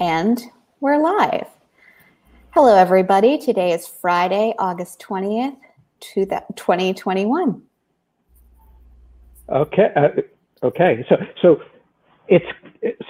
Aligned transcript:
And 0.00 0.40
we're 0.78 1.02
live. 1.02 1.48
Hello, 2.50 2.76
everybody. 2.76 3.36
Today 3.36 3.72
is 3.72 3.88
Friday, 3.88 4.54
August 4.56 5.00
20th, 5.00 5.56
2021. 5.98 7.62
Okay. 9.48 9.92
Uh, 9.96 10.08
okay. 10.62 11.04
So, 11.08 11.16
so 11.42 11.62
it's, 12.28 12.46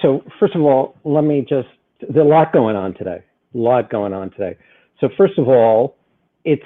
so 0.01 0.23
first 0.39 0.55
of 0.55 0.63
all, 0.63 0.95
let 1.03 1.23
me 1.23 1.45
just, 1.47 1.67
there's 2.01 2.25
a 2.25 2.27
lot 2.27 2.51
going 2.51 2.75
on 2.75 2.95
today. 2.95 3.23
A 3.53 3.57
lot 3.57 3.91
going 3.91 4.13
on 4.13 4.31
today. 4.31 4.57
So 4.99 5.09
first 5.15 5.37
of 5.37 5.47
all, 5.47 5.95
it's 6.43 6.65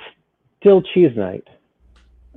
still 0.62 0.82
cheese 0.82 1.12
night. 1.18 1.50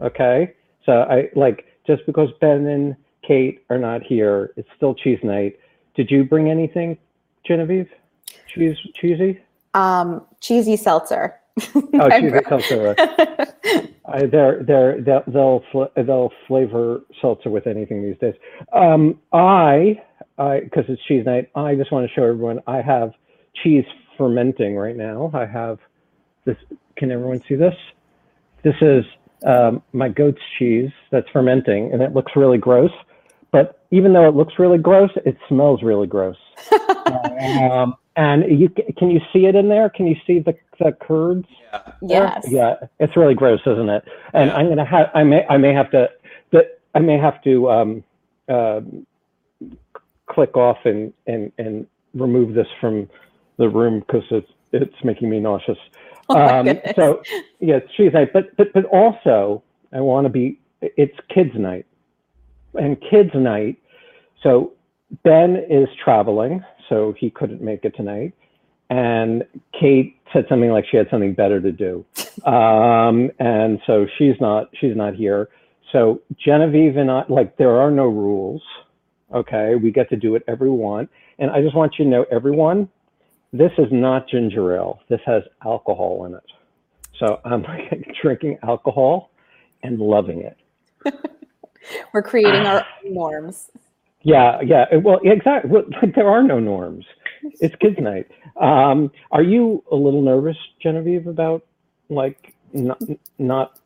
Okay. 0.02 0.54
So 0.84 1.02
I 1.02 1.28
like, 1.36 1.66
just 1.86 2.04
because 2.04 2.30
Ben 2.40 2.66
and 2.66 2.96
Kate 3.24 3.64
are 3.70 3.78
not 3.78 4.02
here, 4.02 4.52
it's 4.56 4.68
still 4.76 4.92
cheese 4.92 5.20
night. 5.22 5.56
Did 5.94 6.10
you 6.10 6.24
bring 6.24 6.50
anything, 6.50 6.98
Genevieve? 7.46 7.88
Cheese, 8.48 8.76
cheesy? 8.94 9.40
Um, 9.74 10.26
cheesy 10.40 10.76
seltzer. 10.76 11.36
Oh, 11.74 12.08
cheesy 12.20 12.38
seltzer. 12.48 12.94
I, 14.08 14.26
they're, 14.26 14.62
they're, 14.62 15.00
they'll, 15.00 15.24
they'll, 15.26 15.62
fl- 15.72 16.00
they'll 16.00 16.32
flavor 16.46 17.02
seltzer 17.20 17.50
with 17.50 17.66
anything 17.66 18.02
these 18.02 18.18
days. 18.18 18.34
Um, 18.72 19.18
I, 19.32 20.00
I, 20.38 20.60
because 20.60 20.84
it's 20.88 21.02
cheese 21.04 21.24
night, 21.26 21.50
I 21.54 21.74
just 21.74 21.90
want 21.92 22.08
to 22.08 22.14
show 22.14 22.22
everyone 22.22 22.60
I 22.66 22.82
have 22.82 23.12
cheese 23.62 23.84
fermenting 24.16 24.76
right 24.76 24.96
now. 24.96 25.30
I 25.34 25.46
have 25.46 25.78
this. 26.44 26.56
Can 26.96 27.10
everyone 27.10 27.42
see 27.48 27.54
this? 27.54 27.74
This 28.62 28.76
is 28.80 29.04
um, 29.46 29.82
my 29.92 30.08
goat's 30.08 30.40
cheese 30.58 30.90
that's 31.10 31.28
fermenting, 31.32 31.92
and 31.92 32.02
it 32.02 32.14
looks 32.14 32.32
really 32.36 32.58
gross. 32.58 32.90
But 33.52 33.84
even 33.90 34.12
though 34.12 34.28
it 34.28 34.34
looks 34.34 34.54
really 34.58 34.78
gross, 34.78 35.10
it 35.24 35.36
smells 35.48 35.82
really 35.82 36.06
gross. 36.06 36.36
um, 37.70 37.96
and 38.16 38.58
you 38.60 38.70
can 38.96 39.10
you 39.10 39.20
see 39.32 39.46
it 39.46 39.54
in 39.54 39.68
there? 39.68 39.90
Can 39.90 40.06
you 40.06 40.16
see 40.26 40.40
the 40.40 40.54
the 40.78 40.92
curds? 40.92 41.46
Yeah. 41.72 41.92
Yes. 42.02 42.46
Yeah, 42.48 42.74
it's 42.98 43.16
really 43.16 43.34
gross, 43.34 43.60
isn't 43.66 43.88
it? 43.88 44.04
And 44.32 44.50
Yeah. 44.50 44.56
I'm 44.56 44.68
gonna 44.68 44.84
have 44.84 45.10
I 45.14 45.22
may 45.22 45.46
I 45.48 45.56
may 45.56 45.72
have 45.72 45.90
to 45.90 46.10
but 46.50 46.80
I 46.94 47.00
may 47.00 47.18
have 47.18 47.42
to 47.42 47.70
um, 47.70 48.04
uh, 48.48 48.80
click 50.26 50.56
off 50.56 50.78
and 50.84 51.12
and 51.26 51.52
and 51.58 51.86
remove 52.14 52.54
this 52.54 52.68
from 52.80 53.08
the 53.58 53.68
room 53.68 54.00
because 54.00 54.24
it's 54.30 54.50
it's 54.72 55.04
making 55.04 55.30
me 55.30 55.40
nauseous. 55.40 55.78
Oh 56.28 56.40
um, 56.40 56.80
so 56.96 57.22
yeah, 57.60 57.76
it's 57.76 57.92
cheese 57.94 58.12
night, 58.12 58.32
but 58.32 58.56
but 58.56 58.72
but 58.72 58.84
also 58.86 59.62
I 59.92 60.00
want 60.00 60.24
to 60.24 60.30
be. 60.30 60.58
It's 60.82 61.16
kids 61.34 61.52
night, 61.54 61.86
and 62.74 63.00
kids 63.10 63.30
night. 63.34 63.78
So 64.42 64.72
Ben 65.24 65.56
is 65.68 65.88
traveling, 66.02 66.64
so 66.88 67.14
he 67.18 67.30
couldn't 67.30 67.62
make 67.62 67.84
it 67.84 67.94
tonight, 67.96 68.34
and 68.90 69.44
Kate 69.78 70.16
said 70.32 70.46
something 70.48 70.70
like 70.70 70.84
she 70.90 70.96
had 70.96 71.08
something 71.10 71.34
better 71.34 71.60
to 71.60 71.72
do, 71.72 72.04
um, 72.44 73.30
and 73.38 73.80
so 73.86 74.06
she's 74.18 74.34
not 74.40 74.68
she's 74.80 74.96
not 74.96 75.14
here. 75.14 75.48
So 75.92 76.20
Genevieve 76.36 76.96
and 76.96 77.10
I 77.10 77.24
like 77.28 77.56
there 77.56 77.76
are 77.76 77.90
no 77.90 78.06
rules. 78.06 78.62
Okay, 79.34 79.74
we 79.74 79.90
get 79.90 80.08
to 80.10 80.16
do 80.16 80.32
whatever 80.32 80.64
we 80.64 80.70
want, 80.70 81.10
and 81.38 81.50
I 81.50 81.60
just 81.62 81.74
want 81.74 81.94
you 81.98 82.04
to 82.04 82.10
know, 82.10 82.26
everyone, 82.30 82.88
this 83.52 83.72
is 83.78 83.86
not 83.90 84.28
ginger 84.28 84.76
ale. 84.76 85.00
This 85.08 85.20
has 85.26 85.42
alcohol 85.64 86.24
in 86.26 86.34
it. 86.34 86.44
So 87.18 87.40
I'm 87.44 87.62
like 87.62 88.14
drinking 88.22 88.58
alcohol 88.62 89.30
and 89.82 89.98
loving 89.98 90.42
it. 90.42 90.56
We're 92.12 92.22
creating 92.22 92.66
our 92.66 92.84
own 93.04 93.14
norms. 93.14 93.70
Yeah, 94.26 94.60
yeah. 94.60 94.86
Well, 94.96 95.20
exactly. 95.22 95.70
Well, 95.70 95.84
there 96.16 96.28
are 96.28 96.42
no 96.42 96.58
norms. 96.58 97.06
It's 97.60 97.76
kids' 97.76 97.96
night. 98.00 98.26
Um, 98.60 99.12
are 99.30 99.42
you 99.42 99.84
a 99.92 99.94
little 99.94 100.20
nervous, 100.20 100.56
Genevieve, 100.82 101.28
about 101.28 101.64
like 102.08 102.54
not 102.72 103.00
not 103.38 103.78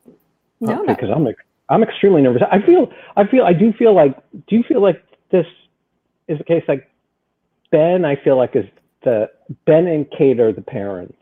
No, 0.60 0.76
no. 0.82 0.86
because 0.86 1.10
I'm 1.14 1.26
ex- 1.26 1.42
I'm 1.68 1.82
extremely 1.82 2.22
nervous. 2.22 2.40
I 2.50 2.62
feel 2.62 2.90
I 3.16 3.26
feel 3.26 3.44
I 3.44 3.52
do 3.52 3.70
feel 3.74 3.94
like 3.94 4.16
do 4.48 4.56
you 4.56 4.62
feel 4.62 4.80
like 4.80 5.04
this 5.30 5.46
is 6.26 6.38
the 6.38 6.44
case 6.44 6.64
like 6.66 6.90
Ben 7.70 8.06
I 8.06 8.16
feel 8.16 8.38
like 8.38 8.56
is 8.56 8.64
the 9.04 9.30
Ben 9.66 9.86
and 9.88 10.10
Kate 10.10 10.40
are 10.40 10.52
the 10.54 10.62
parents. 10.62 11.18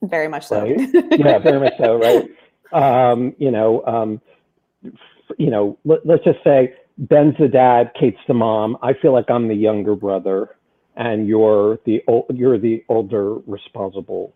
Very 0.00 0.28
much 0.28 0.46
so. 0.46 0.62
Right. 0.62 0.78
yeah, 1.18 1.38
very 1.38 1.60
much 1.60 1.74
so, 1.78 1.98
right? 1.98 2.26
Um, 2.72 3.34
you 3.38 3.50
know, 3.50 3.84
um, 3.84 4.20
you 5.36 5.50
know, 5.50 5.78
let, 5.84 6.06
let's 6.06 6.24
just 6.24 6.42
say 6.42 6.74
Ben's 7.02 7.34
the 7.36 7.48
dad, 7.48 7.90
Kate's 7.98 8.20
the 8.28 8.34
mom. 8.34 8.78
I 8.80 8.92
feel 8.92 9.12
like 9.12 9.28
I'm 9.28 9.48
the 9.48 9.54
younger 9.54 9.96
brother, 9.96 10.54
and 10.96 11.26
you're 11.26 11.80
the 11.84 12.02
ol- 12.06 12.26
you're 12.32 12.58
the 12.58 12.84
older, 12.88 13.34
responsible 13.46 14.32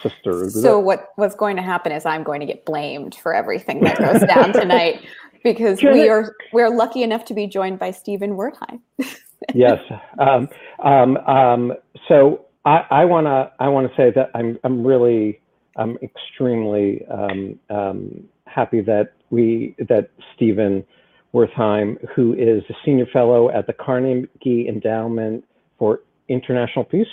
sister. 0.00 0.44
Is 0.44 0.54
So 0.54 0.76
that- 0.76 0.80
what 0.80 1.08
what's 1.16 1.34
going 1.34 1.56
to 1.56 1.62
happen 1.62 1.90
is 1.90 2.06
I'm 2.06 2.22
going 2.22 2.40
to 2.40 2.46
get 2.46 2.64
blamed 2.64 3.16
for 3.16 3.34
everything 3.34 3.80
that 3.80 3.98
goes 3.98 4.20
down 4.22 4.52
tonight 4.60 5.02
because 5.42 5.82
we 5.82 6.08
are 6.08 6.36
we're 6.52 6.70
lucky 6.70 7.02
enough 7.02 7.24
to 7.26 7.34
be 7.34 7.48
joined 7.48 7.80
by 7.80 7.90
Stephen 7.90 8.36
Wertheim. 8.36 8.80
yes. 9.54 9.80
Um, 10.18 10.48
um, 10.84 11.16
um, 11.26 11.72
so 12.06 12.44
I, 12.64 12.84
I 12.90 13.04
wanna 13.04 13.50
I 13.58 13.68
wanna 13.68 13.90
say 13.96 14.12
that 14.12 14.30
I'm 14.34 14.58
I'm 14.62 14.86
really 14.86 15.40
I'm 15.76 15.98
extremely 16.02 17.04
um, 17.06 17.58
um, 17.68 18.24
happy 18.46 18.80
that 18.82 19.14
we 19.30 19.74
that 19.88 20.10
Stephen 20.36 20.84
Wertheim, 21.32 21.96
who 22.14 22.34
is 22.34 22.62
a 22.68 22.74
senior 22.84 23.06
fellow 23.12 23.50
at 23.50 23.66
the 23.66 23.72
Carnegie 23.72 24.68
Endowment 24.68 25.44
for 25.78 26.00
International 26.28 26.84
Peace, 26.84 27.06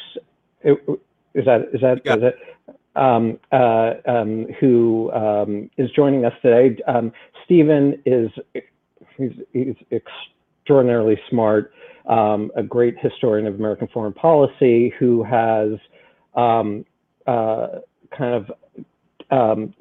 is 0.63 1.45
that 1.45 1.69
is 1.73 1.81
that 1.81 2.01
Yeah. 2.03 2.15
is 2.15 2.23
it? 2.23 2.39
Um, 2.95 3.39
uh, 3.51 3.93
um, 4.07 4.47
who 4.59 5.11
um, 5.11 5.69
is 5.77 5.91
joining 5.91 6.25
us 6.25 6.33
today? 6.41 6.81
Um, 6.87 7.11
Stephen 7.45 8.01
is 8.07 8.31
he's, 9.17 9.33
he's 9.53 9.75
extraordinarily 9.91 11.19
smart 11.29 11.73
um, 12.07 12.51
a 12.55 12.63
great 12.63 12.97
historian 12.99 13.45
of 13.45 13.55
American 13.55 13.87
foreign 13.89 14.13
policy 14.13 14.93
who 14.97 15.23
has 15.23 15.73
um, 16.35 16.85
uh, 17.27 17.67
kind 18.17 18.33
of 18.33 18.51
um, 19.29 19.73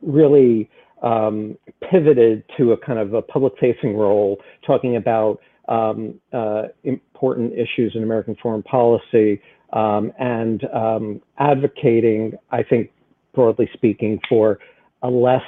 really 0.00 0.70
um, 1.02 1.56
pivoted 1.90 2.44
to 2.56 2.72
a 2.72 2.76
kind 2.76 2.98
of 2.98 3.14
a 3.14 3.22
public 3.22 3.54
facing 3.60 3.96
role, 3.96 4.40
talking 4.66 4.96
about 4.96 5.40
um, 5.68 6.20
uh, 6.32 6.64
important 6.84 7.52
issues 7.52 7.92
in 7.94 8.02
American 8.02 8.36
foreign 8.42 8.62
policy 8.62 9.40
um, 9.72 10.12
and 10.18 10.64
um, 10.72 11.20
advocating, 11.38 12.34
I 12.50 12.62
think, 12.62 12.90
broadly 13.34 13.68
speaking, 13.74 14.20
for 14.28 14.58
a 15.02 15.10
less, 15.10 15.42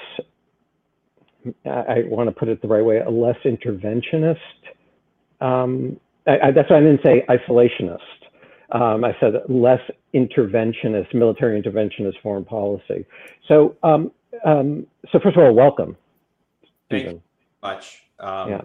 I, 1.65 1.71
I 1.71 2.03
want 2.07 2.29
to 2.29 2.33
put 2.33 2.49
it 2.49 2.61
the 2.61 2.69
right 2.69 2.85
way, 2.85 2.99
a 2.99 3.11
less 3.11 3.37
interventionist 3.45 4.37
um, 5.41 5.99
I, 6.27 6.49
I, 6.49 6.51
that's 6.51 6.71
why 6.71 6.77
I 6.77 6.81
didn't 6.81 7.01
say 7.05 7.25
isolationist. 7.29 7.99
Um, 8.71 9.05
I 9.05 9.17
said 9.19 9.33
less 9.49 9.81
interventionist, 10.15 11.15
military 11.15 11.61
interventionist 11.61 12.21
foreign 12.23 12.45
policy. 12.45 13.07
So, 13.47 13.77
um, 13.83 14.13
um, 14.45 14.87
so 15.11 15.19
first 15.21 15.37
of 15.37 15.43
all, 15.43 15.55
welcome. 15.55 15.97
Thank 16.91 17.03
Stephen. 17.03 17.17
you 17.17 17.23
much. 17.63 18.03
Um, 18.21 18.51
Yeah. 18.51 18.61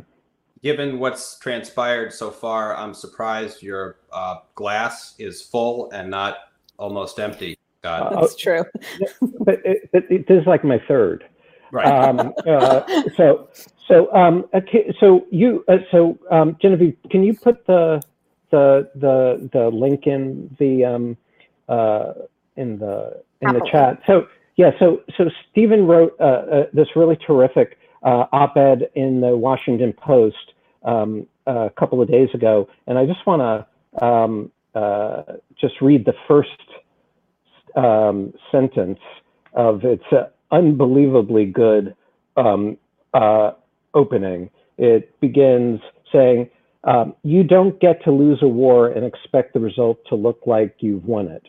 Given 0.61 0.97
what's 0.97 1.37
transpired 1.39 2.13
so 2.13 2.31
far, 2.31 2.77
I'm 2.77 2.93
surprised 2.93 3.61
your 3.61 3.97
uh, 4.13 4.37
glass 4.55 5.13
is 5.19 5.41
full 5.41 5.91
and 5.91 6.09
not 6.09 6.37
almost 6.77 7.19
empty. 7.19 7.57
God. 7.81 8.13
Uh, 8.13 8.21
That's 8.21 8.35
true. 8.37 8.63
But 9.39 9.55
it, 9.65 9.89
it, 9.93 10.05
it, 10.09 10.27
this 10.27 10.41
is 10.41 10.47
like 10.47 10.63
my 10.63 10.81
third. 10.87 11.25
right. 11.71 11.85
Um, 11.85 12.33
uh, 12.47 12.83
so, 13.17 13.49
so, 13.87 14.13
um, 14.15 14.45
okay, 14.53 14.95
so 15.01 15.25
you, 15.31 15.65
uh, 15.67 15.79
so 15.91 16.17
um, 16.31 16.55
Genevieve, 16.61 16.95
can 17.11 17.23
you 17.23 17.33
put 17.33 17.65
the 17.67 18.01
the 18.51 18.89
the 18.95 19.49
the 19.51 19.67
link 19.69 20.07
in 20.07 20.55
the 20.59 20.85
um, 20.85 21.17
uh, 21.67 22.13
in 22.55 22.77
the 22.77 23.21
in 23.41 23.49
the 23.51 23.59
Happily. 23.59 23.71
chat? 23.71 24.01
So 24.07 24.27
yeah, 24.55 24.71
so 24.79 25.01
so 25.17 25.29
Stephen 25.51 25.87
wrote 25.87 26.15
uh, 26.19 26.23
uh, 26.23 26.63
this 26.73 26.87
really 26.95 27.17
terrific 27.25 27.77
uh, 28.03 28.25
op-ed 28.31 28.89
in 28.95 29.21
the 29.21 29.35
Washington 29.35 29.93
Post 29.93 30.53
um, 30.83 31.25
a 31.47 31.71
couple 31.77 32.01
of 32.01 32.09
days 32.09 32.29
ago, 32.33 32.67
and 32.87 32.97
I 32.97 33.05
just 33.05 33.25
want 33.25 33.41
to 33.41 34.05
um, 34.05 34.51
uh, 34.75 35.23
just 35.59 35.75
read 35.81 36.05
the 36.05 36.13
first 36.27 36.49
um, 37.75 38.33
sentence 38.51 38.99
of 39.53 39.83
its 39.83 40.03
uh, 40.11 40.25
unbelievably 40.51 41.45
good 41.47 41.95
um, 42.37 42.77
uh, 43.13 43.51
opening. 43.93 44.49
It 44.77 45.19
begins 45.19 45.79
saying, 46.11 46.49
um, 46.83 47.15
"You 47.23 47.43
don't 47.43 47.79
get 47.79 48.03
to 48.03 48.11
lose 48.11 48.39
a 48.43 48.47
war 48.47 48.89
and 48.89 49.03
expect 49.03 49.53
the 49.53 49.59
result 49.59 49.99
to 50.09 50.15
look 50.15 50.41
like 50.45 50.75
you've 50.79 51.05
won 51.05 51.27
it," 51.27 51.47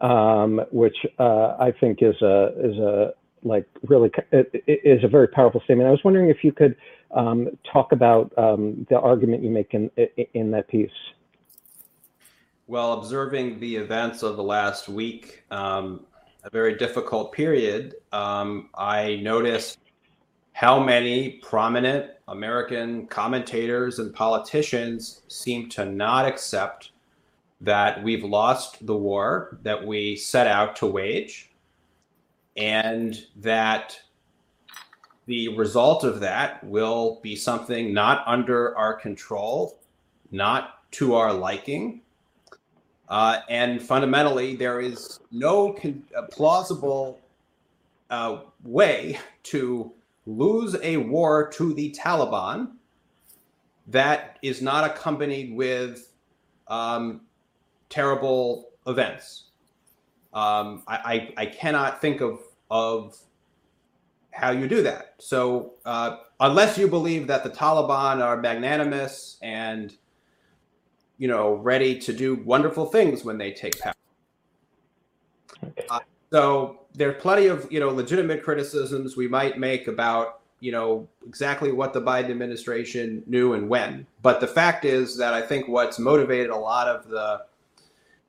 um, 0.00 0.60
which 0.70 0.96
uh, 1.18 1.56
I 1.58 1.72
think 1.78 2.02
is 2.02 2.20
a 2.22 2.52
is 2.58 2.78
a 2.78 3.12
like 3.42 3.66
really 3.88 4.10
is 4.66 5.02
a 5.04 5.08
very 5.08 5.28
powerful 5.28 5.60
statement. 5.62 5.88
I 5.88 5.90
was 5.90 6.04
wondering 6.04 6.28
if 6.28 6.44
you 6.44 6.52
could 6.52 6.76
um, 7.12 7.48
talk 7.70 7.92
about 7.92 8.32
um, 8.38 8.86
the 8.90 8.98
argument 8.98 9.42
you 9.42 9.50
make 9.50 9.74
in 9.74 9.90
in 10.34 10.50
that 10.52 10.68
piece. 10.68 10.90
Well, 12.66 12.92
observing 12.92 13.58
the 13.58 13.76
events 13.76 14.22
of 14.22 14.36
the 14.36 14.44
last 14.44 14.88
week, 14.88 15.42
um, 15.50 16.06
a 16.44 16.50
very 16.50 16.76
difficult 16.76 17.32
period, 17.32 17.96
um, 18.12 18.68
I 18.76 19.16
noticed 19.16 19.78
how 20.52 20.78
many 20.78 21.40
prominent 21.42 22.12
American 22.28 23.06
commentators 23.06 23.98
and 23.98 24.14
politicians 24.14 25.22
seem 25.26 25.68
to 25.70 25.84
not 25.84 26.26
accept 26.26 26.92
that 27.60 28.02
we've 28.02 28.24
lost 28.24 28.84
the 28.86 28.96
war 28.96 29.58
that 29.62 29.86
we 29.86 30.16
set 30.16 30.46
out 30.46 30.76
to 30.76 30.86
wage 30.86 31.50
and 32.56 33.26
that 33.36 33.98
the 35.26 35.48
result 35.56 36.02
of 36.02 36.20
that 36.20 36.62
will 36.64 37.20
be 37.22 37.36
something 37.36 37.92
not 37.94 38.24
under 38.26 38.76
our 38.76 38.94
control, 38.94 39.78
not 40.30 40.90
to 40.92 41.14
our 41.14 41.32
liking. 41.32 42.00
Uh, 43.08 43.40
and 43.48 43.82
fundamentally, 43.82 44.56
there 44.56 44.80
is 44.80 45.20
no 45.30 45.72
con- 45.72 46.02
plausible 46.30 47.20
uh, 48.08 48.40
way 48.64 49.18
to 49.44 49.92
lose 50.26 50.76
a 50.82 50.96
war 50.96 51.48
to 51.48 51.74
the 51.74 51.92
Taliban 51.92 52.72
that 53.86 54.38
is 54.42 54.62
not 54.62 54.88
accompanied 54.88 55.54
with 55.54 56.12
um, 56.68 57.20
terrible 57.90 58.70
events. 58.86 59.44
Um, 60.32 60.82
I, 60.86 60.96
I, 61.36 61.42
I, 61.42 61.46
cannot 61.46 62.00
think 62.00 62.20
of, 62.20 62.38
of 62.70 63.18
how 64.30 64.52
you 64.52 64.68
do 64.68 64.80
that. 64.82 65.14
So, 65.18 65.72
uh, 65.84 66.18
unless 66.38 66.78
you 66.78 66.86
believe 66.86 67.26
that 67.26 67.42
the 67.42 67.50
Taliban 67.50 68.22
are 68.24 68.36
magnanimous 68.36 69.38
and 69.42 69.92
you 71.18 71.28
know 71.28 71.54
ready 71.56 71.98
to 71.98 72.12
do 72.12 72.36
wonderful 72.46 72.86
things 72.86 73.24
when 73.24 73.38
they 73.38 73.52
take 73.52 73.78
power. 73.78 73.92
Uh, 75.90 76.00
so 76.32 76.80
are 76.98 77.12
plenty 77.12 77.46
of 77.46 77.70
you 77.70 77.78
know 77.78 77.90
legitimate 77.90 78.42
criticisms 78.42 79.16
we 79.16 79.28
might 79.28 79.58
make 79.58 79.86
about 79.86 80.40
you 80.60 80.72
know 80.72 81.06
exactly 81.26 81.72
what 81.72 81.92
the 81.92 82.00
Biden 82.00 82.30
administration 82.30 83.22
knew 83.26 83.52
and 83.52 83.68
when. 83.68 84.06
But 84.22 84.40
the 84.40 84.46
fact 84.46 84.84
is 84.84 85.16
that 85.18 85.34
I 85.34 85.42
think 85.42 85.68
what's 85.68 85.98
motivated 85.98 86.50
a 86.50 86.56
lot 86.56 86.88
of 86.88 87.08
the 87.08 87.42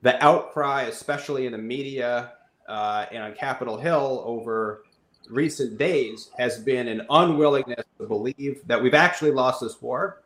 the 0.01 0.23
outcry, 0.23 0.83
especially 0.83 1.45
in 1.45 1.51
the 1.51 1.57
media 1.57 2.33
uh, 2.67 3.05
and 3.11 3.23
on 3.23 3.33
Capitol 3.33 3.77
Hill 3.77 4.23
over 4.25 4.83
recent 5.29 5.77
days, 5.77 6.29
has 6.37 6.59
been 6.59 6.87
an 6.87 7.05
unwillingness 7.09 7.85
to 7.99 8.07
believe 8.07 8.61
that 8.65 8.81
we've 8.81 8.93
actually 8.93 9.31
lost 9.31 9.61
this 9.61 9.81
war, 9.81 10.23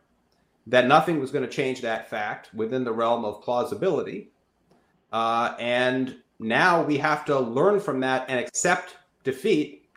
that 0.68 0.88
nothing 0.88 1.19
was 1.19 1.31
going 1.31 1.45
to 1.45 1.51
change 1.51 1.81
that 1.81 2.10
fact 2.10 2.50
within 2.54 2.83
the 2.83 2.92
realm 2.92 3.25
of 3.25 3.42
plausibility, 3.42 4.30
uh, 5.12 5.56
and 5.60 6.18
now 6.39 6.83
we 6.83 6.98
have 6.98 7.25
to 7.25 7.39
learn 7.39 7.80
from 7.80 8.00
that 8.01 8.25
and 8.30 8.39
accept 8.39 8.95
defeat 9.24 9.88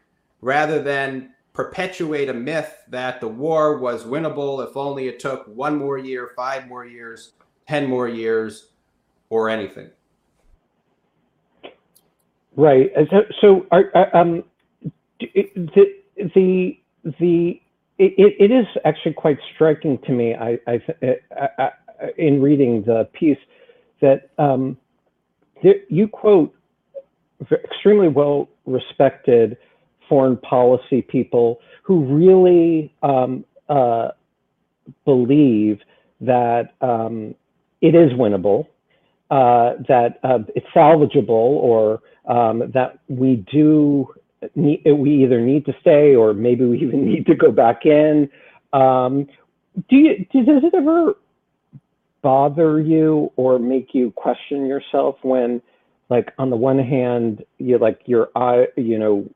rather 0.40 0.80
than 0.80 1.34
perpetuate 1.52 2.28
a 2.28 2.34
myth 2.34 2.84
that 2.88 3.20
the 3.20 3.26
war 3.26 3.78
was 3.78 4.04
winnable 4.04 4.64
if 4.64 4.76
only 4.76 5.08
it 5.08 5.18
took 5.18 5.44
one 5.48 5.76
more 5.76 5.98
year, 5.98 6.30
five 6.36 6.68
more 6.68 6.86
years, 6.86 7.32
10 7.66 7.88
more 7.88 8.06
years, 8.06 8.68
or 9.30 9.48
anything. 9.48 9.90
Right. 12.56 12.90
So, 13.10 13.22
so 13.40 13.66
are, 13.70 14.16
um, 14.16 14.42
the, 15.20 15.94
the, 16.16 16.78
the, 17.20 17.60
it, 17.98 18.36
it 18.38 18.50
is 18.50 18.66
actually 18.84 19.14
quite 19.14 19.38
striking 19.54 19.98
to 20.06 20.12
me, 20.12 20.34
I, 20.34 20.58
I, 20.66 20.80
I, 21.02 21.48
I 21.58 21.70
in 22.16 22.40
reading 22.40 22.82
the 22.82 23.08
piece, 23.12 23.38
that 24.00 24.30
um, 24.38 24.76
you 25.88 26.06
quote 26.06 26.54
extremely 27.50 28.08
well 28.08 28.48
respected 28.66 29.56
foreign 30.08 30.36
policy 30.36 31.02
people 31.02 31.60
who 31.82 32.04
really 32.04 32.94
um, 33.02 33.44
uh, 33.68 34.08
believe 35.04 35.80
that 36.20 36.74
um, 36.80 37.34
it 37.80 37.94
is 37.94 38.12
winnable, 38.12 38.66
uh, 39.30 39.74
that 39.88 40.18
uh, 40.22 40.38
it's 40.54 40.66
salvageable, 40.74 41.28
or 41.28 42.00
um, 42.26 42.70
that 42.72 42.98
we 43.08 43.44
do 43.50 44.14
need, 44.54 44.82
we 44.84 45.24
either 45.24 45.40
need 45.40 45.64
to 45.66 45.74
stay 45.80 46.14
or 46.14 46.32
maybe 46.34 46.64
we 46.64 46.80
even 46.80 47.04
need 47.12 47.26
to 47.26 47.34
go 47.34 47.50
back 47.50 47.86
in. 47.86 48.30
Um, 48.72 49.26
do 49.88 49.96
you 49.96 50.18
does 50.32 50.62
it 50.64 50.74
ever 50.74 51.14
bother 52.22 52.80
you 52.80 53.32
or 53.36 53.58
make 53.58 53.94
you 53.94 54.10
question 54.12 54.66
yourself 54.66 55.16
when 55.22 55.62
like 56.10 56.32
on 56.38 56.50
the 56.50 56.56
one 56.56 56.78
hand 56.78 57.44
you 57.58 57.78
like 57.78 58.00
your 58.06 58.28
eye 58.34 58.66
you 58.76 58.98
know 58.98 59.28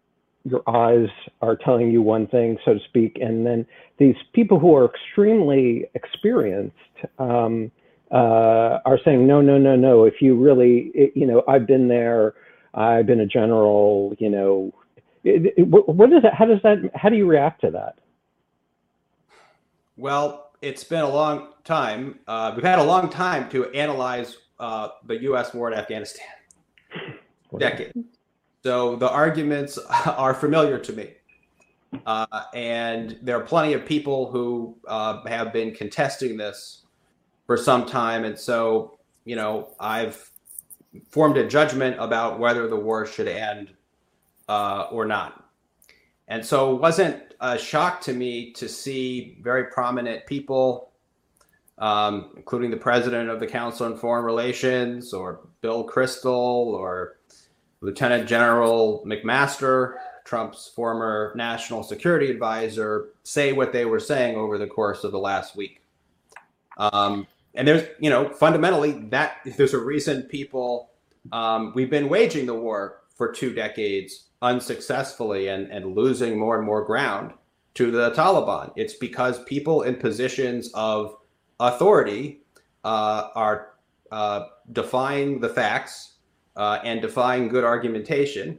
your 0.44 0.62
eyes 0.68 1.08
are 1.40 1.54
telling 1.54 1.92
you 1.92 2.02
one 2.02 2.26
thing 2.26 2.58
so 2.64 2.74
to 2.74 2.80
speak 2.88 3.18
and 3.20 3.46
then 3.46 3.64
these 3.98 4.16
people 4.32 4.58
who 4.58 4.74
are 4.74 4.86
extremely 4.86 5.88
experienced 5.94 6.74
um, 7.20 7.70
uh, 8.12 8.78
are 8.84 8.98
saying 9.04 9.26
no 9.26 9.40
no 9.40 9.58
no 9.58 9.74
no 9.74 10.04
if 10.04 10.20
you 10.20 10.36
really 10.36 10.90
it, 10.94 11.12
you 11.14 11.26
know 11.26 11.42
i've 11.48 11.66
been 11.66 11.88
there 11.88 12.34
i've 12.74 13.06
been 13.06 13.20
a 13.20 13.26
general 13.26 14.14
you 14.18 14.28
know 14.28 14.72
it, 15.24 15.54
it, 15.56 15.62
what 15.62 16.12
is 16.12 16.22
that 16.22 16.34
how 16.34 16.44
does 16.44 16.60
that 16.62 16.78
how 16.94 17.08
do 17.08 17.16
you 17.16 17.26
react 17.26 17.60
to 17.60 17.70
that 17.70 17.98
well 19.96 20.52
it's 20.62 20.84
been 20.84 21.02
a 21.02 21.08
long 21.08 21.48
time. 21.64 22.20
Uh, 22.26 22.52
we've 22.54 22.64
had 22.64 22.78
a 22.78 22.84
long 22.84 23.10
time 23.10 23.50
to 23.50 23.68
analyze 23.72 24.38
uh, 24.58 24.88
the 25.06 25.20
U.S. 25.22 25.52
war 25.52 25.70
in 25.70 25.76
Afghanistan. 25.76 26.26
Decade. 27.58 27.92
So 28.62 28.96
the 28.96 29.10
arguments 29.10 29.76
are 30.06 30.32
familiar 30.32 30.78
to 30.78 30.92
me. 30.92 31.10
Uh, 32.06 32.44
and 32.54 33.18
there 33.20 33.36
are 33.36 33.44
plenty 33.44 33.74
of 33.74 33.84
people 33.84 34.30
who 34.30 34.76
uh, 34.86 35.22
have 35.26 35.52
been 35.52 35.74
contesting 35.74 36.38
this 36.38 36.81
for 37.52 37.58
some 37.58 37.84
time. 37.84 38.24
And 38.24 38.38
so, 38.38 38.98
you 39.26 39.36
know, 39.36 39.74
I've 39.78 40.30
formed 41.10 41.36
a 41.36 41.46
judgment 41.46 41.98
about 42.00 42.38
whether 42.38 42.66
the 42.66 42.76
war 42.76 43.04
should 43.04 43.28
end 43.28 43.74
uh, 44.48 44.86
or 44.90 45.04
not. 45.04 45.44
And 46.28 46.42
so 46.42 46.74
it 46.74 46.80
wasn't 46.80 47.34
a 47.42 47.58
shock 47.58 48.00
to 48.02 48.14
me 48.14 48.52
to 48.52 48.70
see 48.70 49.36
very 49.42 49.64
prominent 49.64 50.24
people, 50.24 50.92
um, 51.76 52.30
including 52.38 52.70
the 52.70 52.78
president 52.78 53.28
of 53.28 53.38
the 53.38 53.46
Council 53.46 53.84
on 53.84 53.98
Foreign 53.98 54.24
Relations, 54.24 55.12
or 55.12 55.40
Bill 55.60 55.86
Kristol, 55.86 56.68
or 56.68 57.18
Lieutenant 57.82 58.26
General 58.26 59.04
McMaster, 59.06 59.96
Trump's 60.24 60.72
former 60.74 61.34
national 61.36 61.82
security 61.82 62.30
advisor, 62.30 63.10
say 63.24 63.52
what 63.52 63.74
they 63.74 63.84
were 63.84 64.00
saying 64.00 64.36
over 64.36 64.56
the 64.56 64.66
course 64.66 65.04
of 65.04 65.12
the 65.12 65.18
last 65.18 65.54
week. 65.54 65.82
Um, 66.78 67.26
and 67.54 67.68
there's, 67.68 67.88
you 67.98 68.10
know, 68.10 68.30
fundamentally 68.30 68.92
that 69.10 69.36
there's 69.56 69.74
a 69.74 69.78
reason 69.78 70.22
people 70.22 70.92
um, 71.30 71.72
we've 71.74 71.90
been 71.90 72.08
waging 72.08 72.46
the 72.46 72.54
war 72.54 73.02
for 73.16 73.30
two 73.30 73.52
decades 73.52 74.30
unsuccessfully 74.40 75.48
and, 75.48 75.70
and 75.70 75.94
losing 75.94 76.38
more 76.38 76.56
and 76.56 76.66
more 76.66 76.84
ground 76.84 77.32
to 77.74 77.90
the 77.90 78.10
Taliban. 78.10 78.72
It's 78.74 78.94
because 78.94 79.42
people 79.44 79.82
in 79.82 79.96
positions 79.96 80.70
of 80.74 81.16
authority 81.60 82.40
uh, 82.84 83.28
are 83.34 83.74
uh, 84.10 84.46
defying 84.72 85.40
the 85.40 85.48
facts 85.48 86.14
uh, 86.56 86.80
and 86.82 87.00
defying 87.00 87.48
good 87.48 87.64
argumentation 87.64 88.58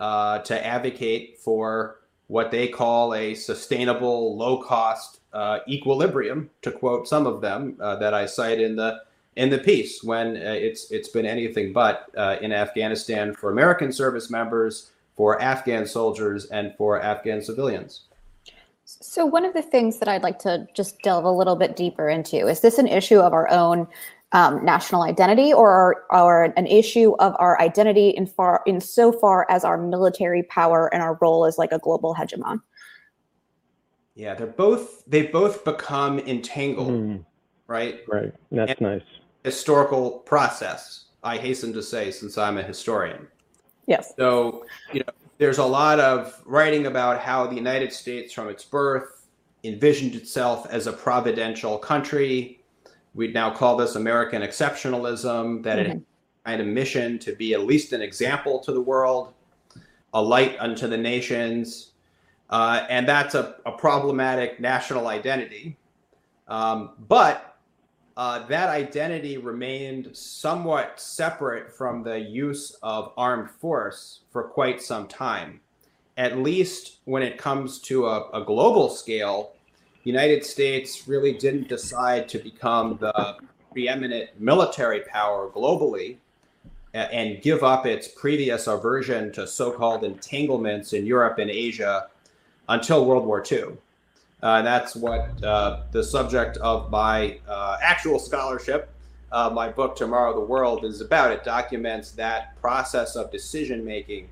uh, 0.00 0.38
to 0.38 0.66
advocate 0.66 1.38
for 1.38 1.99
what 2.30 2.50
they 2.50 2.68
call 2.68 3.14
a 3.14 3.34
sustainable, 3.34 4.36
low 4.36 4.62
cost 4.62 5.20
uh, 5.32 5.58
equilibrium, 5.68 6.48
to 6.62 6.70
quote 6.70 7.08
some 7.08 7.26
of 7.26 7.40
them 7.40 7.76
uh, 7.80 7.96
that 7.96 8.14
I 8.14 8.26
cite 8.26 8.60
in 8.60 8.76
the 8.76 9.02
in 9.36 9.50
the 9.50 9.58
piece 9.58 10.02
when 10.02 10.36
it's 10.36 10.90
it's 10.90 11.08
been 11.08 11.26
anything 11.26 11.72
but 11.72 12.10
in 12.42 12.52
Afghanistan 12.52 13.34
for 13.34 13.50
American 13.50 13.92
service 13.92 14.28
members 14.28 14.90
for 15.16 15.40
Afghan 15.40 15.86
soldiers 15.86 16.46
and 16.46 16.74
for 16.76 17.00
Afghan 17.00 17.42
civilians. 17.42 18.04
So, 18.84 19.24
one 19.24 19.44
of 19.44 19.54
the 19.54 19.62
things 19.62 19.98
that 19.98 20.08
I'd 20.08 20.22
like 20.22 20.38
to 20.40 20.66
just 20.74 21.00
delve 21.02 21.24
a 21.24 21.30
little 21.30 21.56
bit 21.56 21.76
deeper 21.76 22.08
into 22.08 22.48
is 22.48 22.60
this 22.60 22.78
an 22.78 22.88
issue 22.88 23.20
of 23.20 23.32
our 23.32 23.48
own 23.50 23.86
um, 24.32 24.64
national 24.64 25.02
identity 25.02 25.52
or, 25.52 26.04
or 26.10 26.44
an 26.56 26.66
issue 26.66 27.14
of 27.18 27.34
our 27.38 27.60
identity 27.60 28.10
in 28.10 28.26
far 28.26 28.62
in 28.66 28.80
so 28.80 29.12
far 29.12 29.46
as 29.50 29.64
our 29.64 29.76
military 29.76 30.42
power 30.44 30.92
and 30.92 31.02
our 31.02 31.18
role 31.20 31.44
as 31.44 31.58
like 31.58 31.72
a 31.72 31.78
global 31.78 32.14
hegemon. 32.14 32.60
Yeah 34.14 34.34
they're 34.34 34.46
both 34.46 35.04
they 35.06 35.26
both 35.26 35.64
become 35.64 36.18
entangled 36.20 36.92
mm. 36.92 37.24
right? 37.66 38.00
Right. 38.06 38.32
That's 38.52 38.72
and 38.72 38.80
nice. 38.80 39.02
historical 39.44 40.10
process 40.10 41.06
i 41.22 41.36
hasten 41.36 41.72
to 41.72 41.82
say 41.82 42.10
since 42.10 42.38
i'm 42.38 42.58
a 42.58 42.62
historian. 42.62 43.26
Yes. 43.86 44.12
So 44.16 44.64
you 44.92 45.00
know 45.00 45.12
there's 45.38 45.58
a 45.58 45.64
lot 45.64 45.98
of 45.98 46.40
writing 46.44 46.86
about 46.86 47.20
how 47.20 47.46
the 47.46 47.56
united 47.56 47.92
states 47.92 48.32
from 48.32 48.48
its 48.48 48.64
birth 48.64 49.26
envisioned 49.64 50.14
itself 50.14 50.66
as 50.70 50.86
a 50.86 50.92
providential 50.92 51.78
country 51.78 52.59
We'd 53.14 53.34
now 53.34 53.50
call 53.50 53.76
this 53.76 53.96
American 53.96 54.42
exceptionalism, 54.42 55.62
that 55.64 55.78
mm-hmm. 55.78 55.98
it 55.98 56.02
had 56.46 56.60
a 56.60 56.64
mission 56.64 57.18
to 57.20 57.34
be 57.34 57.54
at 57.54 57.64
least 57.64 57.92
an 57.92 58.02
example 58.02 58.58
to 58.60 58.72
the 58.72 58.80
world, 58.80 59.32
a 60.14 60.22
light 60.22 60.56
unto 60.58 60.86
the 60.86 60.96
nations. 60.96 61.92
Uh, 62.50 62.86
and 62.88 63.08
that's 63.08 63.34
a, 63.34 63.56
a, 63.64 63.72
problematic 63.72 64.58
national 64.58 65.06
identity. 65.06 65.76
Um, 66.48 66.90
but 67.08 67.58
uh, 68.16 68.44
that 68.48 68.68
identity 68.68 69.38
remained 69.38 70.16
somewhat 70.16 71.00
separate 71.00 71.72
from 71.72 72.02
the 72.02 72.18
use 72.18 72.76
of 72.82 73.12
armed 73.16 73.50
force 73.50 74.20
for 74.30 74.42
quite 74.42 74.82
some 74.82 75.06
time. 75.06 75.60
At 76.16 76.38
least 76.38 76.98
when 77.04 77.22
it 77.22 77.38
comes 77.38 77.78
to 77.82 78.06
a, 78.06 78.28
a 78.30 78.44
global 78.44 78.90
scale, 78.90 79.52
United 80.04 80.44
States 80.44 81.06
really 81.06 81.34
didn't 81.34 81.68
decide 81.68 82.28
to 82.28 82.38
become 82.38 82.96
the 83.00 83.36
preeminent 83.72 84.30
military 84.40 85.00
power 85.00 85.48
globally 85.50 86.16
and 86.92 87.40
give 87.42 87.62
up 87.62 87.86
its 87.86 88.08
previous 88.08 88.66
aversion 88.66 89.30
to 89.32 89.46
so-called 89.46 90.02
entanglements 90.02 90.92
in 90.92 91.06
Europe 91.06 91.38
and 91.38 91.50
Asia 91.50 92.08
until 92.68 93.04
World 93.04 93.26
War 93.26 93.44
II. 93.50 93.76
Uh, 94.42 94.62
that's 94.62 94.96
what 94.96 95.42
uh, 95.44 95.82
the 95.92 96.02
subject 96.02 96.56
of 96.58 96.90
my 96.90 97.38
uh, 97.46 97.76
actual 97.82 98.18
scholarship, 98.18 98.88
uh, 99.30 99.50
my 99.50 99.68
book 99.68 99.94
Tomorrow 99.94 100.34
the 100.34 100.44
World, 100.44 100.84
is 100.84 101.00
about. 101.00 101.30
It 101.30 101.44
documents 101.44 102.12
that 102.12 102.58
process 102.60 103.16
of 103.16 103.30
decision 103.30 103.84
making 103.84 104.28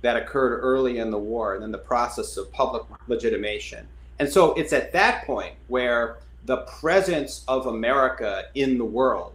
that 0.00 0.16
occurred 0.16 0.60
early 0.60 0.98
in 0.98 1.10
the 1.10 1.18
war, 1.18 1.54
and 1.54 1.62
then 1.62 1.72
the 1.72 1.78
process 1.78 2.36
of 2.36 2.50
public 2.52 2.84
legitimation. 3.08 3.86
And 4.18 4.28
so 4.28 4.54
it's 4.54 4.72
at 4.72 4.92
that 4.92 5.24
point 5.24 5.54
where 5.68 6.18
the 6.44 6.58
presence 6.80 7.44
of 7.46 7.66
America 7.66 8.44
in 8.54 8.78
the 8.78 8.84
world 8.84 9.32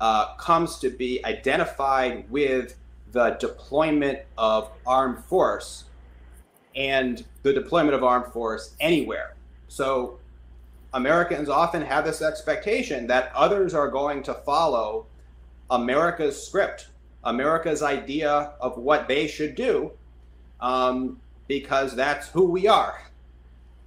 uh, 0.00 0.34
comes 0.36 0.78
to 0.78 0.90
be 0.90 1.24
identified 1.24 2.28
with 2.30 2.76
the 3.12 3.30
deployment 3.40 4.20
of 4.36 4.70
armed 4.86 5.24
force 5.24 5.84
and 6.74 7.24
the 7.42 7.52
deployment 7.52 7.94
of 7.94 8.04
armed 8.04 8.32
force 8.32 8.74
anywhere. 8.80 9.34
So 9.68 10.18
Americans 10.94 11.48
often 11.48 11.82
have 11.82 12.04
this 12.04 12.22
expectation 12.22 13.06
that 13.08 13.30
others 13.34 13.74
are 13.74 13.88
going 13.88 14.22
to 14.24 14.34
follow 14.34 15.06
America's 15.70 16.40
script, 16.42 16.88
America's 17.24 17.82
idea 17.82 18.52
of 18.60 18.78
what 18.78 19.06
they 19.08 19.26
should 19.26 19.54
do, 19.54 19.92
um, 20.60 21.20
because 21.46 21.94
that's 21.94 22.28
who 22.28 22.44
we 22.44 22.66
are. 22.66 23.02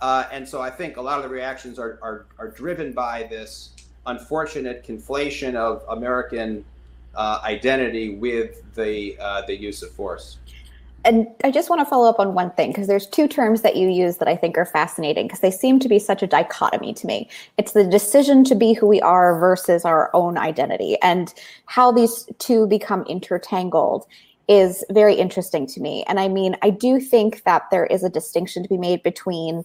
Uh, 0.01 0.25
and 0.31 0.47
so 0.47 0.61
I 0.61 0.69
think 0.69 0.97
a 0.97 1.01
lot 1.01 1.17
of 1.17 1.23
the 1.23 1.29
reactions 1.29 1.77
are, 1.77 1.99
are, 2.01 2.25
are 2.39 2.49
driven 2.49 2.91
by 2.91 3.23
this 3.23 3.69
unfortunate 4.07 4.83
conflation 4.83 5.55
of 5.55 5.83
American 5.89 6.65
uh, 7.15 7.39
identity 7.43 8.15
with 8.15 8.63
the, 8.73 9.17
uh, 9.19 9.43
the 9.45 9.55
use 9.55 9.83
of 9.83 9.91
force. 9.91 10.37
And 11.03 11.27
I 11.43 11.49
just 11.49 11.69
want 11.69 11.79
to 11.81 11.85
follow 11.85 12.07
up 12.07 12.19
on 12.19 12.35
one 12.35 12.51
thing 12.51 12.69
because 12.69 12.87
there's 12.87 13.07
two 13.07 13.27
terms 13.27 13.63
that 13.63 13.75
you 13.75 13.89
use 13.89 14.17
that 14.17 14.27
I 14.27 14.35
think 14.35 14.57
are 14.57 14.65
fascinating 14.65 15.25
because 15.25 15.39
they 15.39 15.51
seem 15.51 15.79
to 15.79 15.89
be 15.89 15.97
such 15.97 16.21
a 16.21 16.27
dichotomy 16.27 16.93
to 16.93 17.07
me. 17.07 17.27
It's 17.57 17.71
the 17.71 17.83
decision 17.83 18.43
to 18.45 18.55
be 18.55 18.73
who 18.73 18.85
we 18.87 19.01
are 19.01 19.39
versus 19.39 19.83
our 19.83 20.11
own 20.13 20.37
identity, 20.37 20.97
and 21.01 21.33
how 21.65 21.91
these 21.91 22.29
two 22.37 22.67
become 22.67 23.03
intertangled 23.05 24.05
is 24.47 24.83
very 24.91 25.15
interesting 25.15 25.65
to 25.65 25.79
me. 25.79 26.03
And 26.07 26.19
I 26.19 26.27
mean, 26.27 26.55
I 26.61 26.69
do 26.69 26.99
think 26.99 27.43
that 27.45 27.63
there 27.71 27.85
is 27.85 28.03
a 28.03 28.09
distinction 28.09 28.61
to 28.63 28.69
be 28.69 28.77
made 28.77 29.01
between 29.01 29.63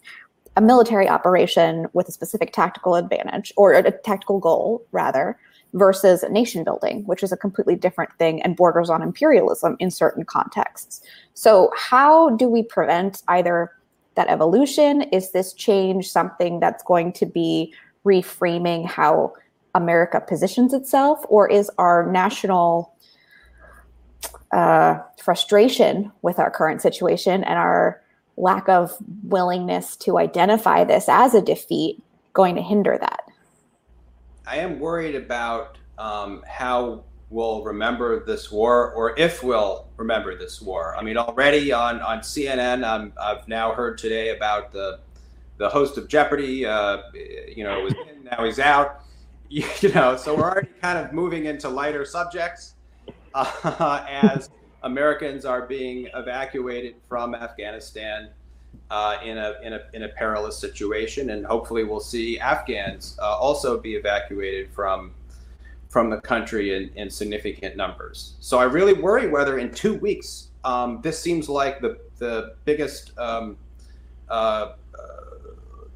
a 0.56 0.60
military 0.60 1.08
operation 1.08 1.86
with 1.92 2.08
a 2.08 2.12
specific 2.12 2.52
tactical 2.52 2.94
advantage 2.94 3.52
or 3.56 3.72
a 3.72 3.90
tactical 3.90 4.40
goal 4.40 4.84
rather 4.90 5.38
versus 5.74 6.24
nation 6.30 6.64
building 6.64 7.04
which 7.04 7.22
is 7.22 7.32
a 7.32 7.36
completely 7.36 7.76
different 7.76 8.10
thing 8.18 8.40
and 8.42 8.56
borders 8.56 8.88
on 8.88 9.02
imperialism 9.02 9.76
in 9.78 9.90
certain 9.90 10.24
contexts. 10.24 11.02
So 11.34 11.70
how 11.76 12.30
do 12.30 12.48
we 12.48 12.62
prevent 12.62 13.22
either 13.28 13.72
that 14.14 14.28
evolution? 14.28 15.02
Is 15.02 15.32
this 15.32 15.52
change 15.52 16.08
something 16.10 16.58
that's 16.60 16.82
going 16.82 17.12
to 17.14 17.26
be 17.26 17.74
reframing 18.04 18.86
how 18.86 19.34
america 19.74 20.22
positions 20.26 20.72
itself 20.72 21.24
or 21.28 21.50
is 21.50 21.70
our 21.76 22.10
national 22.10 22.94
uh, 24.52 24.98
frustration 25.22 26.10
with 26.22 26.38
our 26.38 26.50
current 26.50 26.80
situation 26.80 27.44
and 27.44 27.58
our 27.58 28.00
lack 28.36 28.68
of 28.68 28.96
willingness 29.24 29.96
to 29.96 30.18
identify 30.18 30.84
this 30.84 31.08
as 31.08 31.34
a 31.34 31.42
defeat 31.42 32.02
going 32.32 32.54
to 32.54 32.62
hinder 32.62 32.98
that? 33.00 33.22
I 34.46 34.58
am 34.58 34.78
worried 34.78 35.14
about 35.14 35.78
um, 35.98 36.44
how 36.46 37.04
we'll 37.30 37.64
remember 37.64 38.24
this 38.24 38.52
war 38.52 38.92
or 38.92 39.18
if 39.18 39.42
we'll 39.42 39.88
remember 39.96 40.38
this 40.38 40.60
war. 40.62 40.96
I 40.96 41.02
mean, 41.02 41.16
already 41.16 41.72
on, 41.72 42.00
on 42.00 42.20
CNN, 42.20 42.86
um, 42.86 43.12
I've 43.20 43.48
now 43.48 43.72
heard 43.72 43.98
today 43.98 44.36
about 44.36 44.72
the 44.72 45.00
the 45.58 45.68
host 45.68 45.96
of 45.96 46.08
Jeopardy. 46.08 46.66
Uh, 46.66 46.98
you 47.14 47.64
know, 47.64 47.80
was 47.80 47.94
in, 47.94 48.24
now 48.24 48.44
he's 48.44 48.58
out. 48.58 49.02
You, 49.48 49.66
you, 49.80 49.92
know, 49.92 50.16
so 50.16 50.36
we're 50.36 50.50
already 50.50 50.68
kind 50.80 50.98
of 50.98 51.12
moving 51.12 51.46
into 51.46 51.68
lighter 51.68 52.04
subjects 52.04 52.74
uh, 53.34 54.04
as 54.08 54.50
Americans 54.86 55.44
are 55.44 55.66
being 55.66 56.08
evacuated 56.14 56.94
from 57.08 57.34
Afghanistan 57.34 58.30
uh, 58.90 59.18
in 59.24 59.36
a 59.36 59.54
in 59.62 59.72
a 59.72 59.80
in 59.94 60.02
a 60.04 60.08
perilous 60.08 60.56
situation, 60.56 61.30
and 61.30 61.44
hopefully 61.44 61.82
we'll 61.82 61.98
see 62.14 62.38
Afghans 62.38 63.18
uh, 63.20 63.36
also 63.36 63.78
be 63.78 63.96
evacuated 63.96 64.70
from 64.70 65.12
from 65.88 66.08
the 66.08 66.20
country 66.20 66.74
in, 66.76 66.90
in 66.94 67.10
significant 67.10 67.76
numbers. 67.76 68.34
So 68.40 68.58
I 68.58 68.64
really 68.64 68.92
worry 68.92 69.28
whether 69.28 69.58
in 69.58 69.72
two 69.72 69.94
weeks 69.94 70.48
um, 70.64 71.00
this 71.02 71.20
seems 71.20 71.48
like 71.48 71.80
the 71.80 71.98
the 72.18 72.54
biggest. 72.64 73.16
Um, 73.18 73.56
uh, 74.28 74.72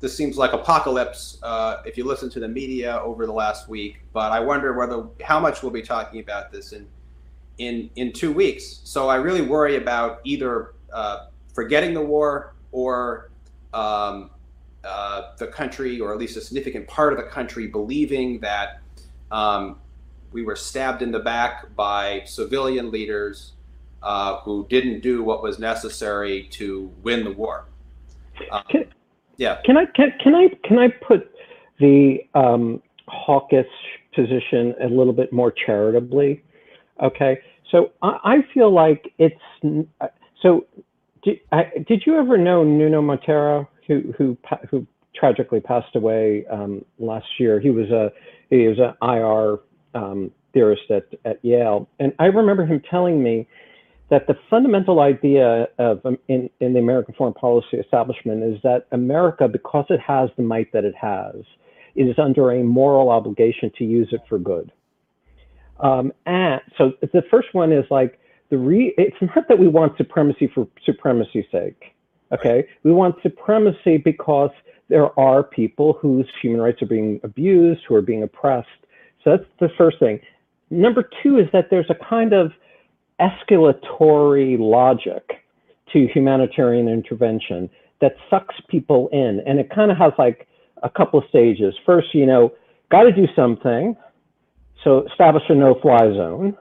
this 0.01 0.17
seems 0.17 0.39
like 0.39 0.55
apocalypse 0.55 1.39
uh, 1.43 1.83
if 1.85 1.99
you 1.99 2.05
listen 2.05 2.31
to 2.31 2.41
the 2.41 2.49
media 2.49 2.99
over 3.03 3.27
the 3.27 3.33
last 3.33 3.69
week. 3.69 4.01
But 4.15 4.33
I 4.33 4.41
wonder 4.41 4.73
whether 4.73 5.05
how 5.23 5.39
much 5.39 5.63
we'll 5.63 5.73
be 5.73 5.83
talking 5.83 6.21
about 6.21 6.51
this 6.51 6.73
in 6.73 6.89
in 7.61 7.91
in 7.95 8.13
two 8.13 8.33
weeks. 8.33 8.81
So 8.85 9.09
I 9.09 9.17
really 9.17 9.43
worry 9.43 9.77
about 9.77 10.21
either 10.25 10.75
uh, 10.93 11.27
forgetting 11.55 11.95
the 11.95 12.01
war 12.01 12.55
or 12.73 13.31
um, 13.75 14.31
uh, 14.83 15.35
the 15.37 15.47
country, 15.47 16.01
or 16.01 16.13
at 16.13 16.19
least 16.19 16.37
a 16.37 16.41
significant 16.41 16.89
part 16.89 17.13
of 17.13 17.19
the 17.19 17.31
country, 17.31 17.67
believing 17.67 18.41
that 18.41 18.81
um, 19.31 19.79
we 20.33 20.43
were 20.43 20.57
stabbed 20.57 21.03
in 21.03 21.13
the 21.13 21.19
back 21.19 21.77
by 21.77 22.23
civilian 22.25 22.91
leaders 22.91 23.53
uh, 24.03 24.39
who 24.39 24.67
didn't 24.71 25.01
do 25.01 25.23
what 25.23 25.43
was 25.43 25.59
necessary 25.59 26.49
to 26.51 26.91
win 27.03 27.25
the 27.25 27.33
war. 27.33 27.67
Um, 28.51 28.63
can, 28.71 28.87
yeah. 29.37 29.61
Can 29.67 29.77
I 29.77 29.85
can, 29.85 30.15
can 30.23 30.35
I 30.35 30.49
can 30.65 30.79
I 30.79 30.89
put 30.89 31.31
the 31.79 32.21
um, 32.35 32.83
hawkish 33.07 33.67
position 34.15 34.75
a 34.81 34.87
little 34.87 35.13
bit 35.13 35.31
more 35.31 35.53
charitably? 35.53 36.43
Okay, 37.03 37.39
so 37.71 37.93
I, 38.03 38.19
I 38.25 38.37
feel 38.53 38.73
like 38.73 39.13
it's 39.19 39.35
so. 40.43 40.67
Did, 41.23 41.39
I, 41.53 41.65
did 41.87 42.03
you 42.07 42.17
ever 42.19 42.39
know 42.39 42.65
Nuno 42.65 43.03
Monteiro, 43.03 43.67
who 43.87 44.13
who 44.17 44.37
who 44.71 44.87
tragically 45.15 45.61
passed 45.61 45.95
away 45.97 46.45
um, 46.51 46.85
last 46.99 47.27
year? 47.39 47.61
He 47.61 47.71
was 47.71 47.91
a 47.91 48.11
he 48.51 48.67
was 48.67 48.79
an 48.79 48.95
IR 49.03 49.59
um, 50.01 50.31
theorist 50.53 50.91
at 50.91 51.07
at 51.25 51.45
Yale, 51.45 51.89
and 51.99 52.13
I 52.19 52.27
remember 52.27 52.67
him 52.67 52.83
telling 52.91 53.23
me 53.23 53.47
that 54.11 54.27
the 54.27 54.35
fundamental 54.51 55.01
idea 55.01 55.69
of 55.79 56.05
um, 56.05 56.19
in, 56.29 56.51
in 56.61 56.73
the 56.73 56.81
American 56.81 57.15
foreign 57.15 57.33
policy 57.33 57.77
establishment 57.79 58.43
is 58.43 58.61
that 58.63 58.87
America, 58.93 59.49
because 59.49 59.87
it 59.89 60.01
has 60.01 60.29
the 60.37 60.43
might 60.43 60.73
that 60.73 60.85
it 60.85 60.95
has, 61.01 61.37
is 61.95 62.17
under 62.19 62.51
a 62.51 62.63
moral 62.63 63.09
obligation 63.09 63.71
to 63.79 63.85
use 63.85 64.09
it 64.13 64.21
for 64.29 64.39
good. 64.39 64.73
Um, 65.83 66.13
and 66.27 66.61
so 66.77 66.93
the 67.01 67.23
first 67.31 67.49
one 67.53 67.73
is 67.73 67.85
like 67.91 68.19
the 68.51 68.59
re. 68.59 68.95
It's 68.99 69.17
not 69.21 69.49
that 69.49 69.59
we 69.59 69.69
want 69.69 69.97
supremacy 69.97 70.51
for 70.55 70.67
supremacy's 70.85 71.47
sake. 71.51 71.95
Okay, 72.33 72.65
we 72.85 72.93
want 72.93 73.17
supremacy 73.23 73.97
because 73.97 74.51
there 74.89 75.19
are 75.19 75.43
people 75.43 75.95
whose 76.01 76.29
human 76.43 76.61
rights 76.61 76.83
are 76.83 76.87
being 76.87 77.21
abused, 77.23 77.81
who 77.89 77.95
are 77.95 78.03
being 78.03 78.23
oppressed. 78.23 78.69
So 79.25 79.31
that's 79.31 79.49
the 79.59 79.69
first 79.79 79.99
thing. 79.99 80.21
Number 80.71 81.09
two 81.23 81.39
is 81.39 81.47
that 81.53 81.69
there's 81.71 81.91
a 81.91 82.05
kind 82.09 82.33
of 82.33 82.53
escalatory 83.21 84.59
logic 84.59 85.23
to 85.93 86.07
humanitarian 86.09 86.89
intervention 86.89 87.69
that 88.01 88.15
sucks 88.29 88.55
people 88.69 89.09
in. 89.13 89.43
And 89.47 89.59
it 89.59 89.71
kind 89.75 89.91
of 89.91 89.99
has 89.99 90.13
like 90.19 90.47
a 90.83 90.91
couple 90.91 91.19
of 91.19 91.27
stages. 91.29 91.75
First, 91.85 92.15
you 92.15 92.27
know, 92.27 92.53
got 92.91 93.03
to 93.03 93.13
do 93.13 93.27
something. 93.37 93.97
So 94.85 95.07
establish 95.11 95.43
a 95.49 95.55
no 95.55 95.79
fly 95.81 96.13
zone. 96.15 96.57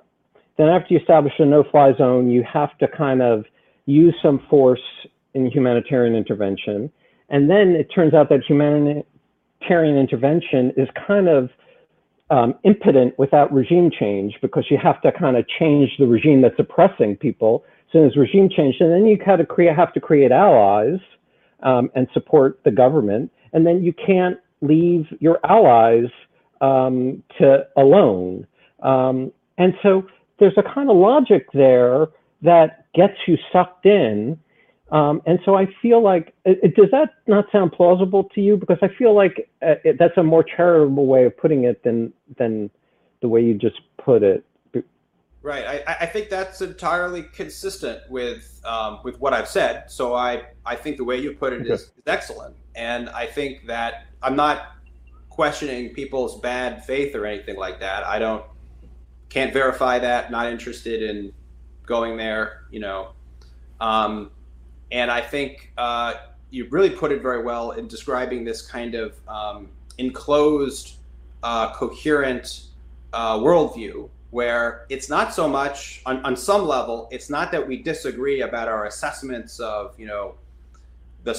Then, 0.58 0.68
after 0.68 0.94
you 0.94 1.00
establish 1.00 1.34
a 1.40 1.46
no 1.46 1.64
fly 1.72 1.94
zone, 1.98 2.30
you 2.30 2.44
have 2.52 2.78
to 2.80 2.88
kind 2.88 3.22
of 3.22 3.46
use 3.86 4.16
some 4.22 4.42
force 4.50 4.82
in 5.34 5.50
humanitarian 5.50 6.16
intervention. 6.16 6.92
And 7.30 7.50
then 7.50 7.70
it 7.70 7.88
turns 7.94 8.14
out 8.14 8.30
that 8.30 8.42
humanitarian 8.48 9.98
intervention 9.98 10.74
is 10.76 10.88
kind 11.08 11.30
of 11.30 11.50
um, 12.30 12.56
impotent 12.64 13.18
without 13.18 13.52
regime 13.54 13.90
change 13.98 14.34
because 14.42 14.66
you 14.70 14.78
have 14.82 15.02
to 15.02 15.12
kind 15.12 15.38
of 15.38 15.46
change 15.60 15.90
the 15.98 16.06
regime 16.06 16.42
that's 16.42 16.60
oppressing 16.60 17.16
people. 17.16 17.64
So 17.92 18.02
there's 18.02 18.18
regime 18.18 18.50
change, 18.56 18.76
and 18.80 18.92
then 18.92 19.06
you 19.06 19.18
kind 19.18 19.42
of 19.42 19.48
create, 19.48 19.76
have 19.76 19.94
to 19.94 20.00
create 20.00 20.32
allies 20.32 21.00
um, 21.64 21.90
and 21.96 22.08
support 22.14 22.60
the 22.64 22.72
government, 22.72 23.32
and 23.54 23.66
then 23.66 23.84
you 23.84 23.94
can't 23.94 24.38
leave 24.62 25.06
your 25.20 25.40
allies 25.44 26.10
um, 26.62 27.24
to 27.38 27.66
alone. 27.78 28.48
Um, 28.82 29.32
and 29.58 29.74
so 29.84 30.08
there's 30.40 30.58
a 30.58 30.64
kind 30.64 30.90
of 30.90 30.98
logic 30.98 31.48
there 31.54 32.08
that 32.42 32.86
gets 32.94 33.16
you 33.28 33.38
sucked 33.52 33.86
in 33.86 34.40
um, 34.92 35.22
and 35.26 35.40
so 35.46 35.56
I 35.56 35.68
feel 35.82 36.02
like, 36.02 36.34
it, 36.46 36.76
does 36.76 36.90
that 36.92 37.14
not 37.28 37.46
sound 37.52 37.72
plausible 37.74 38.24
to 38.36 38.42
you? 38.42 38.58
Because 38.58 38.80
I 38.82 38.88
feel 38.88 39.16
like 39.16 39.50
uh, 39.62 39.76
it, 39.84 39.98
that's 40.00 40.18
a 40.18 40.24
more 40.24 40.44
charitable 40.44 41.06
way 41.06 41.26
of 41.26 41.38
putting 41.38 41.64
it 41.66 41.84
than 41.84 42.12
than 42.38 42.72
the 43.22 43.28
way 43.28 43.44
you 43.44 43.54
just 43.54 43.80
put 44.04 44.24
it. 44.24 44.44
Right. 45.42 45.84
I, 45.88 45.98
I 46.02 46.06
think 46.06 46.30
that's 46.30 46.62
entirely 46.62 47.24
consistent 47.24 48.02
with 48.10 48.62
um, 48.66 49.00
with 49.04 49.20
what 49.20 49.34
I've 49.34 49.48
said. 49.48 49.90
So 49.92 50.16
I, 50.16 50.44
I 50.66 50.76
think 50.76 50.98
the 50.98 51.06
way 51.06 51.18
you 51.18 51.34
put 51.34 51.54
it 51.54 51.68
is, 51.68 51.82
is 51.82 51.92
excellent. 52.08 52.56
And 52.76 53.10
I 53.10 53.28
think 53.28 53.68
that 53.68 54.06
I'm 54.24 54.36
not 54.36 54.76
questioning 55.40 55.94
people's 55.94 56.38
bad 56.42 56.84
faith 56.84 57.16
or 57.16 57.26
anything 57.26 57.56
like 57.56 57.80
that. 57.80 58.04
I 58.06 58.20
don't 58.20 58.44
can't 59.30 59.54
verify 59.54 59.98
that. 59.98 60.32
Not 60.32 60.52
interested 60.52 61.02
in 61.02 61.32
going 61.86 62.18
there. 62.18 62.66
You 62.72 62.82
know. 62.82 63.12
Um, 63.80 64.32
and 64.92 65.10
I 65.10 65.22
think 65.22 65.72
uh, 65.78 66.16
you 66.50 66.68
really 66.72 66.90
put 66.90 67.14
it 67.14 67.22
very 67.22 67.42
well 67.42 67.72
in 67.72 67.88
describing 67.88 68.44
this 68.44 68.62
kind 68.62 68.96
of 68.96 69.16
um, 69.30 69.70
enclosed, 69.98 70.98
uh, 71.42 71.74
coherent 71.74 72.64
uh, 73.14 73.38
worldview 73.38 74.10
where 74.32 74.86
it's 74.90 75.08
not 75.08 75.34
so 75.34 75.48
much 75.48 76.02
on, 76.06 76.18
on 76.26 76.36
some 76.36 76.68
level, 76.68 77.08
it's 77.12 77.30
not 77.30 77.50
that 77.54 77.66
we 77.66 77.82
disagree 77.82 78.42
about 78.42 78.68
our 78.68 78.88
assessments 78.88 79.62
of, 79.62 79.98
you 79.98 80.06
know, 80.06 80.36
the, 81.24 81.34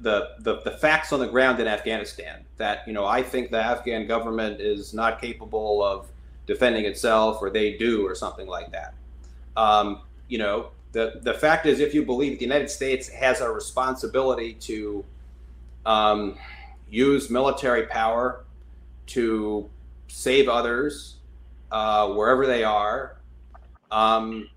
the, 0.00 0.28
the, 0.40 0.60
the, 0.60 0.70
facts 0.72 1.12
on 1.12 1.20
the 1.20 1.26
ground 1.26 1.58
in 1.58 1.66
Afghanistan 1.66 2.44
that, 2.58 2.86
you 2.86 2.92
know, 2.92 3.06
I 3.06 3.22
think 3.22 3.50
the 3.50 3.62
Afghan 3.62 4.06
government 4.06 4.60
is 4.60 4.92
not 4.92 5.20
capable 5.20 5.82
of 5.82 6.08
defending 6.46 6.84
itself 6.84 7.38
or 7.40 7.50
they 7.50 7.76
do 7.76 8.06
or 8.06 8.14
something 8.14 8.46
like 8.46 8.70
that. 8.72 8.94
Um, 9.56 10.02
you 10.28 10.38
know, 10.38 10.70
the 10.92 11.20
the 11.22 11.34
fact 11.34 11.66
is, 11.66 11.80
if 11.80 11.94
you 11.94 12.04
believe 12.04 12.38
the 12.38 12.44
United 12.44 12.70
States 12.70 13.08
has 13.08 13.40
a 13.40 13.50
responsibility 13.50 14.54
to 14.54 15.04
um, 15.86 16.36
use 16.90 17.30
military 17.30 17.86
power 17.86 18.44
to 19.06 19.68
save 20.08 20.48
others 20.48 21.16
uh, 21.70 22.08
wherever 22.08 22.46
they 22.46 22.64
are, 22.64 23.16
um, 23.90 24.48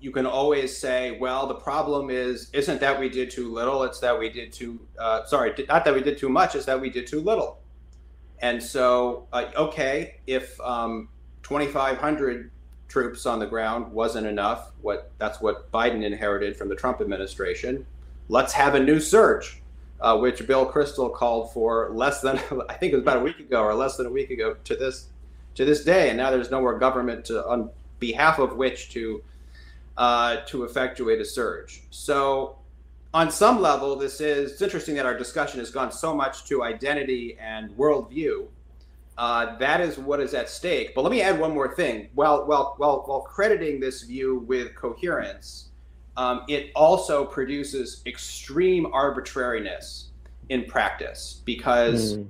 you 0.00 0.10
can 0.10 0.26
always 0.26 0.76
say, 0.76 1.18
well, 1.18 1.46
the 1.46 1.54
problem 1.54 2.10
is 2.10 2.50
isn't 2.52 2.80
that 2.80 2.98
we 2.98 3.08
did 3.08 3.30
too 3.30 3.52
little; 3.52 3.82
it's 3.82 4.00
that 4.00 4.18
we 4.18 4.28
did 4.28 4.52
too. 4.52 4.80
Uh, 4.98 5.24
sorry, 5.24 5.52
not 5.68 5.84
that 5.84 5.94
we 5.94 6.02
did 6.02 6.18
too 6.18 6.28
much; 6.28 6.54
it's 6.54 6.66
that 6.66 6.80
we 6.80 6.90
did 6.90 7.06
too 7.06 7.20
little. 7.20 7.58
And 8.40 8.62
so, 8.62 9.26
uh, 9.32 9.46
okay, 9.56 10.20
if 10.28 10.60
um, 10.60 11.08
2,500 11.42 12.50
troops 12.88 13.26
on 13.26 13.38
the 13.38 13.46
ground 13.46 13.92
wasn't 13.92 14.26
enough. 14.26 14.72
What 14.80 15.10
that's 15.18 15.40
what 15.40 15.70
Biden 15.70 16.02
inherited 16.02 16.56
from 16.56 16.68
the 16.68 16.74
Trump 16.74 17.00
administration. 17.00 17.86
Let's 18.28 18.52
have 18.54 18.74
a 18.74 18.80
new 18.80 19.00
surge, 19.00 19.62
uh, 20.00 20.18
which 20.18 20.46
Bill 20.46 20.70
Kristol 20.70 21.14
called 21.14 21.52
for 21.52 21.90
less 21.92 22.20
than 22.20 22.36
I 22.68 22.74
think 22.74 22.92
it 22.92 22.96
was 22.96 23.02
about 23.02 23.18
a 23.18 23.20
week 23.20 23.38
ago 23.38 23.62
or 23.62 23.74
less 23.74 23.96
than 23.96 24.06
a 24.06 24.10
week 24.10 24.30
ago 24.30 24.56
to 24.64 24.76
this 24.76 25.06
to 25.54 25.64
this 25.64 25.84
day, 25.84 26.08
and 26.08 26.18
now 26.18 26.30
there's 26.30 26.50
no 26.50 26.60
more 26.60 26.78
government 26.78 27.24
to, 27.26 27.46
on 27.46 27.70
behalf 27.98 28.38
of 28.38 28.56
which 28.56 28.90
to 28.90 29.22
uh, 29.98 30.36
to 30.46 30.64
effectuate 30.64 31.20
a 31.20 31.24
surge. 31.24 31.82
So. 31.90 32.54
On 33.14 33.30
some 33.30 33.62
level, 33.62 33.96
this 33.96 34.20
is 34.20 34.52
it's 34.52 34.60
interesting 34.60 34.94
that 34.96 35.06
our 35.06 35.16
discussion 35.16 35.60
has 35.60 35.70
gone 35.70 35.90
so 35.90 36.14
much 36.14 36.44
to 36.44 36.62
identity 36.62 37.38
and 37.40 37.70
worldview, 37.70 38.48
uh, 39.18 39.56
that 39.56 39.80
is 39.80 39.98
what 39.98 40.20
is 40.20 40.32
at 40.32 40.48
stake. 40.48 40.94
But 40.94 41.02
let 41.02 41.10
me 41.10 41.20
add 41.20 41.38
one 41.38 41.52
more 41.52 41.74
thing. 41.74 42.08
While 42.14 42.46
while 42.46 42.74
while 42.78 43.02
while 43.04 43.20
crediting 43.22 43.80
this 43.80 44.02
view 44.02 44.44
with 44.46 44.76
coherence, 44.76 45.70
um, 46.16 46.44
it 46.48 46.70
also 46.76 47.24
produces 47.24 48.00
extreme 48.06 48.86
arbitrariness 48.86 50.10
in 50.50 50.64
practice 50.64 51.42
because 51.44 52.16
mm. 52.16 52.28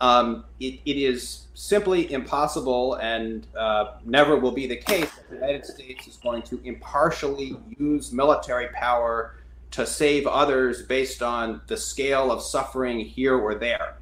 Um, 0.00 0.44
it, 0.60 0.80
it 0.84 0.96
is 0.96 1.46
simply 1.54 2.12
impossible 2.12 2.94
and 2.94 3.46
uh, 3.56 3.96
never 4.04 4.36
will 4.36 4.52
be 4.52 4.66
the 4.66 4.76
case 4.76 5.10
that 5.10 5.30
the 5.30 5.36
United 5.36 5.64
States 5.64 6.06
is 6.06 6.16
going 6.16 6.42
to 6.42 6.60
impartially 6.64 7.56
use 7.78 8.12
military 8.12 8.68
power 8.68 9.36
to 9.70 9.86
save 9.86 10.26
others 10.26 10.82
based 10.82 11.22
on 11.22 11.60
the 11.68 11.76
scale 11.76 12.30
of 12.30 12.42
suffering 12.42 13.00
here 13.00 13.36
or 13.36 13.54
there. 13.54 13.96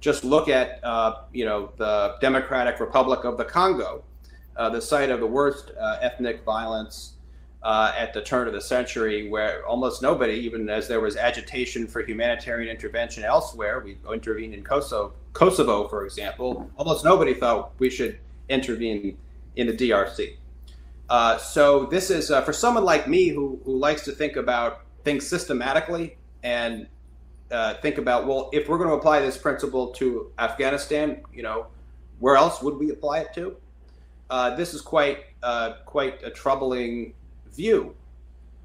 Just 0.00 0.24
look 0.24 0.48
at 0.48 0.84
uh, 0.84 1.22
you 1.32 1.44
know 1.44 1.72
the 1.78 2.16
Democratic 2.20 2.78
Republic 2.80 3.24
of 3.24 3.38
the 3.38 3.44
Congo, 3.44 4.04
uh, 4.56 4.68
the 4.68 4.80
site 4.80 5.10
of 5.10 5.20
the 5.20 5.26
worst 5.26 5.72
uh, 5.80 5.98
ethnic 6.00 6.44
violence 6.44 7.14
uh, 7.62 7.92
at 7.96 8.12
the 8.14 8.22
turn 8.22 8.46
of 8.46 8.52
the 8.52 8.60
century, 8.60 9.28
where 9.28 9.66
almost 9.66 10.00
nobody, 10.00 10.34
even 10.34 10.68
as 10.68 10.86
there 10.86 11.00
was 11.00 11.16
agitation 11.16 11.88
for 11.88 12.02
humanitarian 12.02 12.70
intervention 12.70 13.24
elsewhere, 13.24 13.80
we 13.80 13.96
intervened 14.12 14.54
in 14.54 14.62
Kosovo, 14.62 15.12
Kosovo, 15.36 15.88
for 15.88 16.04
example. 16.04 16.70
Almost 16.76 17.04
nobody 17.04 17.34
thought 17.34 17.72
we 17.78 17.90
should 17.90 18.18
intervene 18.48 19.18
in 19.56 19.66
the 19.66 19.72
DRC. 19.72 20.36
Uh, 21.08 21.38
so 21.38 21.86
this 21.86 22.10
is 22.10 22.30
uh, 22.30 22.42
for 22.42 22.52
someone 22.52 22.84
like 22.84 23.06
me 23.06 23.28
who 23.28 23.60
who 23.64 23.76
likes 23.76 24.02
to 24.04 24.12
think 24.12 24.36
about 24.36 24.80
things 25.04 25.26
systematically 25.26 26.16
and 26.42 26.88
uh, 27.50 27.74
think 27.74 27.98
about 27.98 28.26
well, 28.26 28.50
if 28.52 28.68
we're 28.68 28.78
going 28.78 28.90
to 28.90 28.96
apply 28.96 29.20
this 29.20 29.36
principle 29.36 29.88
to 29.88 30.32
Afghanistan, 30.38 31.22
you 31.32 31.42
know, 31.42 31.66
where 32.18 32.36
else 32.36 32.62
would 32.62 32.76
we 32.76 32.90
apply 32.90 33.20
it 33.20 33.32
to? 33.34 33.56
Uh, 34.30 34.56
this 34.56 34.74
is 34.74 34.80
quite 34.80 35.26
uh, 35.42 35.74
quite 35.84 36.22
a 36.24 36.30
troubling 36.30 37.14
view, 37.54 37.94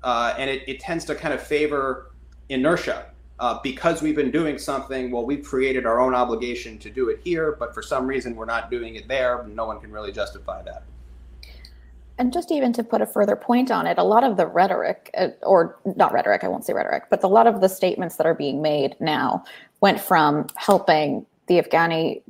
uh, 0.04 0.34
and 0.38 0.50
it, 0.50 0.64
it, 0.68 0.80
tends 0.80 1.06
to 1.06 1.14
kind 1.14 1.34
of 1.34 1.42
favor 1.42 2.12
inertia. 2.50 3.11
Uh, 3.42 3.60
because 3.64 4.04
we've 4.04 4.16
been 4.16 4.30
doing 4.30 4.60
something, 4.60 5.10
well, 5.10 5.26
we've 5.26 5.44
created 5.44 5.88
our 5.88 6.00
own 6.00 6.14
obligation 6.14 6.78
to 6.78 6.92
do 6.92 7.10
it 7.10 7.20
here, 7.24 7.56
but 7.58 7.74
for 7.74 7.82
some 7.82 8.06
reason 8.06 8.36
we're 8.36 8.46
not 8.46 8.70
doing 8.70 8.94
it 8.94 9.08
there. 9.08 9.44
No 9.48 9.66
one 9.66 9.80
can 9.80 9.92
really 9.92 10.12
justify 10.12 10.62
that. 10.62 10.84
And 12.20 12.32
just 12.32 12.52
even 12.52 12.72
to 12.74 12.84
put 12.84 13.02
a 13.02 13.08
further 13.08 13.36
point 13.36 13.72
on 13.72 13.88
it, 13.88 13.98
a 13.98 14.04
lot 14.04 14.24
of 14.24 14.38
the 14.38 14.46
rhetoric, 14.46 15.10
uh, 15.18 15.30
or 15.42 15.80
not 15.96 16.14
rhetoric, 16.14 16.44
I 16.44 16.50
won't 16.50 16.66
say 16.66 16.74
rhetoric, 16.74 17.06
but 17.10 17.24
a 17.24 17.28
lot 17.28 17.48
of 17.48 17.62
the 17.62 17.68
statements 17.68 18.18
that 18.18 18.28
are 18.28 18.36
being 18.36 18.62
made 18.62 18.96
now 19.00 19.44
went 19.80 20.00
from 20.00 20.46
helping 20.56 21.26
the 21.48 21.60
Afghani 21.60 22.22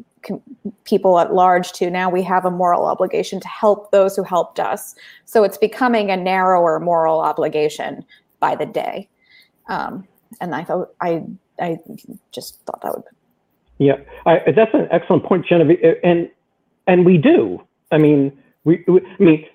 people 0.85 1.19
at 1.19 1.33
large 1.33 1.73
to 1.73 1.89
now 1.89 2.09
we 2.09 2.23
have 2.23 2.45
a 2.45 2.51
moral 2.51 2.85
obligation 2.85 3.41
to 3.41 3.49
help 3.49 3.91
those 3.91 4.15
who 4.15 4.23
helped 4.23 4.61
us. 4.61 4.95
So 5.25 5.43
it's 5.43 5.57
becoming 5.57 6.09
a 6.09 6.15
narrower 6.15 6.79
moral 6.79 7.19
obligation 7.19 8.05
by 8.39 8.55
the 8.55 8.65
day. 8.65 9.09
Um, 9.67 10.07
and 10.39 10.55
I 10.55 10.63
thought 10.63 10.93
I 11.01 11.23
I 11.59 11.77
just 12.31 12.59
thought 12.65 12.81
that 12.81 12.95
would. 12.95 13.03
Yeah, 13.77 13.95
I, 14.25 14.51
that's 14.55 14.73
an 14.73 14.87
excellent 14.91 15.25
point, 15.25 15.45
Genevieve, 15.45 15.79
and 16.03 16.29
and 16.87 17.05
we 17.05 17.17
do. 17.17 17.61
I 17.91 17.97
mean, 17.97 18.37
we, 18.63 18.83
we 18.87 19.01
I 19.19 19.23
mean 19.23 19.45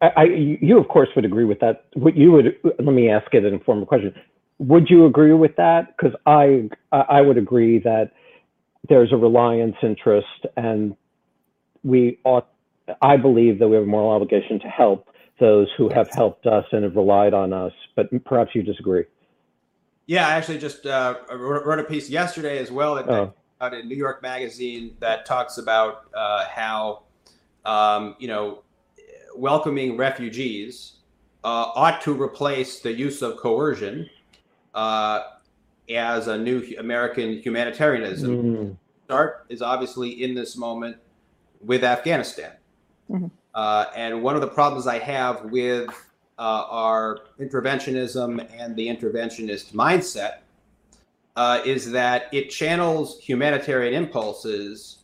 I, 0.00 0.24
you 0.24 0.78
of 0.78 0.88
course 0.88 1.08
would 1.16 1.24
agree 1.24 1.44
with 1.44 1.60
that. 1.60 1.86
What 1.94 2.16
you 2.16 2.32
would 2.32 2.56
let 2.64 2.94
me 2.94 3.10
ask 3.10 3.32
it 3.32 3.44
in 3.44 3.60
form 3.60 3.82
of 3.82 3.88
question. 3.88 4.14
Would 4.58 4.88
you 4.88 5.06
agree 5.06 5.32
with 5.32 5.56
that? 5.56 5.96
Because 5.96 6.16
I 6.26 6.68
I 6.92 7.20
would 7.20 7.38
agree 7.38 7.78
that 7.80 8.12
there's 8.88 9.12
a 9.12 9.16
reliance 9.16 9.76
interest, 9.82 10.46
and 10.56 10.96
we 11.82 12.18
ought. 12.24 12.48
I 13.00 13.16
believe 13.16 13.58
that 13.60 13.68
we 13.68 13.76
have 13.76 13.84
a 13.84 13.86
moral 13.86 14.10
obligation 14.10 14.60
to 14.60 14.68
help 14.68 15.08
those 15.40 15.68
who 15.76 15.88
have 15.88 16.08
helped 16.12 16.46
us 16.46 16.64
and 16.70 16.84
have 16.84 16.96
relied 16.96 17.32
on 17.32 17.52
us. 17.52 17.72
But 17.96 18.08
perhaps 18.24 18.54
you 18.54 18.62
disagree. 18.62 19.04
Yeah, 20.06 20.28
I 20.28 20.32
actually 20.32 20.58
just 20.58 20.86
uh, 20.86 21.16
wrote 21.32 21.78
a 21.78 21.84
piece 21.84 22.10
yesterday 22.10 22.58
as 22.58 22.70
well 22.70 22.96
that, 22.96 23.08
oh. 23.08 23.32
out 23.60 23.72
in 23.72 23.88
New 23.88 23.96
York 23.96 24.22
Magazine 24.22 24.96
that 25.00 25.24
talks 25.24 25.58
about 25.58 26.10
uh, 26.14 26.44
how 26.46 27.02
um, 27.64 28.14
you 28.18 28.28
know 28.28 28.62
welcoming 29.34 29.96
refugees 29.96 30.96
uh, 31.42 31.70
ought 31.74 32.00
to 32.02 32.20
replace 32.20 32.80
the 32.80 32.92
use 32.92 33.22
of 33.22 33.36
coercion 33.38 34.08
uh, 34.74 35.20
as 35.90 36.28
a 36.28 36.36
new 36.36 36.62
American 36.78 37.38
humanitarianism. 37.38 38.42
Mm. 38.42 38.76
Start 39.06 39.46
is 39.48 39.62
obviously 39.62 40.22
in 40.22 40.34
this 40.34 40.56
moment 40.56 40.96
with 41.60 41.84
Afghanistan. 41.84 42.52
Mm-hmm. 43.10 43.26
Uh, 43.54 43.86
and 43.94 44.22
one 44.22 44.34
of 44.34 44.40
the 44.40 44.48
problems 44.48 44.86
I 44.86 44.98
have 44.98 45.44
with 45.44 45.88
uh, 46.38 46.66
our 46.68 47.20
interventionism 47.40 48.46
and 48.58 48.74
the 48.76 48.86
interventionist 48.86 49.72
mindset 49.72 50.38
uh, 51.36 51.60
is 51.64 51.90
that 51.90 52.28
it 52.32 52.50
channels 52.50 53.20
humanitarian 53.20 53.94
impulses 53.94 54.98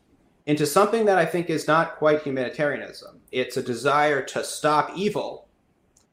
into 0.46 0.66
something 0.66 1.04
that 1.04 1.18
I 1.18 1.24
think 1.24 1.50
is 1.50 1.66
not 1.68 1.96
quite 1.96 2.22
humanitarianism. 2.22 3.20
It's 3.30 3.56
a 3.56 3.62
desire 3.62 4.22
to 4.22 4.42
stop 4.42 4.92
evil, 4.96 5.46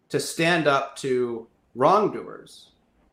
to 0.10 0.19
stand 0.19 0.67
up 0.67 0.95
to 0.97 1.47
wrongdoers, 1.75 2.71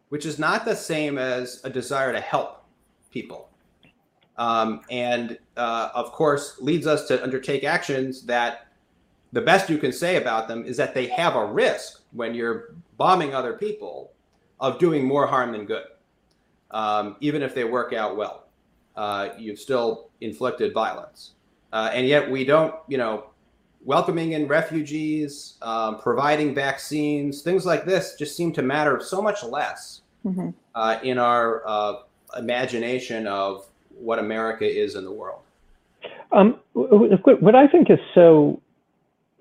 which 0.08 0.26
is 0.26 0.38
not 0.38 0.64
the 0.64 0.76
same 0.76 1.18
as 1.18 1.60
a 1.64 1.70
desire 1.70 2.12
to 2.12 2.20
help 2.20 2.64
people. 3.10 3.48
Um, 4.36 4.80
and 4.90 5.38
uh, 5.56 5.90
of 5.94 6.12
course, 6.12 6.56
leads 6.60 6.86
us 6.86 7.06
to 7.08 7.22
undertake 7.22 7.64
actions 7.64 8.22
that 8.26 8.68
the 9.34 9.40
best 9.40 9.68
you 9.68 9.78
can 9.78 9.92
say 9.92 10.14
about 10.16 10.46
them 10.46 10.64
is 10.64 10.76
that 10.76 10.94
they 10.94 11.08
have 11.08 11.34
a 11.34 11.44
risk 11.44 12.02
when 12.12 12.34
you're 12.34 12.74
bombing 12.96 13.34
other 13.34 13.54
people 13.54 14.12
of 14.60 14.78
doing 14.78 15.04
more 15.04 15.26
harm 15.26 15.50
than 15.50 15.66
good, 15.66 15.86
um, 16.70 17.16
even 17.20 17.42
if 17.42 17.52
they 17.52 17.64
work 17.64 17.92
out 17.92 18.16
well. 18.16 18.44
Uh, 18.94 19.30
you've 19.36 19.58
still 19.58 20.08
inflicted 20.20 20.72
violence. 20.72 21.32
Uh, 21.72 21.90
and 21.92 22.06
yet 22.06 22.30
we 22.30 22.44
don't, 22.44 22.76
you 22.86 22.96
know, 22.96 23.24
welcoming 23.84 24.32
in 24.32 24.46
refugees, 24.46 25.54
um, 25.62 25.98
providing 25.98 26.54
vaccines, 26.54 27.42
things 27.42 27.66
like 27.66 27.84
this 27.84 28.14
just 28.16 28.36
seem 28.36 28.52
to 28.52 28.62
matter 28.62 29.00
so 29.00 29.20
much 29.20 29.42
less 29.42 30.02
mm-hmm. 30.24 30.50
uh, 30.76 30.98
in 31.02 31.18
our 31.18 31.66
uh, 31.66 31.94
imagination 32.38 33.26
of 33.26 33.66
what 33.98 34.20
America 34.20 34.64
is 34.64 34.94
in 34.94 35.04
the 35.04 35.10
world. 35.10 35.40
Um, 36.30 36.60
what 36.72 37.56
I 37.56 37.66
think 37.66 37.90
is 37.90 37.98
so 38.14 38.60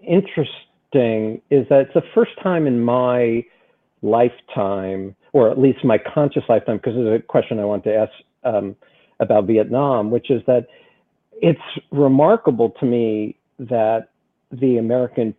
interesting 0.03 1.41
is 1.49 1.67
that 1.69 1.81
it's 1.81 1.93
the 1.93 2.03
first 2.13 2.31
time 2.41 2.67
in 2.67 2.81
my 2.81 3.43
lifetime, 4.01 5.15
or 5.31 5.49
at 5.49 5.59
least 5.59 5.83
my 5.83 5.97
conscious 5.97 6.43
lifetime, 6.49 6.77
because 6.77 6.93
there's 6.95 7.19
a 7.19 7.23
question 7.23 7.59
I 7.59 7.65
want 7.65 7.83
to 7.85 7.95
ask 7.95 8.11
um, 8.43 8.75
about 9.19 9.45
Vietnam, 9.45 10.11
which 10.11 10.29
is 10.29 10.41
that 10.45 10.67
it's 11.41 11.59
remarkable 11.91 12.71
to 12.79 12.85
me 12.85 13.37
that 13.59 14.09
the 14.51 14.77
American 14.77 15.33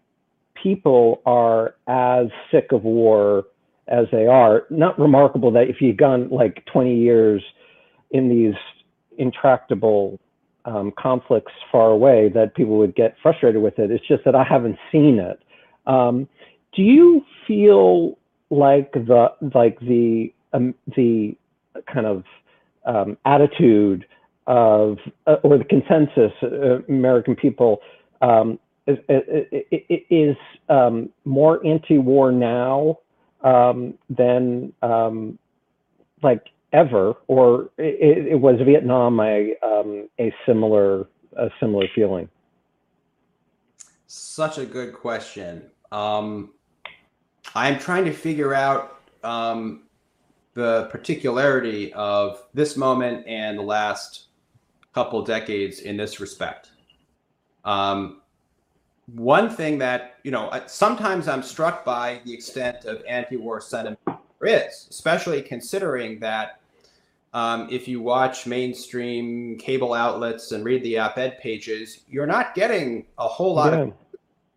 people 0.61 1.23
are 1.27 1.75
as 1.87 2.27
sick 2.51 2.73
of 2.73 2.85
war 2.85 3.45
as 3.89 4.07
they 4.11 4.27
are. 4.27 4.65
Not 4.71 4.99
remarkable 4.99 5.51
that 5.53 5.69
if 5.69 5.81
you've 5.81 5.97
gone 5.97 6.29
like 6.31 6.65
20 6.73 6.97
years 6.97 7.43
in 8.11 8.29
these 8.29 8.55
intractable 9.19 10.19
um, 10.65 10.93
conflicts 10.99 11.53
far 11.71 11.91
away, 11.91 12.31
that 12.31 12.55
people 12.55 12.79
would 12.79 12.95
get 12.95 13.17
frustrated 13.23 13.63
with 13.63 13.79
it. 13.79 13.91
It's 13.91 14.07
just 14.07 14.25
that 14.25 14.35
I 14.35 14.45
haven't 14.45 14.79
seen 14.91 15.19
it. 15.19 15.43
Um, 15.87 16.29
do 16.75 16.83
you 16.83 17.25
feel 17.47 18.19
like 18.51 18.93
the 18.93 19.33
like 19.55 19.79
the 19.81 20.33
um, 20.53 20.75
the 20.97 21.37
kind 21.93 22.07
of 22.07 22.25
um, 22.87 23.17
attitude 23.25 24.07
of 24.47 24.99
uh, 25.27 25.37
or 25.43 25.59
the 25.59 25.65
consensus 25.65 26.33
uh, 26.43 26.83
American 26.89 27.35
people 27.35 27.81
um, 28.21 28.59
is, 28.87 28.99
is 30.11 30.37
um, 30.69 31.09
more 31.25 31.65
anti-war 31.67 32.31
now 32.33 32.99
um, 33.43 33.95
than 34.11 34.73
um, 34.83 35.39
like 36.23 36.47
ever, 36.75 37.15
or 37.29 37.71
it, 37.79 38.27
it 38.27 38.41
was 38.41 38.61
Vietnam 38.65 39.21
a 39.21 39.55
um, 39.63 40.09
a 40.21 40.35
similar 40.45 41.09
a 41.37 41.49
similar 41.61 41.87
feeling? 41.95 42.29
Such 44.07 44.59
a 44.59 44.67
good 44.67 44.93
question. 44.93 45.71
Um, 45.91 46.51
I'm 47.55 47.79
trying 47.79 48.05
to 48.05 48.13
figure 48.13 48.53
out 48.53 49.01
um, 49.23 49.85
the 50.55 50.89
particularity 50.91 51.93
of 51.95 52.43
this 52.53 52.77
moment 52.77 53.27
and 53.27 53.59
the 53.59 53.63
last 53.63 54.27
couple 54.93 55.23
decades 55.23 55.81
in 55.81 55.97
this 55.97 56.21
respect. 56.21 56.71
Um, 57.65 58.21
one 59.07 59.51
thing 59.51 59.79
that 59.79 60.15
you 60.23 60.31
know 60.31 60.51
sometimes 60.67 61.29
i'm 61.29 61.43
struck 61.43 61.85
by 61.85 62.21
the 62.25 62.33
extent 62.33 62.87
of 62.87 63.03
anti-war 63.07 63.61
sentiment 63.61 63.99
is 64.43 64.87
especially 64.91 65.43
considering 65.43 66.19
that 66.19 66.61
um, 67.35 67.69
if 67.71 67.87
you 67.87 68.01
watch 68.01 68.47
mainstream 68.47 69.59
cable 69.59 69.93
outlets 69.93 70.53
and 70.53 70.65
read 70.65 70.83
the 70.83 70.99
op-ed 70.99 71.39
pages 71.41 72.01
you're 72.09 72.27
not 72.27 72.55
getting 72.55 73.05
a 73.19 73.29
whole 73.29 73.55
lot 73.55 73.73
yeah. 73.73 73.81
of 73.81 73.93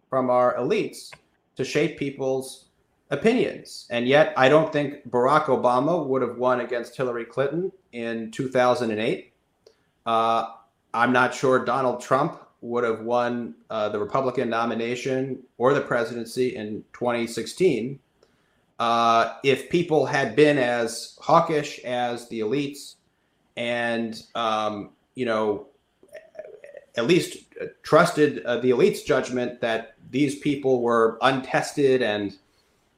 from 0.10 0.30
our 0.30 0.56
elites 0.56 1.12
to 1.58 1.66
shape 1.66 2.00
people's 2.00 2.66
opinions. 3.10 3.88
And 3.90 4.08
yet 4.08 4.34
i 4.38 4.48
don't 4.48 4.72
think 4.72 5.10
barack 5.10 5.46
obama 5.46 6.06
would 6.06 6.22
have 6.22 6.38
won 6.38 6.62
against 6.62 6.96
hillary 6.96 7.26
clinton 7.26 7.72
in 7.92 8.32
2008 8.32 9.34
uh, 10.06 10.46
i'm 10.94 11.12
not 11.12 11.34
sure 11.34 11.64
donald 11.66 12.02
trump 12.02 12.42
would 12.62 12.84
have 12.84 13.02
won 13.02 13.54
uh, 13.70 13.90
the 13.90 14.00
Republican 14.00 14.50
nomination 14.50 15.44
or 15.58 15.74
the 15.74 15.82
presidency 15.82 16.56
in 16.56 16.84
2016 16.94 18.00
uh, 18.80 19.36
if 19.44 19.70
people 19.70 20.06
had 20.06 20.36
been 20.36 20.58
as 20.58 21.18
hawkish 21.22 21.80
as 21.80 22.28
the 22.30 22.42
elites 22.42 22.96
and, 23.56 24.22
um, 24.36 24.92
you 25.16 25.26
know, 25.26 25.68
at 26.96 27.06
least 27.06 27.38
trusted 27.84 28.44
uh, 28.46 28.58
the 28.58 28.70
elites' 28.70 29.06
judgment 29.06 29.62
that 29.62 29.96
these 30.10 30.38
people 30.40 30.82
were 30.82 31.18
untested 31.22 32.02
and, 32.02 32.38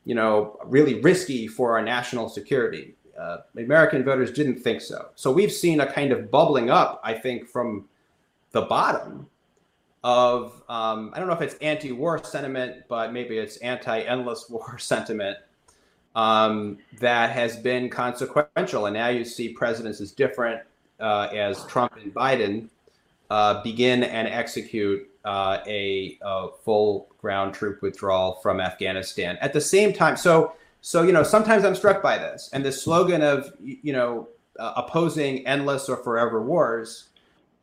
you 0.05 0.15
know, 0.15 0.57
really 0.65 1.01
risky 1.01 1.47
for 1.47 1.77
our 1.77 1.83
national 1.83 2.29
security. 2.29 2.95
Uh, 3.17 3.37
American 3.57 4.03
voters 4.03 4.31
didn't 4.31 4.59
think 4.59 4.81
so. 4.81 5.09
So 5.15 5.31
we've 5.31 5.51
seen 5.51 5.81
a 5.81 5.91
kind 5.91 6.11
of 6.11 6.31
bubbling 6.31 6.69
up, 6.69 7.01
I 7.03 7.13
think, 7.13 7.47
from 7.47 7.87
the 8.51 8.61
bottom 8.61 9.27
of 10.03 10.61
um, 10.69 11.11
I 11.13 11.19
don't 11.19 11.27
know 11.27 11.33
if 11.33 11.41
it's 11.41 11.55
anti-war 11.55 12.23
sentiment, 12.23 12.83
but 12.87 13.11
maybe 13.11 13.37
it's 13.37 13.57
anti-endless 13.57 14.47
war 14.49 14.77
sentiment 14.77 15.37
um, 16.19 16.77
that 16.99 17.31
has 17.31 17.55
been 17.55 17.89
consequential. 17.89 18.87
And 18.87 18.93
now 18.93 19.07
you 19.07 19.23
see 19.23 19.53
presidents 19.53 20.01
as 20.01 20.11
different 20.11 20.61
uh, 20.99 21.29
as 21.33 21.65
Trump 21.67 21.93
and 21.95 22.13
Biden 22.13 22.67
uh, 23.29 23.63
begin 23.63 24.03
and 24.03 24.27
execute 24.27 25.07
uh, 25.23 25.59
a, 25.65 26.17
a, 26.21 26.47
full 26.65 27.07
ground 27.21 27.53
troop 27.53 27.81
withdrawal 27.81 28.39
from 28.41 28.59
Afghanistan 28.59 29.37
at 29.39 29.53
the 29.53 29.61
same 29.61 29.93
time. 29.93 30.17
So, 30.17 30.53
so 30.81 31.03
you 31.03 31.13
know, 31.13 31.23
sometimes 31.23 31.63
I'm 31.63 31.75
struck 31.75 32.01
by 32.03 32.17
this 32.17 32.49
and 32.51 32.65
the 32.65 32.71
slogan 32.71 33.21
of 33.21 33.53
you 33.61 33.93
know 33.93 34.27
uh, 34.57 34.73
opposing 34.75 35.47
endless 35.47 35.87
or 35.87 35.97
forever 35.97 36.41
wars 36.41 37.09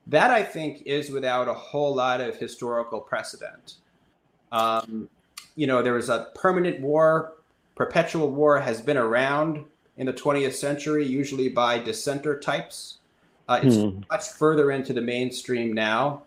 that 0.07 0.31
I 0.31 0.43
think 0.43 0.83
is 0.87 1.11
without 1.11 1.49
a 1.49 1.55
whole 1.55 1.95
lot 1.95 2.21
of 2.23 2.37
historical 2.37 3.01
precedent. 3.01 3.75
Um, 4.53 5.09
you 5.57 5.67
know, 5.67 5.83
there 5.83 5.95
was 5.95 6.09
a 6.09 6.29
permanent 6.35 6.81
war, 6.81 7.36
perpetual 7.77 8.31
war 8.31 8.59
has 8.59 8.81
been 8.81 8.97
around 8.97 9.65
in 9.99 10.07
the 10.07 10.13
20th 10.13 10.55
century, 10.55 11.07
usually 11.07 11.49
by 11.49 11.79
dissenter 11.79 12.39
types. 12.41 12.99
Uh, 13.49 13.61
it's 13.63 13.77
hmm. 13.77 14.01
much 14.11 14.25
further 14.31 14.73
into 14.73 14.93
the 14.93 15.01
mainstream 15.01 15.73
now. 15.73 16.23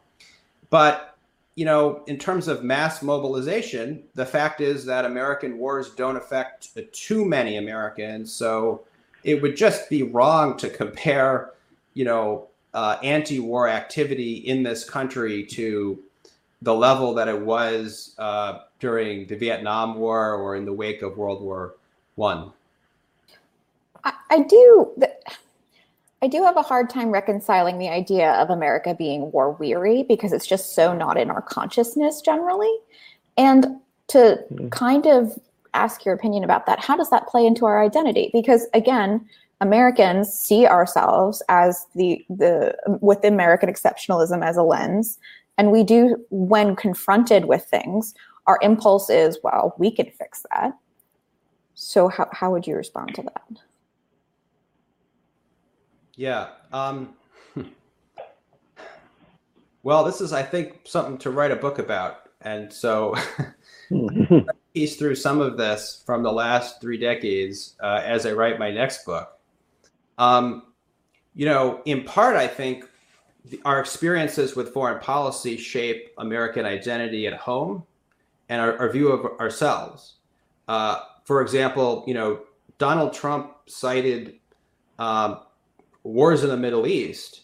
But, 0.69 1.17
you 1.55 1.65
know, 1.65 2.03
in 2.07 2.17
terms 2.17 2.47
of 2.47 2.63
mass 2.63 3.01
mobilization, 3.01 4.03
the 4.15 4.25
fact 4.25 4.61
is 4.61 4.85
that 4.85 5.03
American 5.03 5.57
wars 5.57 5.89
don't 5.95 6.15
affect 6.15 6.69
too 6.93 7.25
many 7.25 7.57
Americans. 7.57 8.31
So 8.31 8.85
it 9.23 9.41
would 9.41 9.57
just 9.57 9.89
be 9.89 10.03
wrong 10.03 10.55
to 10.57 10.69
compare, 10.69 11.51
you 11.93 12.05
know, 12.05 12.47
uh, 12.73 12.97
anti-war 13.03 13.67
activity 13.67 14.35
in 14.35 14.63
this 14.63 14.87
country 14.87 15.43
to 15.43 15.99
the 16.61 16.73
level 16.73 17.13
that 17.13 17.27
it 17.27 17.39
was 17.39 18.15
uh, 18.17 18.59
during 18.79 19.27
the 19.27 19.35
Vietnam 19.35 19.95
War 19.95 20.33
or 20.33 20.55
in 20.55 20.65
the 20.65 20.73
wake 20.73 21.01
of 21.01 21.17
World 21.17 21.41
War 21.41 21.75
One. 22.15 22.51
I, 24.03 24.13
I 24.29 24.39
do. 24.43 24.93
I 26.21 26.27
do 26.27 26.43
have 26.43 26.57
a 26.57 26.61
hard 26.61 26.89
time 26.89 27.11
reconciling 27.11 27.77
the 27.77 27.87
idea 27.87 28.31
of 28.33 28.49
America 28.49 28.93
being 28.93 29.31
war 29.31 29.51
weary 29.51 30.03
because 30.03 30.33
it's 30.33 30.45
just 30.45 30.75
so 30.75 30.93
not 30.93 31.17
in 31.17 31.29
our 31.29 31.41
consciousness 31.41 32.19
generally. 32.19 32.73
And 33.37 33.79
to 34.07 34.43
mm-hmm. 34.51 34.67
kind 34.69 35.05
of 35.05 35.39
ask 35.73 36.03
your 36.03 36.13
opinion 36.13 36.43
about 36.43 36.65
that, 36.65 36.79
how 36.79 36.97
does 36.97 37.09
that 37.11 37.27
play 37.27 37.45
into 37.45 37.65
our 37.65 37.81
identity? 37.81 38.31
Because 38.33 38.67
again, 38.73 39.25
Americans 39.61 40.29
see 40.29 40.65
ourselves 40.65 41.41
as 41.49 41.85
the 41.95 42.23
the 42.29 42.75
with 43.01 43.23
American 43.23 43.69
exceptionalism 43.69 44.43
as 44.43 44.57
a 44.57 44.63
lens, 44.63 45.19
and 45.59 45.71
we 45.71 45.83
do 45.83 46.15
when 46.29 46.73
confronted 46.73 47.43
with 47.43 47.65
things, 47.65 48.15
our 48.47 48.57
impulse 48.61 49.09
is, 49.09 49.37
well, 49.43 49.75
we 49.77 49.91
can 49.91 50.09
fix 50.09 50.45
that. 50.51 50.71
So 51.75 52.07
how 52.07 52.29
how 52.31 52.51
would 52.51 52.65
you 52.65 52.75
respond 52.75 53.13
to 53.15 53.23
that? 53.23 53.61
Yeah. 56.15 56.47
Um, 56.71 57.13
well, 59.83 60.05
this 60.05 60.21
is, 60.21 60.31
I 60.31 60.43
think, 60.43 60.79
something 60.85 61.17
to 61.19 61.29
write 61.29 61.51
a 61.51 61.57
book 61.57 61.77
about, 61.77 62.29
and 62.41 62.71
so 62.71 63.15
piece 64.73 64.95
through 64.95 65.15
some 65.15 65.41
of 65.41 65.57
this 65.57 66.03
from 66.05 66.23
the 66.23 66.31
last 66.31 66.79
three 66.79 66.97
decades 66.97 67.75
uh, 67.83 68.01
as 68.03 68.25
I 68.25 68.31
write 68.31 68.59
my 68.59 68.71
next 68.71 69.05
book. 69.05 69.37
Um, 70.17 70.63
you 71.35 71.45
know, 71.45 71.81
in 71.85 72.03
part, 72.03 72.37
I 72.37 72.47
think 72.47 72.88
our 73.65 73.79
experiences 73.79 74.55
with 74.55 74.73
foreign 74.73 74.99
policy 74.99 75.57
shape 75.57 76.09
American 76.17 76.65
identity 76.65 77.27
at 77.27 77.33
home 77.33 77.83
and 78.49 78.61
our, 78.61 78.77
our 78.77 78.89
view 78.91 79.09
of 79.09 79.39
ourselves. 79.39 80.15
Uh, 80.67 80.99
for 81.23 81.41
example, 81.41 82.03
you 82.07 82.13
know, 82.13 82.41
Donald 82.77 83.13
Trump 83.13 83.53
cited 83.67 84.39
um, 84.97 85.39
wars 86.03 86.43
in 86.43 86.49
the 86.49 86.57
Middle 86.57 86.87
East 86.87 87.41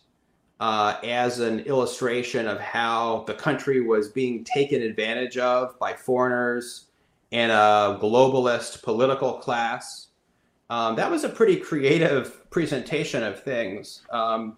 uh, 0.59 0.97
as 1.03 1.39
an 1.39 1.59
illustration 1.61 2.47
of 2.47 2.59
how 2.59 3.23
the 3.27 3.33
country 3.33 3.81
was 3.81 4.09
being 4.09 4.43
taken 4.43 4.81
advantage 4.81 5.37
of 5.37 5.77
by 5.79 5.93
foreigners 5.93 6.87
and 7.31 7.51
a 7.51 7.99
globalist 8.01 8.81
political 8.81 9.33
class. 9.33 10.07
Um, 10.69 10.95
that 10.95 11.11
was 11.11 11.23
a 11.23 11.29
pretty 11.29 11.57
creative 11.57 12.49
presentation 12.49 13.21
of 13.23 13.43
things. 13.43 14.01
Um, 14.09 14.57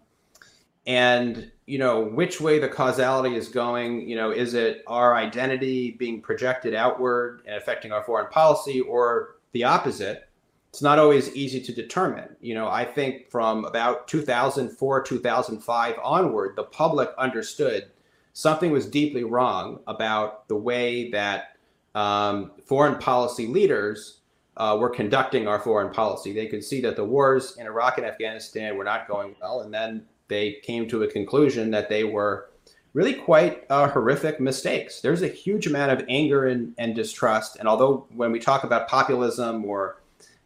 and, 0.88 1.52
you 1.65 1.78
know, 1.78 2.02
which 2.02 2.39
way 2.39 2.60
the 2.60 2.69
causality 2.69 3.36
is 3.36 3.50
going, 3.50 4.08
you 4.08 4.15
know, 4.15 4.32
is 4.32 4.54
it 4.54 4.84
our 4.88 5.15
identity 5.15 5.91
being 5.91 6.21
projected 6.21 6.73
outward 6.73 7.41
and 7.45 7.58
affecting 7.58 7.91
our 7.91 8.04
foreign 8.04 8.32
policy 8.32 8.80
or 8.80 9.36
the 9.52 9.65
opposite? 9.65 10.30
It's 10.69 10.82
not 10.82 10.97
always 10.97 11.36
easy 11.36 11.60
to 11.62 11.73
determine. 11.73 12.38
You 12.39 12.56
know, 12.56 12.69
I 12.69 12.86
think 12.86 13.30
from 13.30 13.65
about 13.65 14.08
2004, 14.08 15.04
2005 15.04 15.95
onward, 16.02 16.56
the 16.56 16.63
public 16.63 17.10
understood 17.17 17.91
something 18.32 18.71
was 18.71 18.86
deeply 18.86 19.26
wrong 19.26 19.82
about 19.88 20.47
the 20.47 20.56
way 20.56 21.12
that 21.12 21.58
um, 21.95 22.52
foreign 22.65 22.97
policy 22.97 23.47
leaders 23.47 24.19
uh, 24.56 24.78
were 24.80 24.89
conducting 24.89 25.50
our 25.50 25.60
foreign 25.60 25.91
policy. 25.91 26.32
They 26.32 26.47
could 26.47 26.63
see 26.63 26.80
that 26.82 26.95
the 26.95 27.04
wars 27.04 27.58
in 27.58 27.65
Iraq 27.65 27.97
and 27.97 28.08
Afghanistan 28.08 28.78
were 28.78 28.86
not 28.86 29.08
going 29.08 29.36
well, 29.41 29.62
and 29.62 29.73
then 29.73 30.06
they 30.28 30.54
came 30.63 30.88
to 30.90 31.04
a 31.04 31.08
conclusion 31.08 31.72
that 31.72 31.90
they 31.90 32.04
were 32.04 32.50
really 32.94 33.13
quite 33.13 33.66
uh, 33.70 33.88
horrific 33.88 34.40
mistakes. 34.40 35.02
There's 35.02 35.22
a 35.22 35.28
huge 35.28 35.68
amount 35.68 35.92
of 35.92 36.06
anger 36.10 36.48
and, 36.48 36.74
and 36.78 36.96
distrust, 36.96 37.58
and 37.58 37.68
although 37.68 38.08
when 38.16 38.32
we 38.32 38.40
talk 38.40 38.63
about 38.63 38.88
populism 38.88 39.66
or 39.66 40.02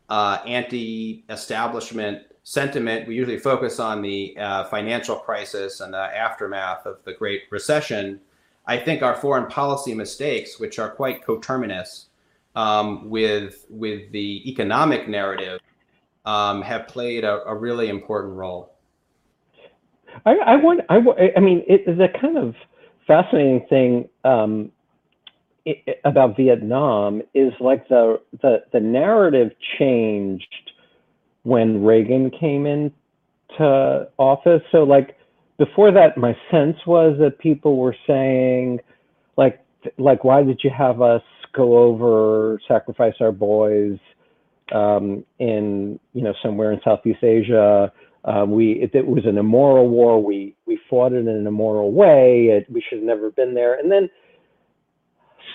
uh, 0.09 0.39
anti-establishment 0.45 2.23
sentiment, 2.43 3.07
we 3.07 3.15
usually 3.15 3.39
focus 3.39 3.79
on 3.79 4.01
the 4.01 4.35
uh, 4.37 4.65
financial 4.65 5.15
crisis 5.15 5.79
and 5.79 5.93
the 5.93 5.97
aftermath 5.97 6.85
of 6.85 6.97
the 7.05 7.13
Great 7.13 7.43
Recession 7.49 8.19
I 8.65 8.77
think 8.77 9.01
our 9.01 9.15
foreign 9.15 9.47
policy 9.47 9.93
mistakes, 9.93 10.59
which 10.59 10.79
are 10.79 10.89
quite 10.89 11.25
coterminous 11.25 12.07
um, 12.55 13.09
with 13.09 13.65
with 13.69 14.11
the 14.11 14.49
economic 14.49 15.07
narrative, 15.07 15.59
um, 16.25 16.61
have 16.61 16.87
played 16.87 17.23
a, 17.23 17.43
a, 17.45 17.55
really 17.55 17.89
important 17.89 18.33
role. 18.35 18.70
I, 20.25 20.35
I 20.35 20.55
want. 20.57 20.81
I, 20.89 20.99
I 21.37 21.39
mean, 21.39 21.63
it, 21.67 21.85
the 21.85 22.07
kind 22.19 22.37
of 22.37 22.55
fascinating 23.07 23.65
thing 23.69 24.09
um, 24.23 24.71
it, 25.65 25.99
about 26.05 26.37
Vietnam 26.37 27.21
is 27.33 27.53
like 27.59 27.87
the 27.89 28.19
the 28.41 28.63
the 28.73 28.79
narrative 28.79 29.51
changed 29.79 30.71
when 31.43 31.83
Reagan 31.83 32.31
came 32.31 32.65
into 32.65 34.07
office. 34.17 34.61
So 34.71 34.83
like 34.83 35.17
before 35.57 35.91
that, 35.91 36.17
my 36.17 36.35
sense 36.49 36.77
was 36.87 37.17
that 37.19 37.37
people 37.37 37.77
were 37.77 37.95
saying, 38.07 38.79
like, 39.37 39.63
like, 39.99 40.23
why 40.23 40.41
did 40.43 40.61
you 40.63 40.71
have 40.75 41.03
us 41.03 41.21
go 41.53 41.77
over, 41.77 42.59
sacrifice 42.67 43.13
our 43.19 43.31
boys 43.31 43.99
um, 44.73 45.23
in, 45.37 45.99
you 46.13 46.23
know, 46.23 46.33
somewhere 46.41 46.71
in 46.71 46.81
Southeast 46.83 47.23
Asia? 47.23 47.91
Um, 48.23 48.51
we 48.51 48.73
it, 48.73 48.93
it, 48.93 49.07
was 49.07 49.25
an 49.25 49.37
immoral 49.37 49.89
war. 49.89 50.23
We 50.23 50.55
we 50.65 50.79
fought 50.89 51.13
it 51.13 51.17
in 51.17 51.27
an 51.27 51.47
immoral 51.47 51.91
way. 51.91 52.47
It, 52.49 52.71
we 52.71 52.83
should 52.87 52.99
have 52.99 53.07
never 53.07 53.31
been 53.31 53.53
there. 53.55 53.79
And 53.79 53.91
then 53.91 54.09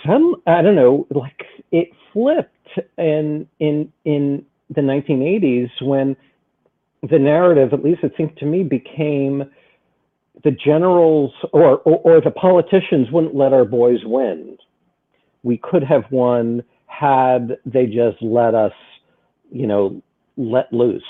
some 0.04 0.36
I 0.46 0.62
don't 0.62 0.74
know, 0.74 1.06
like 1.10 1.44
it 1.70 1.90
flipped 2.12 2.50
in 2.98 3.46
in 3.60 3.92
in 4.04 4.44
the 4.74 4.80
1980s 4.80 5.70
when 5.80 6.16
the 7.08 7.18
narrative, 7.18 7.72
at 7.72 7.84
least 7.84 8.02
it 8.02 8.12
seemed 8.16 8.36
to 8.38 8.46
me, 8.46 8.62
became 8.62 9.44
the 10.44 10.50
generals 10.50 11.32
or, 11.52 11.78
or, 11.78 11.98
or 12.04 12.20
the 12.20 12.30
politicians 12.30 13.10
wouldn't 13.10 13.34
let 13.34 13.52
our 13.52 13.64
boys 13.64 14.00
win. 14.04 14.56
We 15.42 15.58
could 15.58 15.84
have 15.84 16.04
won 16.10 16.62
had 16.86 17.58
they 17.64 17.86
just 17.86 18.20
let 18.20 18.54
us, 18.54 18.72
you 19.50 19.66
know, 19.66 20.02
let 20.36 20.72
loose, 20.72 21.02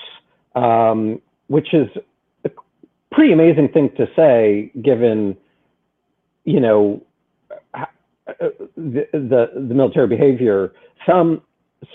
um, 0.54 1.20
which 1.48 1.72
is 1.72 1.88
a 2.44 2.50
pretty 3.12 3.32
amazing 3.32 3.68
thing 3.68 3.90
to 3.96 4.06
say, 4.16 4.70
given, 4.82 5.36
you 6.44 6.60
know, 6.60 7.02
the, 8.76 9.06
the, 9.12 9.50
the 9.54 9.74
military 9.74 10.08
behavior, 10.08 10.72
some 11.06 11.42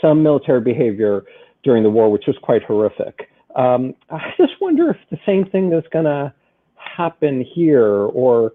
some 0.01 0.23
military 0.23 0.61
behavior 0.61 1.23
during 1.63 1.83
the 1.83 1.89
war, 1.89 2.11
which 2.11 2.23
was 2.27 2.37
quite 2.41 2.63
horrific. 2.63 3.29
Um, 3.55 3.93
I 4.09 4.31
just 4.37 4.53
wonder 4.61 4.89
if 4.89 4.97
the 5.09 5.17
same 5.25 5.45
thing 5.49 5.73
is 5.73 5.83
going 5.91 6.05
to 6.05 6.33
happen 6.75 7.45
here, 7.53 7.85
or 7.85 8.53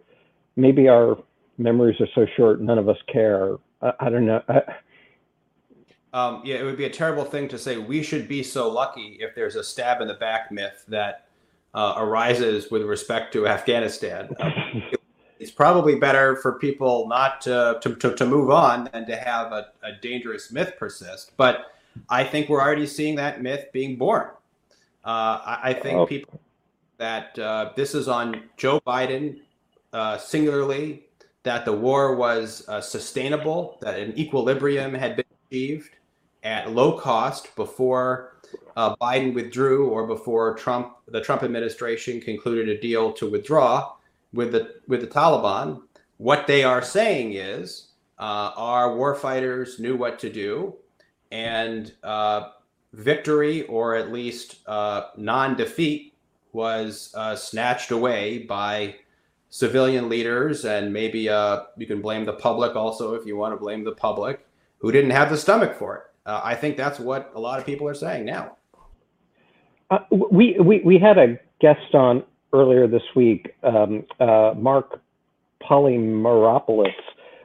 maybe 0.57 0.89
our 0.89 1.19
memories 1.59 2.01
are 2.01 2.09
so 2.15 2.27
short, 2.37 2.61
none 2.61 2.79
of 2.79 2.89
us 2.89 2.97
care. 3.13 3.57
I, 3.83 3.93
I 4.01 4.11
don't 4.11 4.27
know. 4.27 4.43
I, 4.49 4.61
um, 6.17 6.41
yeah, 6.45 6.57
it 6.57 6.65
would 6.65 6.79
be 6.79 6.87
a 6.87 6.91
terrible 6.91 7.27
thing 7.27 7.47
to 7.49 7.59
say. 7.59 7.77
We 7.77 8.03
should 8.03 8.27
be 8.27 8.43
so 8.43 8.71
lucky 8.71 9.19
if 9.21 9.35
there's 9.35 9.55
a 9.55 9.63
stab 9.63 10.01
in 10.01 10.09
the 10.09 10.15
back 10.15 10.51
myth 10.51 10.83
that 10.89 11.27
uh, 11.75 11.93
arises 11.99 12.71
with 12.71 12.81
respect 12.85 13.35
to 13.35 13.47
Afghanistan. 13.47 14.35
Uh, 14.41 14.51
it's 15.39 15.51
probably 15.51 15.97
better 15.97 16.37
for 16.37 16.59
people 16.59 17.07
not 17.07 17.43
to, 17.43 17.79
to, 17.83 17.95
to, 17.97 18.15
to 18.15 18.25
move 18.25 18.51
on 18.51 18.89
than 18.95 19.07
to 19.07 19.15
have 19.15 19.53
a, 19.53 19.67
a, 19.83 19.93
dangerous 20.01 20.51
myth 20.51 20.73
persist. 20.79 21.33
But 21.37 21.73
I 22.09 22.25
think 22.25 22.49
we're 22.49 22.63
already 22.63 22.87
seeing 22.87 23.17
that 23.17 23.43
myth 23.43 23.67
being 23.75 23.97
born. 23.97 24.29
Uh, 25.05 25.41
I, 25.45 25.61
I, 25.65 25.75
think 25.75 25.99
oh. 25.99 26.07
people 26.07 26.41
that 26.97 27.39
uh, 27.39 27.73
this 27.77 27.95
is 27.95 28.09
on 28.09 28.45
Joe 28.57 28.81
Biden 28.87 29.41
uh, 29.93 30.17
singularly, 30.17 31.05
that 31.43 31.67
the 31.67 31.73
war 31.75 32.17
was 32.17 32.67
uh, 32.69 32.81
sustainable, 32.81 33.77
that 33.83 34.01
an 34.01 34.19
equilibrium 34.19 34.95
had 34.95 35.15
been 35.17 35.27
achieved 35.47 35.91
at 36.47 36.73
low 36.73 36.97
cost 36.97 37.55
before 37.57 38.39
uh, 38.77 38.95
Biden 38.97 39.35
withdrew 39.35 39.89
or 39.89 40.07
before 40.07 40.55
Trump, 40.55 40.93
the 41.09 41.21
Trump 41.21 41.43
administration 41.43 42.21
concluded 42.21 42.69
a 42.69 42.81
deal 42.81 43.13
to 43.15 43.29
withdraw 43.29 43.93
with 44.33 44.53
the 44.53 44.77
with 44.87 45.01
the 45.01 45.09
Taliban. 45.09 45.83
What 46.19 46.47
they 46.47 46.63
are 46.63 46.83
saying 46.83 47.35
is 47.35 47.89
uh, 48.19 48.53
our 48.57 48.91
warfighters 48.91 49.81
knew 49.81 49.97
what 49.97 50.21
to 50.21 50.31
do, 50.31 50.77
and 51.33 51.93
uh, 52.05 52.51
victory 52.93 53.65
or 53.65 53.97
at 53.97 54.13
least 54.13 54.65
non-defeat 54.69 56.15
was 56.53 57.13
uh, 57.17 57.35
snatched 57.35 57.91
away 57.91 58.39
by 58.39 58.95
civilian 59.51 60.09
leaders, 60.09 60.65
and 60.65 60.93
maybe 60.93 61.29
uh, 61.29 61.65
you 61.77 61.87
can 61.87 62.01
blame 62.01 62.25
the 62.25 62.33
public 62.33 62.77
also 62.77 63.15
if 63.15 63.27
you 63.27 63.37
want 63.37 63.53
to 63.53 63.59
blame 63.59 63.83
the 63.83 63.93
public 63.93 64.47
who 64.79 64.93
didn't 64.93 65.11
have 65.11 65.29
the 65.29 65.37
stomach 65.37 65.75
for 65.77 65.97
it. 65.97 66.03
Uh, 66.27 66.41
I 66.43 66.57
think 66.57 66.77
that's 66.77 66.99
what 66.99 67.31
a 67.35 67.41
lot 67.41 67.61
of 67.61 67.65
people 67.65 67.89
are 67.89 67.95
saying 67.95 68.27
now. 68.27 68.57
Uh, 69.91 69.99
we, 70.11 70.57
we 70.59 70.81
we 70.85 70.99
had 70.99 71.17
a 71.17 71.39
guest 71.61 71.95
on 71.95 72.25
earlier 72.53 72.89
this 72.89 73.05
week, 73.15 73.55
um, 73.63 74.05
uh, 74.19 74.53
Mark 74.57 75.01
Polymeropoulos. 75.63 76.91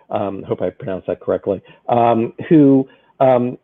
Um, 0.09 0.43
hope 0.43 0.61
I 0.61 0.71
pronounced 0.71 1.07
that 1.07 1.19
correctly. 1.19 1.61
Um, 1.87 2.33
who 2.49 2.89
um, 3.19 3.59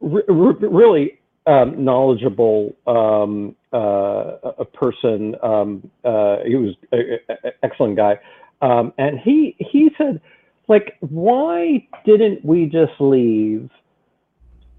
re- 0.00 0.22
re- 0.28 0.54
really 0.60 1.18
um, 1.46 1.84
knowledgeable 1.84 2.72
um, 2.86 3.56
uh, 3.72 4.52
a 4.58 4.64
person. 4.64 5.34
Um, 5.42 5.90
uh, 6.04 6.36
he 6.46 6.54
was 6.54 6.76
an 6.92 7.52
excellent 7.64 7.96
guy, 7.96 8.20
and 8.60 9.18
he 9.18 9.56
he 9.58 9.90
said, 9.98 10.20
like, 10.68 10.96
why 11.00 11.84
didn't 12.06 12.44
we 12.44 12.66
just 12.66 12.92
leave 13.00 13.68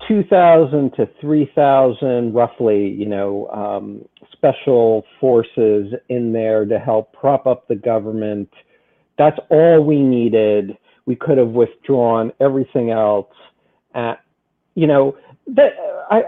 2,000 0.07 0.91
to 0.95 1.09
3,000, 1.19 2.33
roughly, 2.33 2.87
you 2.87 3.05
know, 3.05 3.47
um, 3.49 4.05
special 4.31 5.03
forces 5.19 5.93
in 6.09 6.33
there 6.33 6.65
to 6.65 6.79
help 6.79 7.13
prop 7.13 7.47
up 7.47 7.67
the 7.67 7.75
government. 7.75 8.49
That's 9.17 9.37
all 9.49 9.83
we 9.83 10.01
needed. 10.01 10.77
We 11.05 11.15
could 11.15 11.37
have 11.37 11.49
withdrawn 11.49 12.31
everything 12.39 12.91
else. 12.91 13.33
At, 13.93 14.23
you 14.75 14.87
know, 14.87 15.17
that, 15.47 15.73
I, 16.09 16.23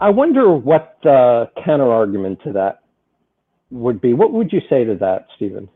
I 0.00 0.10
wonder 0.10 0.52
what 0.52 0.98
the 1.02 1.50
counter 1.64 1.90
argument 1.90 2.40
to 2.44 2.52
that 2.52 2.82
would 3.70 4.00
be. 4.00 4.14
What 4.14 4.32
would 4.32 4.52
you 4.52 4.60
say 4.68 4.84
to 4.84 4.94
that, 4.96 5.26
Stephen? 5.36 5.68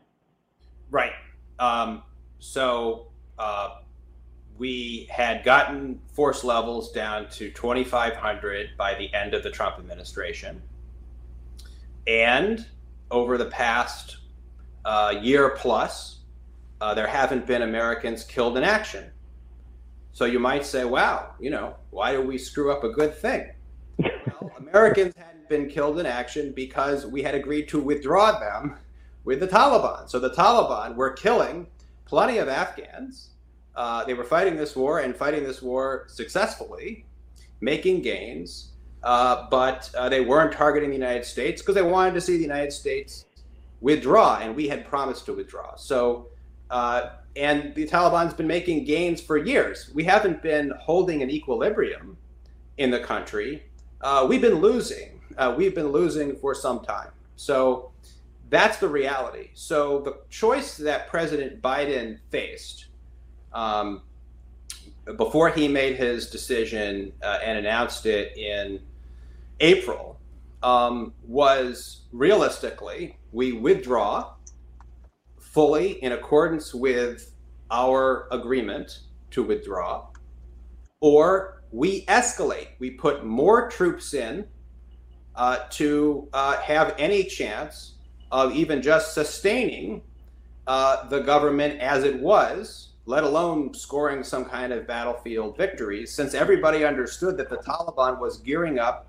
Right. 0.89 1.11
Um, 1.59 2.03
so 2.39 3.07
uh, 3.37 3.79
we 4.57 5.07
had 5.11 5.43
gotten 5.43 5.99
force 6.13 6.43
levels 6.43 6.91
down 6.91 7.29
to 7.29 7.51
2,500 7.51 8.69
by 8.77 8.95
the 8.95 9.13
end 9.13 9.33
of 9.33 9.43
the 9.43 9.51
Trump 9.51 9.77
administration. 9.77 10.61
And 12.07 12.65
over 13.11 13.37
the 13.37 13.45
past 13.45 14.17
uh, 14.85 15.15
year 15.21 15.49
plus, 15.57 16.19
uh, 16.81 16.93
there 16.93 17.07
haven't 17.07 17.47
been 17.47 17.63
Americans 17.63 18.23
killed 18.23 18.57
in 18.57 18.63
action. 18.63 19.11
So 20.13 20.25
you 20.25 20.39
might 20.39 20.65
say, 20.65 20.85
wow, 20.85 21.33
you 21.39 21.49
know, 21.49 21.75
why 21.89 22.13
do 22.13 22.21
we 22.21 22.37
screw 22.37 22.71
up 22.71 22.83
a 22.83 22.89
good 22.89 23.13
thing? 23.15 23.51
well, 23.97 24.51
Americans 24.57 25.13
hadn't 25.17 25.49
been 25.49 25.67
killed 25.67 25.99
in 25.99 26.05
action 26.05 26.53
because 26.55 27.05
we 27.05 27.21
had 27.21 27.35
agreed 27.35 27.67
to 27.69 27.81
withdraw 27.81 28.39
them 28.39 28.77
with 29.25 29.39
the 29.39 29.47
Taliban. 29.47 30.09
So 30.09 30.19
the 30.19 30.29
Taliban 30.29 30.95
were 30.95 31.11
killing 31.11 31.67
plenty 32.05 32.37
of 32.37 32.47
Afghans. 32.47 33.31
Uh, 33.75 34.05
they 34.05 34.13
were 34.13 34.23
fighting 34.23 34.55
this 34.55 34.75
war 34.75 34.99
and 34.99 35.15
fighting 35.15 35.43
this 35.43 35.61
war 35.61 36.05
successfully, 36.07 37.05
making 37.61 38.01
gains, 38.01 38.71
uh, 39.03 39.47
but 39.49 39.89
uh, 39.97 40.07
they 40.09 40.21
weren't 40.21 40.53
targeting 40.53 40.89
the 40.89 40.95
United 40.95 41.25
States 41.25 41.61
because 41.61 41.75
they 41.75 41.81
wanted 41.81 42.13
to 42.13 42.21
see 42.21 42.37
the 42.37 42.43
United 42.43 42.71
States 42.71 43.25
withdraw, 43.81 44.39
and 44.39 44.55
we 44.55 44.67
had 44.67 44.85
promised 44.85 45.25
to 45.25 45.33
withdraw. 45.33 45.75
So, 45.75 46.27
uh, 46.69 47.09
and 47.35 47.75
the 47.75 47.85
Taliban's 47.85 48.33
been 48.33 48.47
making 48.47 48.85
gains 48.85 49.19
for 49.21 49.37
years. 49.37 49.91
We 49.93 50.05
haven't 50.05 50.41
been 50.41 50.71
holding 50.79 51.21
an 51.21 51.29
equilibrium 51.29 52.17
in 52.77 52.89
the 52.91 52.99
country. 52.99 53.63
Uh, 54.01 54.25
we've 54.27 54.41
been 54.41 54.55
losing. 54.55 55.19
We've 55.57 55.75
been 55.75 55.89
losing 55.89 56.37
for 56.37 56.55
some 56.55 56.79
time. 56.79 57.09
So 57.35 57.91
that's 58.49 58.77
the 58.77 58.87
reality. 58.87 59.49
So 59.53 59.99
the 59.99 60.17
choice 60.29 60.77
that 60.77 61.09
President 61.09 61.61
Biden 61.61 62.19
faced 62.29 62.85
um, 63.55 64.01
before 65.17 65.49
he 65.49 65.67
made 65.67 65.95
his 65.95 66.29
decision 66.29 67.11
uh, 67.23 67.39
and 67.43 67.57
announced 67.57 68.05
it 68.05 68.37
in 68.37 68.79
April 69.59 70.19
um, 70.61 71.13
was 71.23 72.01
realistically 72.11 73.17
we 73.31 73.53
withdraw 73.53 74.33
fully 75.37 76.03
in 76.03 76.11
accordance 76.11 76.73
with 76.73 77.31
our 77.71 78.27
agreement 78.31 78.99
to 79.31 79.43
withdraw, 79.43 80.07
or 80.99 81.63
we 81.71 82.05
escalate. 82.05 82.67
We 82.79 82.91
put 82.91 83.25
more 83.25 83.69
troops 83.69 84.13
in 84.13 84.47
uh, 85.35 85.59
to 85.71 86.27
uh, 86.33 86.57
have 86.57 86.95
any 86.97 87.23
chance 87.23 87.95
of 88.31 88.53
even 88.53 88.81
just 88.81 89.13
sustaining 89.13 90.01
uh, 90.67 91.07
the 91.07 91.19
government 91.19 91.79
as 91.79 92.03
it 92.03 92.19
was, 92.19 92.89
let 93.05 93.23
alone 93.23 93.73
scoring 93.73 94.23
some 94.23 94.45
kind 94.45 94.73
of 94.73 94.87
battlefield 94.87 95.57
victories, 95.57 96.11
since 96.13 96.33
everybody 96.33 96.83
understood 96.83 97.37
that 97.37 97.49
the 97.49 97.57
Taliban 97.57 98.19
was 98.19 98.37
gearing 98.37 98.79
up 98.79 99.07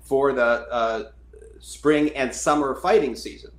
for 0.00 0.32
the 0.32 0.42
uh, 0.70 1.10
spring 1.60 2.10
and 2.10 2.34
summer 2.34 2.74
fighting 2.76 3.14
season. 3.14 3.50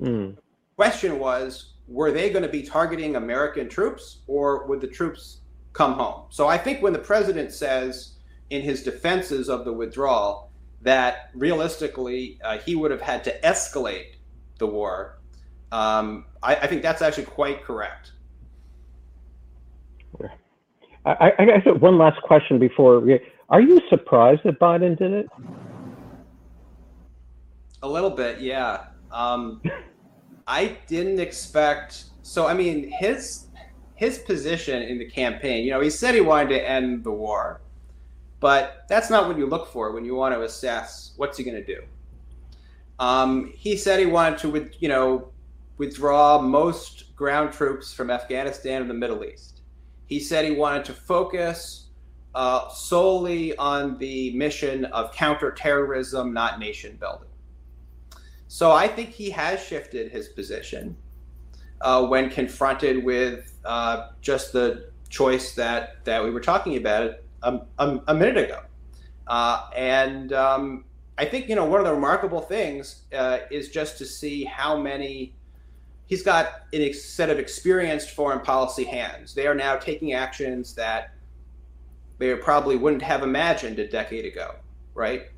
Mm. 0.00 0.36
Question 0.76 1.18
was, 1.18 1.74
were 1.88 2.10
they 2.10 2.30
going 2.30 2.42
to 2.42 2.48
be 2.48 2.62
targeting 2.62 3.16
American 3.16 3.68
troops 3.68 4.18
or 4.26 4.66
would 4.66 4.80
the 4.80 4.86
troops 4.86 5.38
come 5.72 5.94
home? 5.94 6.24
So 6.30 6.48
I 6.48 6.58
think 6.58 6.82
when 6.82 6.92
the 6.92 6.98
president 6.98 7.52
says 7.52 8.14
in 8.50 8.62
his 8.62 8.82
defenses 8.82 9.48
of 9.48 9.64
the 9.64 9.72
withdrawal 9.72 10.50
that 10.82 11.30
realistically 11.34 12.38
uh, 12.44 12.58
he 12.58 12.74
would 12.74 12.90
have 12.90 13.00
had 13.00 13.24
to 13.24 13.40
escalate 13.40 14.16
the 14.58 14.66
war. 14.66 15.18
Um, 15.70 16.26
I, 16.42 16.56
I, 16.56 16.66
think 16.66 16.82
that's 16.82 17.00
actually 17.00 17.24
quite 17.24 17.64
correct. 17.64 18.12
I, 21.04 21.32
I 21.38 21.44
guess 21.44 21.66
one 21.80 21.98
last 21.98 22.20
question 22.22 22.58
before. 22.58 23.02
Are 23.48 23.60
you 23.60 23.80
surprised 23.88 24.42
that 24.44 24.60
Biden 24.60 24.96
did 24.96 25.12
it? 25.12 25.26
A 27.82 27.88
little 27.88 28.10
bit, 28.10 28.40
yeah. 28.40 28.84
Um, 29.10 29.60
I 30.46 30.78
didn't 30.86 31.18
expect. 31.18 32.04
So, 32.22 32.46
I 32.46 32.54
mean, 32.54 32.90
his 32.90 33.46
his 33.94 34.18
position 34.18 34.82
in 34.82 34.98
the 34.98 35.04
campaign. 35.04 35.64
You 35.64 35.72
know, 35.72 35.80
he 35.80 35.90
said 35.90 36.14
he 36.14 36.20
wanted 36.20 36.48
to 36.50 36.68
end 36.68 37.04
the 37.04 37.12
war, 37.12 37.60
but 38.40 38.84
that's 38.88 39.10
not 39.10 39.28
what 39.28 39.38
you 39.38 39.46
look 39.46 39.68
for 39.68 39.92
when 39.92 40.04
you 40.04 40.14
want 40.14 40.34
to 40.34 40.42
assess 40.42 41.12
what's 41.16 41.38
he 41.38 41.44
going 41.44 41.56
to 41.56 41.64
do. 41.64 41.82
Um, 42.98 43.52
he 43.54 43.76
said 43.76 44.00
he 44.00 44.06
wanted 44.06 44.38
to, 44.40 44.70
you 44.78 44.88
know, 44.88 45.28
withdraw 45.78 46.40
most 46.40 47.14
ground 47.16 47.52
troops 47.52 47.92
from 47.92 48.10
Afghanistan 48.10 48.80
and 48.80 48.90
the 48.90 48.94
Middle 48.94 49.24
East. 49.24 49.51
He 50.12 50.20
said 50.20 50.44
he 50.44 50.50
wanted 50.50 50.84
to 50.84 50.92
focus 50.92 51.86
uh, 52.34 52.68
solely 52.68 53.56
on 53.56 53.96
the 53.96 54.36
mission 54.36 54.84
of 54.84 55.10
counterterrorism, 55.14 56.34
not 56.34 56.58
nation 56.58 56.98
building. 57.00 57.30
So 58.46 58.72
I 58.72 58.88
think 58.88 59.08
he 59.08 59.30
has 59.30 59.64
shifted 59.64 60.12
his 60.12 60.28
position 60.28 60.98
uh, 61.80 62.04
when 62.04 62.28
confronted 62.28 63.02
with 63.02 63.58
uh, 63.64 64.08
just 64.20 64.52
the 64.52 64.90
choice 65.08 65.54
that 65.54 66.04
that 66.04 66.22
we 66.22 66.30
were 66.30 66.40
talking 66.40 66.76
about 66.76 67.14
a, 67.42 67.60
a, 67.78 68.00
a 68.08 68.14
minute 68.14 68.36
ago, 68.36 68.60
uh, 69.28 69.70
and 69.74 70.34
um, 70.34 70.84
I 71.16 71.24
think 71.24 71.48
you 71.48 71.56
know 71.56 71.64
one 71.64 71.80
of 71.80 71.86
the 71.86 71.94
remarkable 71.94 72.42
things 72.42 73.04
uh, 73.14 73.38
is 73.50 73.70
just 73.70 73.96
to 73.96 74.04
see 74.04 74.44
how 74.44 74.78
many 74.78 75.32
he's 76.06 76.22
got 76.22 76.62
a 76.72 76.92
set 76.92 77.30
of 77.30 77.38
experienced 77.38 78.10
foreign 78.10 78.40
policy 78.40 78.84
hands. 78.84 79.34
They 79.34 79.46
are 79.46 79.54
now 79.54 79.76
taking 79.76 80.12
actions 80.12 80.74
that 80.74 81.14
they 82.18 82.34
probably 82.36 82.76
wouldn't 82.76 83.02
have 83.02 83.22
imagined 83.22 83.78
a 83.78 83.88
decade 83.88 84.24
ago, 84.24 84.54
right? 84.94 85.28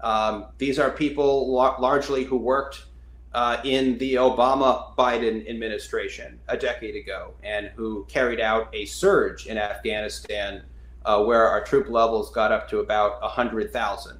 Um, 0.00 0.46
these 0.58 0.78
are 0.78 0.90
people 0.90 1.52
la- 1.52 1.76
largely 1.78 2.24
who 2.24 2.36
worked 2.36 2.86
uh, 3.34 3.58
in 3.64 3.96
the 3.98 4.14
Obama 4.14 4.94
Biden 4.96 5.48
administration 5.48 6.38
a 6.48 6.56
decade 6.56 6.96
ago 6.96 7.34
and 7.42 7.70
who 7.76 8.04
carried 8.06 8.40
out 8.40 8.68
a 8.74 8.84
surge 8.86 9.46
in 9.46 9.56
Afghanistan 9.56 10.62
uh, 11.04 11.22
where 11.22 11.46
our 11.46 11.62
troop 11.62 11.88
levels 11.88 12.30
got 12.30 12.52
up 12.52 12.68
to 12.68 12.80
about 12.80 13.20
100,000. 13.22 14.18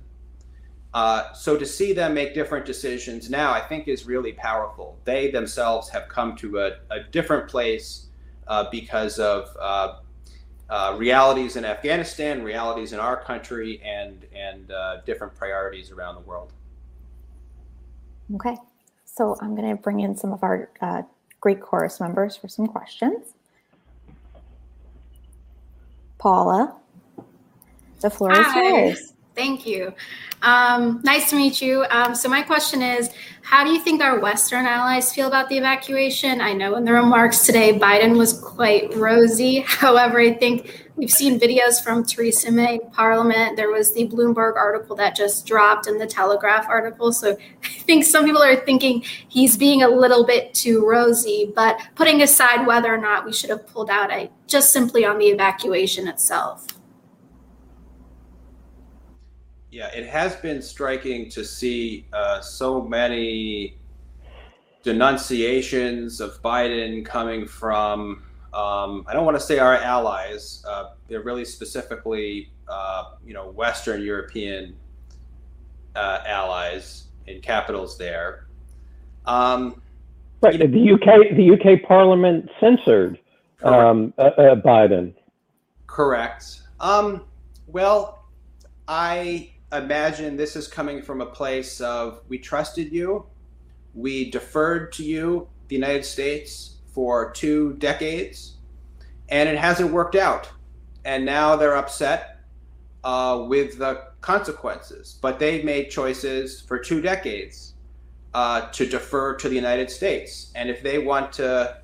Uh, 0.95 1.33
so 1.33 1.57
to 1.57 1.65
see 1.65 1.93
them 1.93 2.13
make 2.13 2.35
different 2.35 2.67
decisions 2.67 3.31
now, 3.31 3.53
I 3.53 3.61
think 3.61 3.89
is 3.89 4.05
really 4.05 4.33
powerful. 4.33 4.99
They 5.05 5.31
themselves 5.31 5.89
have 5.89 6.09
come 6.09 6.37
to 6.37 6.59
a, 6.61 6.73
a 6.91 7.05
different 7.11 7.49
place 7.49 8.07
uh, 8.47 8.69
because 8.71 9.19
of 9.19 9.57
uh, 9.59 9.99
uh 10.69 10.95
realities 10.99 11.57
in 11.57 11.65
Afghanistan, 11.65 12.43
realities 12.43 12.93
in 12.93 12.99
our 12.99 13.23
country, 13.23 13.81
and 13.85 14.27
and 14.35 14.71
uh, 14.71 14.99
different 15.07 15.35
priorities 15.35 15.91
around 15.91 16.17
the 16.17 16.21
world. 16.23 16.53
Okay, 18.35 18.57
so 19.05 19.37
I'm 19.41 19.55
going 19.55 19.69
to 19.75 19.81
bring 19.81 20.01
in 20.01 20.17
some 20.17 20.33
of 20.33 20.43
our 20.43 20.71
uh, 20.81 21.03
Greek 21.41 21.61
chorus 21.61 22.01
members 22.01 22.37
for 22.37 22.49
some 22.49 22.67
questions. 22.67 23.35
Paula, 26.19 26.77
the 28.01 28.11
floor 28.11 28.31
Hi. 28.33 28.91
is 28.91 28.97
yours. 28.97 29.13
Thank 29.35 29.67
you. 29.67 29.95
Um, 30.43 31.01
nice 31.05 31.31
to 31.31 31.37
meet 31.37 31.63
you. 31.63 31.87
Um, 31.91 32.15
so, 32.15 32.29
my 32.29 32.43
question 32.43 32.83
is 32.83 33.11
How 33.43 33.65
do 33.65 33.71
you 33.71 33.81
think 33.81 34.03
our 34.03 34.21
Western 34.21 34.67
allies 34.67 35.13
feel 35.13 35.27
about 35.27 35.49
the 35.49 35.57
evacuation? 35.57 36.41
I 36.41 36.53
know 36.53 36.77
in 36.77 36.85
the 36.85 36.93
remarks 36.93 37.47
today, 37.47 37.79
Biden 37.79 38.19
was 38.19 38.39
quite 38.39 38.95
rosy. 38.95 39.61
However, 39.67 40.21
I 40.21 40.35
think 40.35 40.91
we've 40.97 41.11
seen 41.11 41.41
videos 41.41 41.83
from 41.83 42.05
Theresa 42.05 42.53
May 42.53 42.75
in 42.75 42.91
Parliament. 42.91 43.57
There 43.57 43.71
was 43.71 43.95
the 43.95 44.07
Bloomberg 44.07 44.57
article 44.57 44.97
that 44.97 45.17
just 45.17 45.47
dropped 45.47 45.87
and 45.87 45.99
the 45.99 46.07
Telegraph 46.07 46.69
article. 46.69 47.11
So, 47.13 47.37
I 47.65 47.69
think 47.69 48.05
some 48.05 48.27
people 48.27 48.43
are 48.43 48.57
thinking 48.57 49.03
he's 49.29 49.57
being 49.57 49.83
a 49.83 49.89
little 49.89 50.27
bit 50.27 50.53
too 50.53 50.85
rosy. 50.87 51.51
But 51.55 51.81
putting 51.95 52.21
aside 52.21 52.67
whether 52.67 52.93
or 52.93 52.99
not 52.99 53.25
we 53.25 53.33
should 53.33 53.51
have 53.51 53.67
pulled 53.67 53.89
out, 53.89 54.11
I 54.11 54.29
just 54.47 54.73
simply 54.73 55.07
on 55.07 55.19
the 55.19 55.27
evacuation 55.27 56.07
itself. 56.07 56.67
Yeah, 59.73 59.87
it 59.87 60.07
has 60.07 60.37
been 60.37 60.61
striking 60.61 61.31
to 61.31 61.43
see 61.43 62.05
uh, 62.13 62.43
so 62.43 62.83
many 62.83 63.79
denunciations 64.83 66.21
of 66.21 66.43
Biden 66.43 67.07
coming 67.07 67.47
from, 67.47 68.23
um, 68.53 69.07
I 69.09 69.15
don't 69.15 69.25
want 69.25 69.39
to 69.39 69.43
say 69.43 69.59
our 69.59 69.77
allies, 69.77 70.63
uh, 70.69 70.91
they're 71.09 71.23
really 71.23 71.47
specifically, 71.47 72.51
uh, 72.69 73.13
you 73.25 73.33
know, 73.33 73.49
Western 73.49 74.03
European 74.03 74.77
uh, 75.97 76.19
allies 76.27 77.05
in 77.27 77.41
capitals 77.41 77.97
there. 77.97 78.49
Um, 79.25 79.81
right. 80.43 80.53
You 80.53 80.67
know, 80.67 80.67
the 80.67 80.93
UK, 80.93 81.35
the 81.35 81.51
UK 81.51 81.83
Parliament 81.89 82.51
censored 82.61 83.19
um, 83.63 84.13
uh, 84.19 84.23
uh, 84.23 84.55
Biden. 84.57 85.15
Correct. 85.87 86.61
Um, 86.79 87.25
well, 87.69 88.27
I 88.87 89.52
imagine 89.73 90.37
this 90.37 90.57
is 90.57 90.69
coming 90.69 91.03
from 91.03 91.21
a 91.21 91.27
place 91.27 91.81
of 91.81 92.23
we 92.29 92.39
trusted 92.39 92.93
you, 92.93 93.27
we 93.95 94.31
deferred 94.31 94.93
to 94.93 95.05
you, 95.05 95.49
the 95.69 95.75
United 95.75 96.05
States, 96.05 96.77
for 96.93 97.31
two 97.33 97.75
decades, 97.75 98.57
and 99.29 99.49
it 99.49 99.59
hasn't 99.59 99.93
worked 99.93 100.15
out. 100.15 100.51
And 101.05 101.25
now 101.25 101.57
they're 101.57 101.77
upset 101.77 102.41
uh, 103.03 103.45
with 103.49 103.79
the 103.79 104.05
consequences. 104.21 105.19
But 105.21 105.39
they 105.39 105.63
made 105.63 105.91
choices 105.91 106.61
for 106.61 106.79
two 106.79 107.01
decades 107.01 107.75
uh, 108.35 108.71
to 108.71 108.87
defer 108.87 109.35
to 109.37 109.49
the 109.49 109.55
United 109.55 109.91
States. 109.91 110.53
And 110.55 110.71
if 110.71 110.83
they 110.83 110.99
want 110.99 111.33
to 111.35 111.79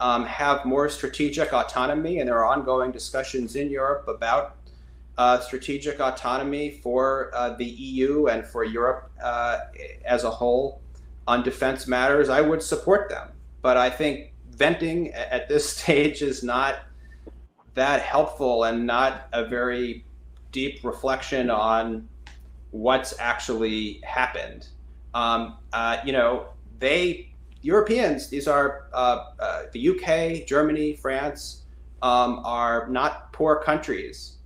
um, 0.00 0.26
have 0.26 0.64
more 0.64 0.88
strategic 0.88 1.52
autonomy, 1.52 2.18
and 2.18 2.28
there 2.28 2.38
are 2.38 2.46
ongoing 2.46 2.90
discussions 2.90 3.56
in 3.56 3.70
Europe 3.70 4.08
about 4.08 4.56
uh, 5.16 5.40
strategic 5.40 6.00
autonomy 6.00 6.80
for 6.82 7.30
uh, 7.34 7.54
the 7.54 7.64
EU 7.64 8.26
and 8.26 8.46
for 8.46 8.64
Europe 8.64 9.10
uh, 9.22 9.58
as 10.04 10.24
a 10.24 10.30
whole 10.30 10.80
on 11.26 11.42
defense 11.42 11.86
matters, 11.86 12.28
I 12.28 12.40
would 12.40 12.62
support 12.62 13.08
them. 13.08 13.28
But 13.62 13.76
I 13.76 13.90
think 13.90 14.32
venting 14.50 15.12
at 15.12 15.48
this 15.48 15.68
stage 15.76 16.22
is 16.22 16.42
not 16.42 16.80
that 17.74 18.02
helpful 18.02 18.64
and 18.64 18.86
not 18.86 19.28
a 19.32 19.44
very 19.44 20.04
deep 20.52 20.84
reflection 20.84 21.50
on 21.50 22.08
what's 22.70 23.18
actually 23.18 24.00
happened. 24.04 24.68
Um, 25.14 25.58
uh, 25.72 25.98
you 26.04 26.12
know, 26.12 26.48
they 26.78 27.30
Europeans, 27.62 28.28
these 28.28 28.46
are 28.46 28.88
uh, 28.92 29.24
uh, 29.40 29.62
the 29.72 29.88
UK, 29.88 30.46
Germany, 30.46 30.96
France, 30.96 31.62
um, 32.02 32.42
are 32.44 32.86
not 32.88 33.32
poor 33.32 33.56
countries. 33.56 34.36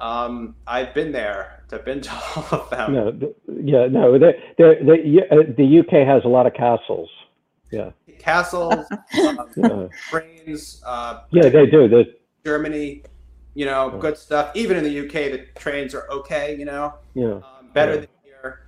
Um, 0.00 0.54
I've 0.66 0.94
been 0.94 1.12
there. 1.12 1.62
I've 1.72 1.84
been 1.84 2.00
to 2.02 2.12
all 2.36 2.46
of 2.52 2.70
them. 2.70 2.92
No, 2.92 3.10
the, 3.10 3.34
yeah, 3.48 3.86
no. 3.86 4.18
The, 4.18 4.34
the, 4.58 5.26
uh, 5.30 5.54
the 5.56 5.78
UK 5.80 6.06
has 6.06 6.24
a 6.24 6.28
lot 6.28 6.46
of 6.46 6.54
castles. 6.54 7.08
Yeah. 7.70 7.90
Castles, 8.18 8.86
um, 9.26 9.50
yeah. 9.56 9.88
trains. 10.10 10.82
Uh, 10.84 11.22
yeah, 11.30 11.48
they 11.48 11.66
do. 11.66 12.04
Germany, 12.44 13.02
you 13.54 13.66
know, 13.66 13.92
yeah. 13.92 14.00
good 14.00 14.16
stuff. 14.16 14.54
Even 14.54 14.76
in 14.76 14.84
the 14.84 15.00
UK, 15.00 15.12
the 15.32 15.46
trains 15.54 15.94
are 15.94 16.08
okay. 16.10 16.56
You 16.56 16.64
know, 16.64 16.94
yeah, 17.14 17.34
um, 17.34 17.42
better 17.72 17.94
yeah. 17.94 18.00
than 18.00 18.08
here. 18.24 18.60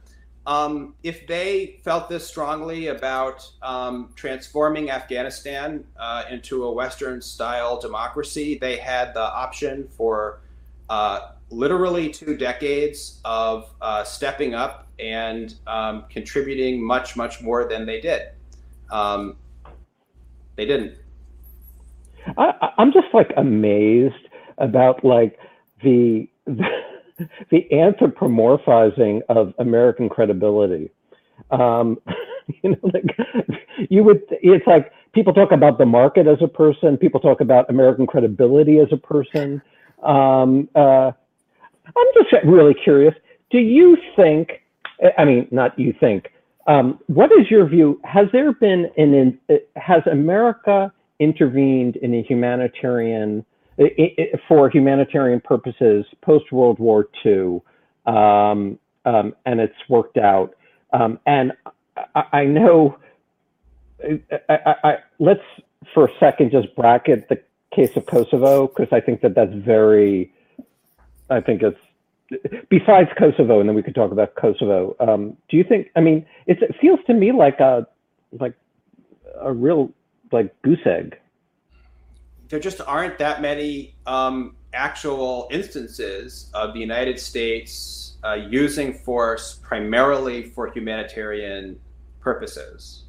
Um, 0.47 0.95
if 1.03 1.27
they 1.27 1.81
felt 1.85 2.09
this 2.09 2.27
strongly 2.27 2.89
about 2.89 3.49
um, 3.63 4.11
transforming 4.17 4.91
Afghanistan 4.91 5.85
uh, 5.99 6.25
into 6.31 6.65
a 6.65 6.73
Western-style 6.73 7.81
democracy, 7.81 8.59
they 8.59 8.77
had 8.77 9.15
the 9.15 9.23
option 9.23 9.89
for 9.97 10.41
uh, 10.89 11.33
literally 11.51 12.11
two 12.11 12.37
decades 12.37 13.21
of 13.25 13.71
uh, 13.81 14.05
stepping 14.05 14.55
up 14.55 14.87
and 14.99 15.55
um, 15.67 16.05
contributing 16.11 16.85
much, 16.85 17.17
much 17.17 17.41
more 17.41 17.69
than 17.69 17.87
they 17.87 18.01
did. 18.01 18.29
Um, 18.91 19.37
they 20.57 20.67
didn't. 20.67 20.95
I, 22.37 22.71
I'm 22.79 22.93
just 22.93 23.07
like 23.15 23.33
amazed 23.37 24.15
about 24.59 25.05
like 25.05 25.39
the, 25.83 26.29
the 26.47 26.67
the 27.51 27.67
anthropomorphizing 27.73 29.23
of 29.29 29.55
American 29.59 30.09
credibility. 30.09 30.91
Um, 31.51 31.99
you 32.63 32.71
know, 32.71 32.79
like 32.83 33.17
you 33.91 34.03
would, 34.05 34.23
it's 34.31 34.67
like 34.67 34.93
people 35.13 35.33
talk 35.33 35.53
about 35.53 35.79
the 35.79 35.87
market 35.87 36.27
as 36.27 36.39
a 36.41 36.49
person, 36.49 36.97
people 36.97 37.21
talk 37.21 37.41
about 37.41 37.69
American 37.71 38.07
credibility 38.07 38.79
as 38.79 38.89
a 38.93 38.97
person. 38.97 39.63
Um, 40.03 40.69
uh, 40.75 41.13
I'm 41.87 42.07
just 42.15 42.33
really 42.45 42.75
curious. 42.75 43.15
Do 43.51 43.59
you 43.59 43.97
think, 44.17 44.63
I 45.17 45.25
mean, 45.25 45.49
not 45.51 45.79
you 45.79 45.95
think, 45.99 46.33
um, 46.67 46.99
what 47.07 47.33
is 47.33 47.51
your 47.51 47.67
view? 47.67 48.01
Has 48.05 48.27
there 48.33 48.53
been 48.53 48.91
an, 48.97 49.39
has 49.77 50.03
America 50.07 50.93
intervened 51.19 51.97
in 51.97 52.15
a 52.15 52.23
humanitarian 52.23 53.45
for 54.49 54.69
humanitarian 54.69 55.41
purposes 55.41 56.05
post 56.21 56.51
World 56.51 56.79
War 56.79 57.09
II, 57.25 57.61
um, 58.07 58.79
um, 59.05 59.35
and 59.47 59.61
it's 59.61 59.77
worked 59.89 60.19
out. 60.19 60.55
Um, 60.93 61.21
and 61.27 61.53
I, 62.15 62.25
I 62.33 62.45
know. 62.45 62.99
I, 64.49 64.75
I, 64.85 64.97
let's 65.19 65.43
for 65.95 66.07
a 66.07 66.11
second 66.21 66.51
just 66.51 66.75
bracket 66.77 67.29
the 67.29 67.41
case 67.75 67.97
of 67.97 68.07
Kosovo 68.07 68.67
because 68.67 68.89
I 68.93 69.01
think 69.01 69.21
that 69.23 69.35
that's 69.35 69.55
very. 69.55 70.33
I 71.31 71.41
think 71.41 71.63
it's 71.63 71.79
besides 72.69 73.11
Kosovo, 73.19 73.61
and 73.61 73.69
then 73.69 73.77
we 73.77 73.83
could 73.83 73.95
talk 73.95 74.13
about 74.13 74.35
Kosovo. 74.35 74.97
Um, 75.01 75.37
do 75.49 75.57
you 75.57 75.65
think? 75.65 75.89
I 75.97 76.01
mean, 76.01 76.27
it 76.47 76.59
feels 76.81 77.01
to 77.07 77.15
me 77.15 77.33
like 77.33 77.61
a 77.61 77.87
like 78.39 78.55
a 79.41 79.53
real 79.53 79.93
like 80.33 80.55
goose 80.63 80.81
egg. 80.87 81.19
There 82.49 82.59
just 82.59 82.81
aren't 82.81 83.19
that 83.19 83.43
many 83.43 83.95
um, 84.07 84.57
actual 84.73 85.49
instances 85.51 86.51
of 86.55 86.73
the 86.73 86.81
United 86.81 87.21
States 87.21 88.17
uh, 88.25 88.35
using 88.35 88.95
force 88.95 89.61
primarily 89.63 90.51
for 90.51 90.71
humanitarian 90.71 91.79
purposes. 92.21 93.05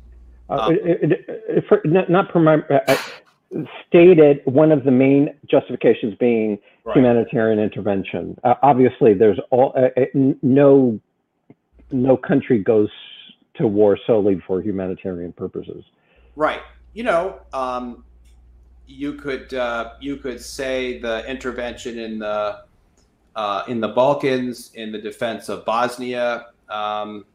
Uh, 0.49 0.53
um, 0.53 0.73
it, 0.73 1.25
it, 1.27 1.63
for, 1.67 1.79
not, 1.85 2.09
not 2.09 2.31
stated 3.87 4.41
one 4.45 4.71
of 4.71 4.83
the 4.83 4.91
main 4.91 5.33
justifications 5.49 6.15
being 6.19 6.59
right. 6.83 6.95
humanitarian 6.95 7.59
intervention. 7.59 8.37
Uh, 8.43 8.55
obviously, 8.61 9.13
there's 9.13 9.39
all 9.49 9.73
uh, 9.75 9.89
no 10.41 10.99
no 11.91 12.15
country 12.15 12.59
goes 12.59 12.89
to 13.55 13.67
war 13.67 13.97
solely 14.05 14.41
for 14.45 14.61
humanitarian 14.61 15.33
purposes. 15.33 15.83
Right 16.35 16.61
you 16.93 17.03
know, 17.03 17.39
um, 17.53 18.03
you 18.87 19.13
could 19.13 19.53
uh, 19.53 19.93
you 19.99 20.17
could 20.17 20.41
say 20.41 20.99
the 20.99 21.25
intervention 21.29 21.99
in 21.99 22.19
the 22.19 22.63
uh, 23.35 23.63
in 23.67 23.79
the 23.79 23.89
Balkans 23.89 24.71
in 24.73 24.91
the 24.91 24.97
defense 24.97 25.49
of 25.49 25.65
Bosnia 25.65 26.47
um, 26.69 27.25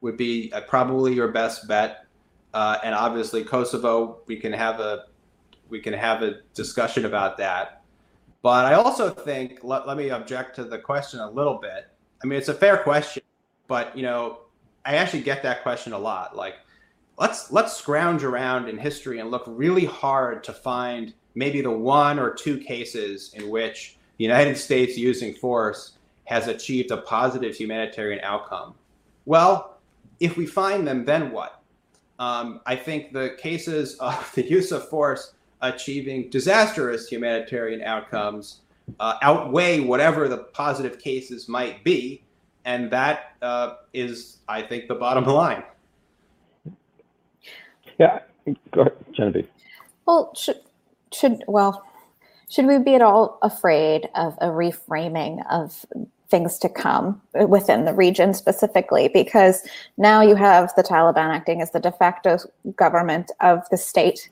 would 0.00 0.16
be 0.16 0.52
uh, 0.52 0.60
probably 0.62 1.14
your 1.14 1.28
best 1.28 1.66
bet, 1.66 2.06
uh, 2.52 2.78
and 2.84 2.94
obviously 2.94 3.42
Kosovo. 3.42 4.18
We 4.26 4.36
can 4.36 4.52
have 4.52 4.80
a 4.80 5.06
we 5.68 5.80
can 5.80 5.92
have 5.92 6.22
a 6.22 6.40
discussion 6.54 7.04
about 7.04 7.36
that. 7.38 7.82
But 8.42 8.66
I 8.66 8.74
also 8.74 9.10
think 9.10 9.60
let, 9.62 9.86
let 9.86 9.96
me 9.96 10.10
object 10.10 10.56
to 10.56 10.64
the 10.64 10.78
question 10.78 11.20
a 11.20 11.30
little 11.30 11.58
bit. 11.58 11.88
I 12.22 12.26
mean, 12.26 12.38
it's 12.38 12.48
a 12.48 12.54
fair 12.54 12.78
question, 12.78 13.22
but 13.66 13.96
you 13.96 14.02
know, 14.02 14.40
I 14.84 14.94
actually 14.96 15.22
get 15.22 15.42
that 15.42 15.62
question 15.62 15.92
a 15.92 15.98
lot. 15.98 16.36
Like, 16.36 16.54
let's 17.18 17.50
let's 17.52 17.76
scrounge 17.76 18.24
around 18.24 18.68
in 18.68 18.78
history 18.78 19.18
and 19.18 19.30
look 19.30 19.44
really 19.46 19.84
hard 19.84 20.44
to 20.44 20.52
find 20.52 21.14
maybe 21.34 21.60
the 21.60 21.70
one 21.70 22.18
or 22.18 22.32
two 22.32 22.58
cases 22.58 23.32
in 23.34 23.48
which 23.48 23.96
the 24.16 24.24
United 24.24 24.56
States 24.56 24.96
using 24.96 25.34
force 25.34 25.98
has 26.24 26.48
achieved 26.48 26.90
a 26.90 26.98
positive 26.98 27.54
humanitarian 27.54 28.20
outcome. 28.22 28.74
Well, 29.24 29.78
if 30.20 30.36
we 30.36 30.46
find 30.46 30.86
them, 30.86 31.04
then 31.04 31.30
what? 31.30 31.62
Um, 32.18 32.60
I 32.66 32.76
think 32.76 33.12
the 33.12 33.36
cases 33.38 33.94
of 33.94 34.30
the 34.34 34.48
use 34.48 34.72
of 34.72 34.88
force 34.88 35.34
achieving 35.60 36.30
disastrous 36.30 37.08
humanitarian 37.08 37.82
outcomes 37.82 38.60
uh, 39.00 39.14
outweigh 39.22 39.80
whatever 39.80 40.28
the 40.28 40.38
positive 40.38 40.98
cases 40.98 41.48
might 41.48 41.84
be. 41.84 42.22
And 42.64 42.90
that 42.90 43.32
uh, 43.42 43.76
is, 43.92 44.38
I 44.48 44.62
think, 44.62 44.88
the 44.88 44.94
bottom 44.94 45.24
line. 45.24 45.62
Yeah, 47.98 48.20
go 48.72 48.82
ahead, 48.82 48.92
Genevieve. 49.12 49.48
Well, 50.06 50.32
should 50.36 50.60
should 51.12 51.42
well, 51.48 51.84
should 52.50 52.66
we 52.66 52.78
be 52.78 52.94
at 52.94 53.02
all 53.02 53.38
afraid 53.42 54.08
of 54.14 54.36
a 54.40 54.48
reframing 54.48 55.44
of 55.50 55.84
things 56.30 56.58
to 56.58 56.68
come 56.68 57.20
within 57.48 57.84
the 57.84 57.94
region 57.94 58.34
specifically? 58.34 59.08
Because 59.08 59.62
now 59.96 60.20
you 60.20 60.34
have 60.34 60.72
the 60.76 60.82
Taliban 60.82 61.34
acting 61.34 61.62
as 61.62 61.72
the 61.72 61.80
de 61.80 61.92
facto 61.92 62.38
government 62.76 63.32
of 63.40 63.68
the 63.70 63.76
state, 63.76 64.28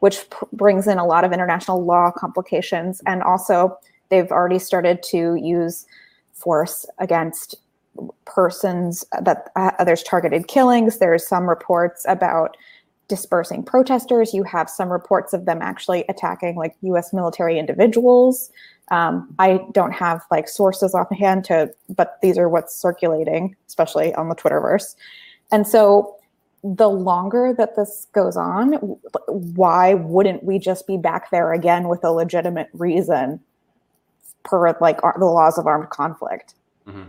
which 0.00 0.24
brings 0.52 0.86
in 0.86 0.98
a 0.98 1.06
lot 1.06 1.24
of 1.24 1.32
international 1.32 1.84
law 1.84 2.10
complications, 2.10 3.00
and 3.06 3.22
also 3.22 3.78
they've 4.08 4.30
already 4.30 4.58
started 4.58 5.02
to 5.02 5.34
use 5.36 5.86
force 6.32 6.86
against 6.98 7.56
persons 8.24 9.04
that 9.20 9.50
uh, 9.56 9.82
there's 9.84 10.04
targeted 10.04 10.46
killings 10.46 10.98
there's 10.98 11.26
some 11.26 11.48
reports 11.48 12.06
about 12.08 12.56
dispersing 13.08 13.62
protesters. 13.62 14.34
You 14.34 14.44
have 14.44 14.70
some 14.70 14.90
reports 14.90 15.32
of 15.32 15.46
them 15.46 15.60
actually 15.62 16.04
attacking 16.08 16.56
like 16.56 16.76
US 16.82 17.12
military 17.12 17.58
individuals. 17.58 18.50
Um, 18.90 19.34
I 19.38 19.60
don't 19.72 19.92
have 19.92 20.22
like 20.30 20.48
sources 20.48 20.94
offhand 20.94 21.44
to, 21.46 21.72
but 21.88 22.18
these 22.22 22.38
are 22.38 22.48
what's 22.48 22.74
circulating, 22.74 23.56
especially 23.66 24.14
on 24.14 24.28
the 24.28 24.34
Twitterverse. 24.34 24.94
And 25.50 25.66
so 25.66 26.17
the 26.62 26.88
longer 26.88 27.54
that 27.56 27.76
this 27.76 28.08
goes 28.12 28.36
on, 28.36 28.72
why 29.28 29.94
wouldn't 29.94 30.42
we 30.42 30.58
just 30.58 30.86
be 30.86 30.96
back 30.96 31.30
there 31.30 31.52
again 31.52 31.88
with 31.88 32.02
a 32.04 32.10
legitimate 32.10 32.68
reason 32.72 33.40
per 34.44 34.76
like 34.80 35.00
the 35.00 35.24
laws 35.24 35.58
of 35.58 35.66
armed 35.66 35.90
conflict? 35.90 36.54
Mm-hmm. 36.86 37.02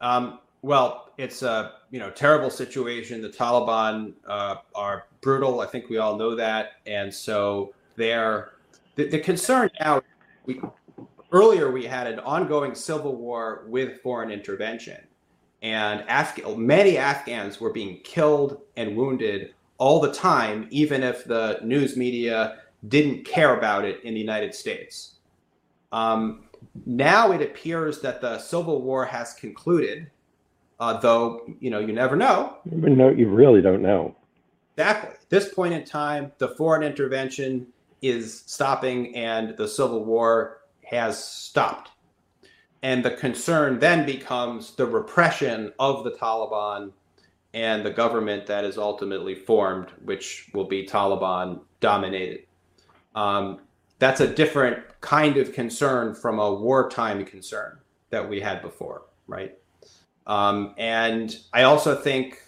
Um, 0.00 0.38
well, 0.62 1.12
it's 1.18 1.42
a 1.42 1.72
you 1.90 1.98
know 1.98 2.10
terrible 2.10 2.50
situation. 2.50 3.20
The 3.20 3.30
Taliban 3.30 4.12
uh, 4.26 4.56
are 4.74 5.06
brutal. 5.20 5.60
I 5.60 5.66
think 5.66 5.88
we 5.88 5.98
all 5.98 6.16
know 6.16 6.36
that, 6.36 6.72
and 6.86 7.12
so 7.12 7.74
they're 7.96 8.52
the, 8.94 9.08
the 9.08 9.18
concern 9.18 9.70
now. 9.80 10.02
We, 10.46 10.60
earlier 11.32 11.70
we 11.70 11.84
had 11.84 12.06
an 12.06 12.20
ongoing 12.20 12.74
civil 12.74 13.16
war 13.16 13.64
with 13.66 14.00
foreign 14.00 14.30
intervention 14.30 15.07
and 15.62 16.00
Afga- 16.08 16.56
many 16.56 16.96
Afghans 16.96 17.60
were 17.60 17.72
being 17.72 18.00
killed 18.04 18.60
and 18.76 18.96
wounded 18.96 19.54
all 19.78 20.00
the 20.00 20.12
time, 20.12 20.66
even 20.70 21.02
if 21.02 21.24
the 21.24 21.60
news 21.62 21.96
media 21.96 22.58
didn't 22.88 23.24
care 23.24 23.56
about 23.56 23.84
it 23.84 24.02
in 24.04 24.14
the 24.14 24.20
United 24.20 24.54
States. 24.54 25.16
Um, 25.92 26.44
now 26.86 27.32
it 27.32 27.42
appears 27.42 28.00
that 28.00 28.20
the 28.20 28.38
civil 28.38 28.82
war 28.82 29.04
has 29.04 29.34
concluded, 29.34 30.10
uh, 30.80 30.98
though 31.00 31.46
you 31.60 31.70
know 31.70 31.78
you 31.78 31.92
never 31.92 32.16
know. 32.16 32.58
No, 32.64 33.10
you 33.10 33.28
really 33.28 33.62
don't 33.62 33.82
know. 33.82 34.14
Exactly. 34.76 35.10
At 35.10 35.28
this 35.28 35.52
point 35.52 35.74
in 35.74 35.84
time, 35.84 36.32
the 36.38 36.48
foreign 36.48 36.82
intervention 36.82 37.66
is 38.00 38.44
stopping, 38.46 39.14
and 39.16 39.56
the 39.56 39.66
civil 39.66 40.04
war 40.04 40.58
has 40.84 41.22
stopped. 41.22 41.90
And 42.82 43.04
the 43.04 43.10
concern 43.10 43.80
then 43.80 44.06
becomes 44.06 44.74
the 44.76 44.86
repression 44.86 45.72
of 45.78 46.04
the 46.04 46.12
Taliban 46.12 46.92
and 47.54 47.84
the 47.84 47.90
government 47.90 48.46
that 48.46 48.64
is 48.64 48.78
ultimately 48.78 49.34
formed, 49.34 49.88
which 50.04 50.48
will 50.54 50.66
be 50.66 50.86
Taliban 50.86 51.60
dominated. 51.80 52.44
Um, 53.14 53.60
that's 53.98 54.20
a 54.20 54.32
different 54.32 54.84
kind 55.00 55.36
of 55.36 55.52
concern 55.52 56.14
from 56.14 56.38
a 56.38 56.54
wartime 56.54 57.24
concern 57.24 57.78
that 58.10 58.28
we 58.28 58.40
had 58.40 58.62
before, 58.62 59.02
right? 59.26 59.56
Um, 60.26 60.74
and 60.76 61.36
I 61.52 61.62
also 61.62 61.96
think, 61.96 62.42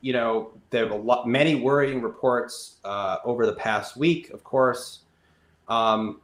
you 0.00 0.12
know, 0.12 0.52
there 0.70 0.88
a 0.88 0.96
lot, 0.96 1.28
many 1.28 1.54
worrying 1.54 2.02
reports 2.02 2.76
uh, 2.84 3.18
over 3.24 3.46
the 3.46 3.52
past 3.52 3.96
week, 3.96 4.30
of 4.30 4.42
course, 4.42 5.00
um, 5.68 6.20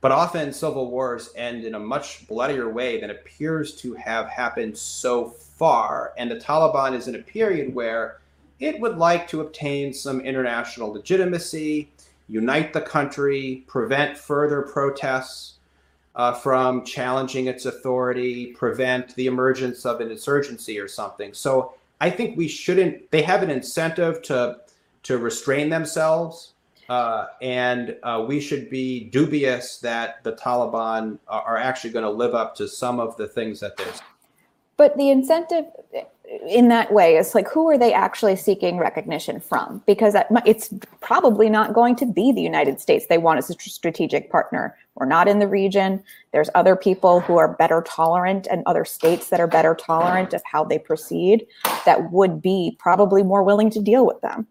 but 0.00 0.12
often 0.12 0.52
civil 0.52 0.90
wars 0.90 1.30
end 1.34 1.64
in 1.64 1.74
a 1.74 1.78
much 1.80 2.26
bloodier 2.28 2.68
way 2.68 3.00
than 3.00 3.10
appears 3.10 3.74
to 3.76 3.94
have 3.94 4.28
happened 4.28 4.76
so 4.76 5.30
far. 5.30 6.12
And 6.16 6.30
the 6.30 6.36
Taliban 6.36 6.94
is 6.94 7.08
in 7.08 7.16
a 7.16 7.22
period 7.22 7.74
where 7.74 8.20
it 8.60 8.80
would 8.80 8.96
like 8.96 9.28
to 9.28 9.40
obtain 9.40 9.92
some 9.92 10.20
international 10.20 10.92
legitimacy, 10.92 11.90
unite 12.28 12.72
the 12.72 12.80
country, 12.80 13.64
prevent 13.66 14.16
further 14.16 14.62
protests 14.62 15.54
uh, 16.14 16.32
from 16.32 16.84
challenging 16.84 17.46
its 17.46 17.64
authority, 17.64 18.52
prevent 18.52 19.14
the 19.14 19.26
emergence 19.26 19.84
of 19.84 20.00
an 20.00 20.10
insurgency 20.10 20.78
or 20.78 20.88
something. 20.88 21.32
So 21.32 21.74
I 22.00 22.10
think 22.10 22.36
we 22.36 22.48
shouldn't, 22.48 23.10
they 23.10 23.22
have 23.22 23.42
an 23.42 23.50
incentive 23.50 24.22
to, 24.22 24.58
to 25.04 25.18
restrain 25.18 25.68
themselves 25.70 26.54
uh, 26.88 27.26
and 27.42 27.96
uh, 28.02 28.24
we 28.26 28.40
should 28.40 28.70
be 28.70 29.04
dubious 29.04 29.78
that 29.78 30.22
the 30.24 30.32
Taliban 30.32 31.18
are 31.28 31.56
actually 31.56 31.90
going 31.90 32.04
to 32.04 32.10
live 32.10 32.34
up 32.34 32.54
to 32.56 32.68
some 32.68 32.98
of 32.98 33.16
the 33.16 33.26
things 33.26 33.60
that 33.60 33.76
they're. 33.76 33.86
But 34.76 34.96
the 34.96 35.10
incentive 35.10 35.66
in 36.46 36.68
that 36.68 36.92
way 36.92 37.16
is 37.16 37.34
like, 37.34 37.48
who 37.48 37.68
are 37.68 37.76
they 37.76 37.92
actually 37.92 38.36
seeking 38.36 38.78
recognition 38.78 39.40
from? 39.40 39.82
Because 39.86 40.14
it's 40.46 40.72
probably 41.00 41.50
not 41.50 41.72
going 41.72 41.96
to 41.96 42.06
be 42.06 42.32
the 42.32 42.42
United 42.42 42.80
States 42.80 43.06
they 43.06 43.18
want 43.18 43.38
as 43.38 43.50
a 43.50 43.54
strategic 43.54 44.30
partner. 44.30 44.76
We're 44.94 45.06
not 45.06 45.26
in 45.26 45.40
the 45.40 45.48
region. 45.48 46.02
There's 46.32 46.50
other 46.54 46.76
people 46.76 47.20
who 47.20 47.38
are 47.38 47.54
better 47.54 47.82
tolerant 47.86 48.46
and 48.50 48.62
other 48.66 48.84
states 48.84 49.30
that 49.30 49.40
are 49.40 49.46
better 49.46 49.74
tolerant 49.74 50.32
of 50.32 50.42
how 50.44 50.64
they 50.64 50.78
proceed 50.78 51.46
that 51.84 52.12
would 52.12 52.40
be 52.40 52.76
probably 52.78 53.22
more 53.22 53.42
willing 53.42 53.70
to 53.70 53.80
deal 53.80 54.06
with 54.06 54.20
them. 54.20 54.46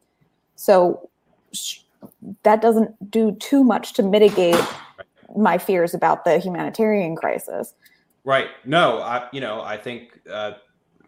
So 0.55 1.09
that 2.43 2.61
doesn't 2.61 3.11
do 3.11 3.33
too 3.33 3.63
much 3.63 3.93
to 3.93 4.03
mitigate 4.03 4.63
my 5.35 5.57
fears 5.57 5.93
about 5.93 6.25
the 6.25 6.39
humanitarian 6.39 7.15
crisis. 7.15 7.73
Right. 8.23 8.49
No, 8.65 8.99
I, 8.99 9.27
you 9.31 9.39
know, 9.39 9.61
I 9.61 9.77
think 9.77 10.19
uh, 10.31 10.53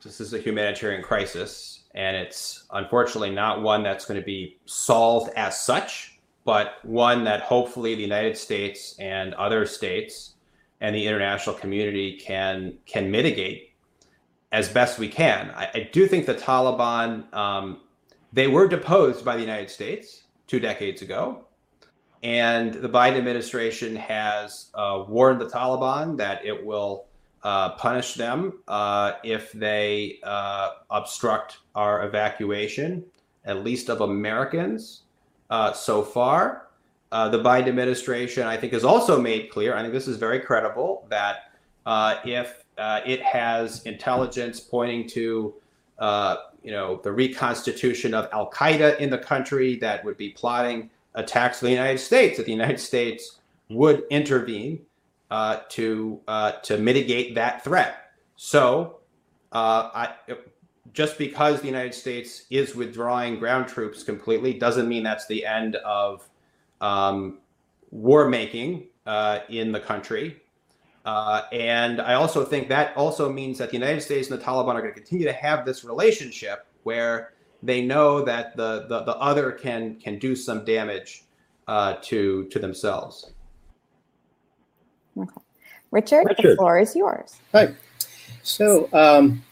this 0.03 0.21
is 0.21 0.33
a 0.33 0.39
humanitarian 0.39 1.01
crisis, 1.01 1.83
and 1.93 2.15
it's 2.15 2.65
unfortunately 2.71 3.31
not 3.31 3.61
one 3.61 3.83
that's 3.83 4.05
going 4.05 4.19
to 4.19 4.25
be 4.25 4.57
solved 4.65 5.31
as 5.35 5.59
such, 5.59 6.19
but 6.45 6.75
one 6.83 7.23
that 7.25 7.41
hopefully 7.41 7.95
the 7.95 8.01
United 8.01 8.37
States 8.37 8.95
and 8.99 9.33
other 9.33 9.65
states 9.65 10.35
and 10.81 10.95
the 10.95 11.05
international 11.05 11.55
community 11.55 12.17
can 12.17 12.77
can 12.85 13.11
mitigate 13.11 13.73
as 14.51 14.69
best 14.69 14.97
we 14.97 15.09
can. 15.09 15.51
I, 15.51 15.69
I 15.73 15.89
do 15.91 16.07
think 16.07 16.25
the 16.25 16.35
Taliban 16.35 17.31
um, 17.33 17.81
they 18.31 18.47
were 18.47 18.67
deposed 18.67 19.25
by 19.25 19.35
the 19.35 19.41
United 19.41 19.69
States 19.69 20.23
two 20.49 20.59
decades 20.59 21.01
ago. 21.01 21.45
And 22.23 22.73
the 22.73 22.89
Biden 22.89 23.17
administration 23.17 23.95
has 23.95 24.71
uh, 24.73 25.05
warned 25.07 25.39
the 25.39 25.45
Taliban 25.45 26.17
that 26.17 26.43
it 26.43 26.65
will 26.65 27.05
uh, 27.43 27.69
punish 27.75 28.15
them 28.15 28.59
uh, 28.67 29.13
if 29.23 29.53
they 29.53 30.19
uh, 30.23 30.71
obstruct 30.89 31.59
our 31.75 32.05
evacuation, 32.05 33.05
at 33.45 33.63
least 33.63 33.89
of 33.89 34.01
Americans 34.01 35.03
uh, 35.49 35.71
so 35.71 36.03
far. 36.03 36.67
Uh, 37.11 37.29
the 37.29 37.39
Biden 37.39 37.67
administration, 37.67 38.45
I 38.45 38.57
think, 38.57 38.73
has 38.73 38.83
also 38.83 39.21
made 39.21 39.49
clear, 39.49 39.75
I 39.75 39.81
think 39.81 39.93
this 39.93 40.07
is 40.07 40.17
very 40.17 40.39
credible, 40.39 41.07
that 41.09 41.51
if 42.25 42.65
it 42.77 43.21
has 43.21 43.83
intelligence 43.83 44.59
pointing 44.59 45.07
to 45.09 45.53
you 46.63 46.71
know, 46.71 46.99
the 47.03 47.11
reconstitution 47.11 48.13
of 48.13 48.27
Al 48.31 48.49
Qaeda 48.51 48.99
in 48.99 49.09
the 49.09 49.17
country 49.17 49.75
that 49.77 50.03
would 50.03 50.17
be 50.17 50.29
plotting 50.29 50.89
attacks 51.15 51.61
on 51.61 51.67
the 51.67 51.73
United 51.73 51.99
States, 51.99 52.37
that 52.37 52.45
the 52.45 52.51
United 52.51 52.79
States 52.79 53.39
would 53.69 54.03
intervene 54.09 54.81
uh, 55.31 55.59
to 55.69 56.19
uh, 56.27 56.53
to 56.63 56.77
mitigate 56.77 57.35
that 57.35 57.63
threat. 57.63 58.11
So, 58.35 58.99
uh, 59.51 59.89
I, 59.93 60.13
just 60.93 61.17
because 61.17 61.61
the 61.61 61.67
United 61.67 61.93
States 61.93 62.45
is 62.49 62.75
withdrawing 62.75 63.37
ground 63.37 63.67
troops 63.67 64.03
completely 64.03 64.53
doesn't 64.53 64.87
mean 64.87 65.03
that's 65.03 65.27
the 65.27 65.45
end 65.45 65.75
of 65.77 66.27
um, 66.81 67.39
war 67.91 68.27
making 68.27 68.87
uh, 69.05 69.39
in 69.49 69.71
the 69.71 69.79
country. 69.79 70.41
Uh, 71.09 71.41
and 71.51 71.99
I 71.99 72.13
also 72.13 72.45
think 72.45 72.69
that 72.69 72.95
also 72.95 73.33
means 73.33 73.57
that 73.57 73.71
the 73.71 73.77
United 73.77 74.01
States 74.01 74.29
and 74.29 74.39
the 74.39 74.45
Taliban 74.45 74.75
are 74.75 74.81
going 74.81 74.93
to 74.93 74.99
continue 74.99 75.25
to 75.25 75.33
have 75.33 75.65
this 75.65 75.83
relationship 75.83 76.67
where 76.83 77.33
they 77.63 77.83
know 77.83 78.23
that 78.25 78.55
the, 78.55 78.85
the, 78.87 79.01
the 79.05 79.17
other 79.17 79.51
can 79.51 79.95
can 79.95 80.19
do 80.19 80.35
some 80.35 80.63
damage 80.63 81.23
uh, 81.67 81.95
to 82.03 82.45
to 82.49 82.59
themselves. 82.59 83.31
Okay. 85.17 85.31
Richard, 85.89 86.25
Richard, 86.27 86.51
the 86.51 86.55
floor 86.57 86.77
is 86.77 86.95
yours. 86.95 87.37
Hi. 87.53 87.73
So 88.43 88.87
um, 88.93 89.43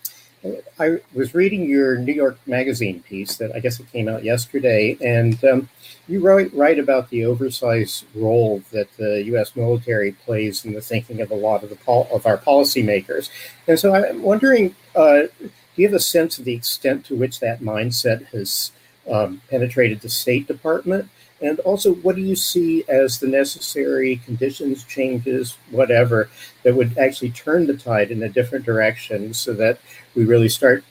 I 0.80 1.00
was 1.14 1.34
reading 1.34 1.70
your 1.70 1.98
New 1.98 2.14
York 2.14 2.38
Magazine 2.45 3.02
piece 3.02 3.38
that 3.38 3.56
I 3.56 3.60
guess 3.60 3.80
it 3.80 3.91
came 3.91 4.08
out 4.08 4.24
yesterday, 4.24 4.98
and 5.02 5.43
um, 5.45 5.70
you 6.08 6.20
write, 6.20 6.54
write 6.54 6.80
about 6.80 7.10
the 7.10 7.26
oversized 7.26 8.06
role 8.16 8.64
that 8.72 8.88
the 8.98 9.24
U.S. 9.26 9.56
military 9.56 10.12
plays 10.12 10.66
in 10.66 10.74
the 10.74 10.82
thinking 10.82 11.22
of 11.22 11.32
a 11.32 11.36
lot 11.36 11.64
of 11.64 11.70
the 11.70 11.76
pol- 11.76 12.08
of 12.12 12.26
our 12.26 12.38
policymakers. 12.38 13.30
And 13.68 13.80
so 13.80 13.93
I'm 13.93 14.22
wondering, 14.22 14.76
uh, 14.95 15.24
do 15.39 15.52
you 15.76 15.88
have 15.88 15.95
a 15.95 16.00
sense 16.00 16.39
of 16.39 16.45
the 16.45 16.56
extent 16.56 17.06
to 17.06 17.16
which 17.16 17.39
that 17.39 17.62
mindset 17.62 18.26
has 18.28 18.72
um, 19.10 19.41
penetrated 19.50 20.02
the 20.02 20.10
State 20.10 20.48
Department? 20.48 21.10
And 21.42 21.60
also, 21.60 21.94
what 21.94 22.16
do 22.16 22.22
you 22.22 22.36
see 22.36 22.84
as 22.88 23.20
the 23.20 23.28
necessary 23.28 24.18
conditions, 24.26 24.84
changes, 24.84 25.58
whatever, 25.70 26.30
that 26.64 26.76
would 26.76 26.98
actually 26.98 27.30
turn 27.30 27.68
the 27.68 27.78
tide 27.78 28.10
in 28.10 28.24
a 28.24 28.30
different 28.30 28.66
direction 28.66 29.34
so 29.34 29.54
that 29.54 29.80
we 30.16 30.26
really 30.26 30.50
start 30.50 30.84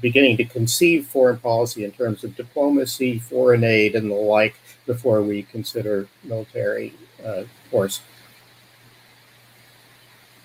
beginning 0.00 0.36
to 0.36 0.44
conceive 0.44 1.06
foreign 1.06 1.38
policy 1.38 1.84
in 1.84 1.92
terms 1.92 2.24
of 2.24 2.36
diplomacy, 2.36 3.18
foreign 3.18 3.64
aid, 3.64 3.94
and 3.94 4.10
the 4.10 4.14
like 4.14 4.56
before 4.84 5.22
we 5.22 5.42
consider 5.42 6.08
military 6.22 6.92
uh, 7.24 7.44
force? 7.70 8.00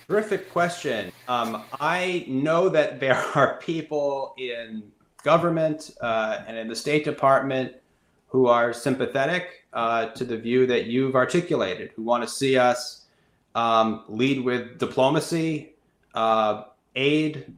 Terrific 0.08 0.50
question. 0.50 1.12
Um, 1.28 1.62
I 1.80 2.24
know 2.26 2.68
that 2.70 3.00
there 3.00 3.16
are 3.34 3.58
people 3.58 4.34
in 4.38 4.82
government 5.22 5.92
uh, 6.00 6.40
and 6.46 6.56
in 6.56 6.68
the 6.68 6.76
State 6.76 7.04
Department 7.04 7.74
who 8.32 8.46
are 8.46 8.72
sympathetic 8.72 9.66
uh, 9.74 10.06
to 10.06 10.24
the 10.24 10.36
view 10.36 10.66
that 10.66 10.86
you've 10.86 11.14
articulated, 11.14 11.90
who 11.94 12.02
want 12.02 12.22
to 12.24 12.28
see 12.28 12.56
us 12.56 13.04
um, 13.54 14.04
lead 14.08 14.42
with 14.42 14.78
diplomacy, 14.78 15.74
uh, 16.14 16.64
aid, 16.96 17.54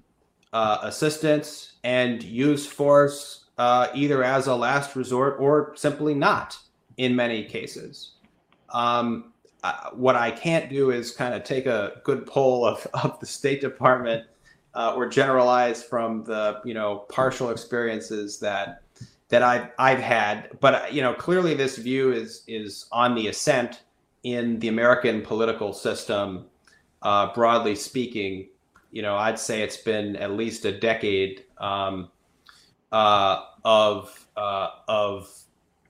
uh, 0.52 0.78
assistance, 0.82 1.74
and 1.84 2.24
use 2.24 2.66
force 2.66 3.44
uh, 3.56 3.86
either 3.94 4.24
as 4.24 4.48
a 4.48 4.54
last 4.54 4.96
resort 4.96 5.36
or 5.38 5.72
simply 5.76 6.12
not 6.12 6.58
in 6.96 7.14
many 7.14 7.44
cases. 7.44 8.14
Um, 8.70 9.32
uh, 9.62 9.90
what 9.92 10.16
I 10.16 10.32
can't 10.32 10.68
do 10.68 10.90
is 10.90 11.12
kind 11.12 11.34
of 11.34 11.44
take 11.44 11.66
a 11.66 12.00
good 12.02 12.26
poll 12.26 12.66
of, 12.66 12.84
of 12.94 13.20
the 13.20 13.26
State 13.26 13.60
Department 13.60 14.26
uh, 14.74 14.92
or 14.96 15.08
generalize 15.08 15.84
from 15.84 16.24
the 16.24 16.60
you 16.64 16.74
know 16.74 17.06
partial 17.08 17.50
experiences 17.50 18.40
that 18.40 18.82
that 19.28 19.42
I've 19.42 19.70
I've 19.78 20.00
had. 20.00 20.50
But 20.60 20.92
you 20.92 21.02
know 21.02 21.14
clearly 21.14 21.54
this 21.54 21.76
view 21.76 22.12
is 22.12 22.42
is 22.46 22.86
on 22.92 23.14
the 23.14 23.28
ascent 23.28 23.82
in 24.22 24.58
the 24.58 24.68
American 24.68 25.22
political 25.22 25.72
system, 25.72 26.46
uh, 27.02 27.32
broadly 27.34 27.74
speaking. 27.74 28.48
You 28.90 29.02
know 29.02 29.16
I'd 29.16 29.38
say 29.38 29.62
it's 29.62 29.76
been 29.76 30.16
at 30.16 30.32
least 30.32 30.64
a 30.64 30.78
decade 30.78 31.44
um, 31.58 32.10
uh, 32.92 33.42
of 33.64 34.26
uh, 34.36 34.68
of 34.88 35.30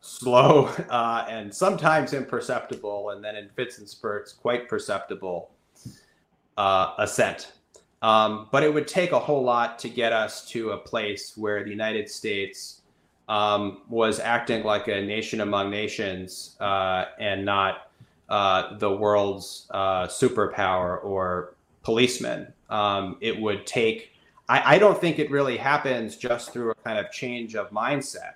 slow 0.01 0.67
uh, 0.91 1.27
and 1.29 1.53
sometimes 1.53 2.13
imperceptible, 2.13 3.11
and 3.11 3.25
then 3.25 3.37
in 3.37 3.49
fits 3.51 3.79
and 3.79 3.89
spurts, 3.89 4.33
quite 4.33 4.69
perceptible 4.69 5.51
uh, 6.57 6.95
ascent. 6.99 7.53
Um, 8.03 8.49
but 8.53 8.63
it 8.63 8.73
would 8.73 8.87
take 8.87 9.13
a 9.13 9.19
whole 9.19 9.43
lot 9.43 9.79
to 9.79 9.89
get 9.89 10.13
us 10.13 10.47
to 10.51 10.73
a 10.73 10.79
place 10.79 11.39
where 11.39 11.65
the 11.65 11.71
United 11.71 12.11
States 12.11 12.83
um, 13.29 13.83
was 13.89 14.21
acting 14.21 14.65
like 14.65 14.89
a 14.89 15.01
nation 15.01 15.41
among 15.41 15.71
nations 15.71 16.57
uh, 16.61 17.07
and 17.19 17.45
not 17.45 17.91
uh, 18.29 18.77
the 18.79 18.91
world's 18.91 19.67
uh, 19.71 20.07
superpower 20.07 21.03
or 21.05 21.55
policeman. 21.83 22.53
Um, 22.71 23.17
it 23.21 23.39
would 23.39 23.67
take, 23.67 24.13
I, 24.49 24.75
I, 24.77 24.79
don't 24.79 24.99
think 24.99 25.19
it 25.19 25.31
really 25.31 25.57
happens 25.59 26.17
just 26.17 26.53
through 26.53 26.71
a 26.71 26.75
kind 26.77 26.99
of 26.99 27.13
change 27.13 27.55
of 27.55 27.71
mindset. 27.71 28.33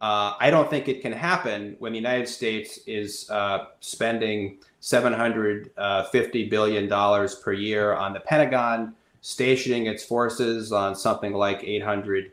Uh, 0.00 0.34
I 0.40 0.50
don't 0.50 0.68
think 0.68 0.88
it 0.88 1.00
can 1.00 1.12
happen 1.12 1.76
when 1.78 1.92
the 1.92 1.98
United 1.98 2.28
States 2.28 2.80
is 2.88 3.30
uh, 3.30 3.66
spending 3.78 4.58
$750 4.82 5.72
uh, 5.78 7.28
per 7.40 7.52
year 7.52 7.94
on 7.94 8.12
the 8.12 8.20
Pentagon, 8.20 8.96
stationing 9.20 9.86
its 9.86 10.04
forces 10.04 10.72
on 10.72 10.96
something 10.96 11.32
like 11.32 11.62
800 11.62 12.32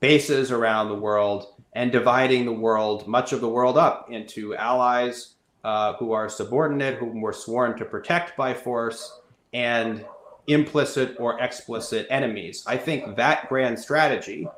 bases 0.00 0.50
around 0.50 0.88
the 0.88 0.94
world, 0.94 1.54
and 1.74 1.92
dividing 1.92 2.44
the 2.44 2.52
world, 2.52 3.06
much 3.06 3.32
of 3.32 3.40
the 3.40 3.48
world, 3.48 3.78
up 3.78 4.10
into 4.10 4.54
allies 4.56 5.34
uh, 5.62 5.92
who 5.94 6.12
are 6.12 6.28
subordinate, 6.28 6.96
whom 6.96 7.20
we're 7.20 7.32
sworn 7.32 7.76
to 7.78 7.84
protect 7.84 8.36
by 8.36 8.52
force, 8.52 9.20
and 9.52 10.04
implicit 10.46 11.16
or 11.18 11.40
explicit 11.40 12.06
enemies. 12.10 12.64
I 12.66 12.76
think 12.76 13.16
that 13.16 13.48
grand 13.48 13.78
strategy 13.78 14.48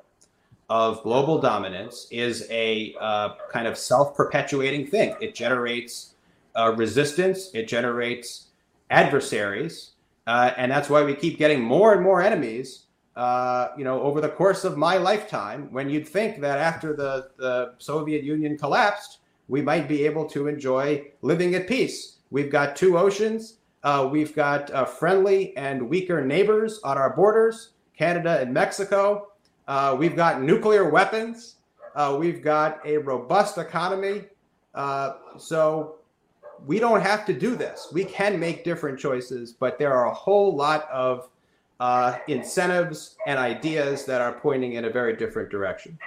of 0.71 1.03
global 1.03 1.39
dominance 1.39 2.07
is 2.11 2.47
a 2.51 2.95
uh, 2.99 3.35
kind 3.51 3.67
of 3.67 3.77
self 3.77 4.17
perpetuating 4.17 4.87
thing. 4.87 5.15
It 5.21 5.35
generates 5.35 6.15
uh, 6.57 6.73
resistance, 6.77 7.51
it 7.53 7.69
generates 7.69 8.47
adversaries, 8.91 9.93
uh, 10.27 10.53
and 10.57 10.71
that's 10.71 10.89
why 10.89 11.03
we 11.03 11.15
keep 11.15 11.37
getting 11.37 11.63
more 11.63 11.93
and 11.93 12.03
more 12.03 12.23
enemies. 12.23 12.85
Uh, 13.15 13.69
you 13.77 13.85
know, 13.85 14.01
over 14.01 14.21
the 14.21 14.29
course 14.29 14.65
of 14.65 14.77
my 14.77 14.97
lifetime, 14.97 15.69
when 15.71 15.91
you'd 15.91 16.09
think 16.09 16.41
that 16.41 16.59
after 16.59 16.97
the, 16.97 17.29
the 17.37 17.75
Soviet 17.79 18.25
Union 18.25 18.57
collapsed, 18.57 19.19
we 19.49 19.61
might 19.61 19.87
be 19.87 20.05
able 20.07 20.27
to 20.31 20.49
enjoy 20.49 21.05
living 21.21 21.55
at 21.55 21.69
peace. 21.69 22.17
We've 22.31 22.51
got 22.51 22.75
two 22.75 22.97
oceans. 22.97 23.59
Uh, 23.83 24.09
we've 24.11 24.35
got 24.35 24.71
uh, 24.71 24.85
friendly 24.85 25.55
and 25.57 25.89
weaker 25.89 26.25
neighbors 26.25 26.81
on 26.85 26.97
our 26.97 27.15
borders, 27.15 27.71
Canada 27.99 28.39
and 28.41 28.55
Mexico. 28.55 29.29
Uh, 29.69 29.95
we've 29.99 30.17
got 30.17 30.41
nuclear 30.41 30.89
weapons. 30.89 31.57
Uh, 31.95 32.17
we've 32.19 32.43
got 32.43 32.81
a 32.87 32.97
robust 32.97 33.59
economy. 33.59 34.25
So 35.37 35.97
we 36.67 36.79
don't 36.79 37.01
have 37.01 37.27
to 37.27 37.33
do 37.33 37.57
this. 37.57 37.89
We 37.93 38.05
can 38.05 38.39
make 38.39 38.65
different 38.65 38.99
choices, 38.99 39.53
but 39.53 39.79
there 39.79 39.93
are 39.93 40.07
a 40.07 40.15
whole 40.15 40.55
lot 40.55 40.89
of 40.91 41.29
uh, 41.83 42.17
incentives 42.29 43.17
and 43.27 43.41
ideas 43.41 44.05
that 44.05 44.21
are 44.21 44.35
pointing 44.35 44.75
in 44.75 44.85
a 44.85 44.91
very 44.91 45.17
different 45.17 45.51
direction. 45.51 45.99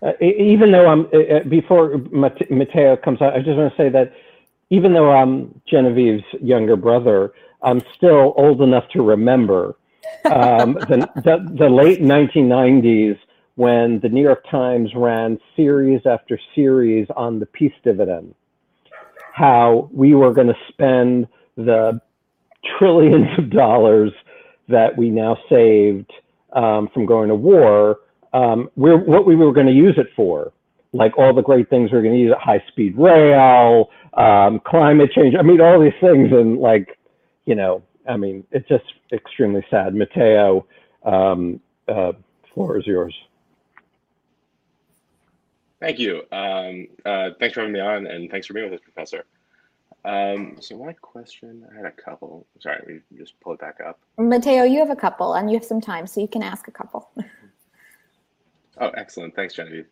Uh, 0.00 0.12
even 0.22 0.72
though 0.72 0.86
I'm, 0.86 1.06
uh, 1.12 1.40
before 1.50 1.98
Matteo 2.10 2.96
comes 2.96 3.20
out, 3.20 3.34
I 3.34 3.40
just 3.40 3.58
want 3.58 3.76
to 3.76 3.76
say 3.76 3.90
that 3.90 4.14
even 4.70 4.94
though 4.94 5.12
I'm 5.12 5.60
Genevieve's 5.68 6.24
younger 6.40 6.76
brother, 6.76 7.34
I'm 7.60 7.82
still 7.94 8.32
old 8.38 8.62
enough 8.62 8.84
to 8.94 9.02
remember 9.02 9.76
um, 10.24 10.72
the, 10.88 11.06
the, 11.16 11.56
the 11.58 11.68
late 11.68 12.00
1990s 12.00 13.18
when 13.56 14.00
the 14.00 14.08
New 14.08 14.22
York 14.22 14.42
Times 14.50 14.92
ran 14.96 15.38
series 15.54 16.06
after 16.06 16.40
series 16.54 17.06
on 17.16 17.38
the 17.38 17.44
peace 17.44 17.74
dividend, 17.84 18.34
how 19.34 19.90
we 19.92 20.14
were 20.14 20.32
going 20.32 20.46
to 20.46 20.58
spend 20.68 21.28
the 21.56 22.00
trillions 22.78 23.28
of 23.36 23.50
dollars 23.50 24.12
that 24.68 24.96
we 24.96 25.10
now 25.10 25.36
saved 25.48 26.10
um, 26.52 26.88
from 26.92 27.06
going 27.06 27.28
to 27.28 27.34
war, 27.34 28.00
um, 28.32 28.70
we're, 28.76 28.96
what 28.96 29.26
we 29.26 29.36
were 29.36 29.52
going 29.52 29.66
to 29.66 29.72
use 29.72 29.94
it 29.98 30.08
for, 30.16 30.52
like 30.92 31.16
all 31.18 31.34
the 31.34 31.42
great 31.42 31.68
things 31.70 31.90
we're 31.92 32.02
going 32.02 32.14
to 32.14 32.20
use 32.20 32.32
it, 32.32 32.38
high 32.38 32.62
speed 32.68 32.96
rail, 32.96 33.90
um, 34.14 34.60
climate 34.60 35.10
change. 35.12 35.34
I 35.38 35.42
mean, 35.42 35.60
all 35.60 35.80
these 35.80 35.92
things, 36.00 36.32
and 36.32 36.58
like, 36.58 36.98
you 37.44 37.54
know, 37.54 37.82
I 38.08 38.16
mean, 38.16 38.44
it's 38.50 38.68
just 38.68 38.84
extremely 39.12 39.64
sad. 39.70 39.94
Matteo, 39.94 40.66
um, 41.04 41.60
uh, 41.88 42.12
floor 42.54 42.78
is 42.78 42.86
yours. 42.86 43.14
Thank 45.80 45.98
you. 45.98 46.22
Um, 46.30 46.86
uh, 47.04 47.30
thanks 47.40 47.54
for 47.54 47.60
having 47.60 47.72
me 47.72 47.80
on, 47.80 48.06
and 48.06 48.30
thanks 48.30 48.46
for 48.46 48.54
being 48.54 48.70
with 48.70 48.80
us, 48.80 48.84
Professor. 48.84 49.24
Um, 50.04 50.56
so 50.60 50.76
my 50.76 50.92
question, 50.94 51.64
I 51.72 51.76
had 51.76 51.86
a 51.86 51.92
couple. 51.92 52.46
Sorry, 52.58 53.02
we 53.10 53.18
just 53.18 53.38
pull 53.40 53.52
it 53.52 53.60
back 53.60 53.80
up. 53.80 54.00
Matteo, 54.18 54.64
you 54.64 54.78
have 54.80 54.90
a 54.90 54.96
couple, 54.96 55.34
and 55.34 55.50
you 55.50 55.56
have 55.56 55.64
some 55.64 55.80
time, 55.80 56.06
so 56.06 56.20
you 56.20 56.28
can 56.28 56.42
ask 56.42 56.66
a 56.66 56.72
couple. 56.72 57.10
oh, 58.80 58.88
excellent. 58.88 59.36
Thanks, 59.36 59.54
Genevieve. 59.54 59.86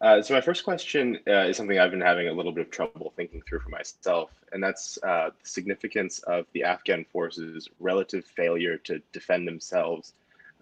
Uh, 0.00 0.20
so 0.20 0.34
my 0.34 0.40
first 0.40 0.64
question 0.64 1.18
uh, 1.28 1.46
is 1.46 1.56
something 1.56 1.78
I've 1.78 1.90
been 1.90 2.00
having 2.00 2.28
a 2.28 2.32
little 2.32 2.52
bit 2.52 2.66
of 2.66 2.70
trouble 2.70 3.12
thinking 3.16 3.42
through 3.42 3.60
for 3.60 3.68
myself, 3.68 4.30
and 4.52 4.62
that's 4.62 4.98
uh, 5.02 5.30
the 5.40 5.48
significance 5.48 6.18
of 6.20 6.46
the 6.52 6.64
Afghan 6.64 7.04
forces' 7.12 7.68
relative 7.80 8.24
failure 8.24 8.76
to 8.78 9.00
defend 9.12 9.46
themselves 9.46 10.14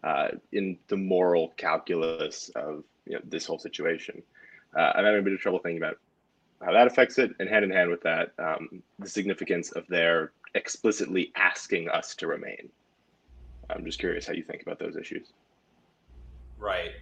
uh, 0.05 0.29
in 0.53 0.79
the 0.89 0.97
moral 0.97 1.53
calculus 1.57 2.51
of 2.57 2.85
you 3.07 3.15
know, 3.15 3.21
this 3.25 3.47
whole 3.47 3.59
situation. 3.59 4.23
Uh, 4.77 4.93
I'm 4.95 5.05
having 5.05 5.21
a 5.21 5.23
bit 5.23 5.33
of 5.33 5.41
trouble 5.41 5.59
thinking 5.59 5.83
about 5.83 5.99
how 6.65 6.73
that 6.73 6.87
affects 6.87 7.19
it, 7.19 7.33
and 7.39 7.49
hand 7.49 7.65
in 7.65 7.71
hand 7.71 7.91
with 7.91 8.03
that, 8.03 8.33
um, 8.39 8.83
the 8.99 9.09
significance 9.09 9.73
of 9.73 9.87
their 9.89 10.33
explicitly 10.55 11.33
asking 11.37 11.89
us 11.89 12.15
to 12.17 12.27
remain. 12.27 12.69
I'm 13.71 13.85
just 13.85 13.99
curious 13.99 14.27
how 14.27 14.33
you 14.33 14.43
think 14.43 14.63
about 14.63 14.79
those 14.79 14.97
issues. 14.97 15.33
Right. 16.59 16.93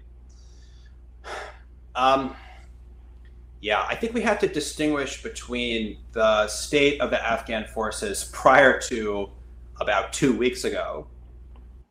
Um, 1.97 2.37
yeah, 3.61 3.85
I 3.87 3.97
think 3.97 4.15
we 4.15 4.23
have 4.23 4.39
to 4.39 4.47
distinguish 4.47 5.25
between 5.25 5.99
the 6.13 6.47
state 6.47 7.01
of 7.01 7.11
the 7.11 7.23
Afghan 7.23 7.67
forces 7.67 8.31
prior 8.33 8.81
to 8.83 9.29
about 9.81 10.13
two 10.13 10.33
weeks 10.33 10.63
ago 10.63 11.09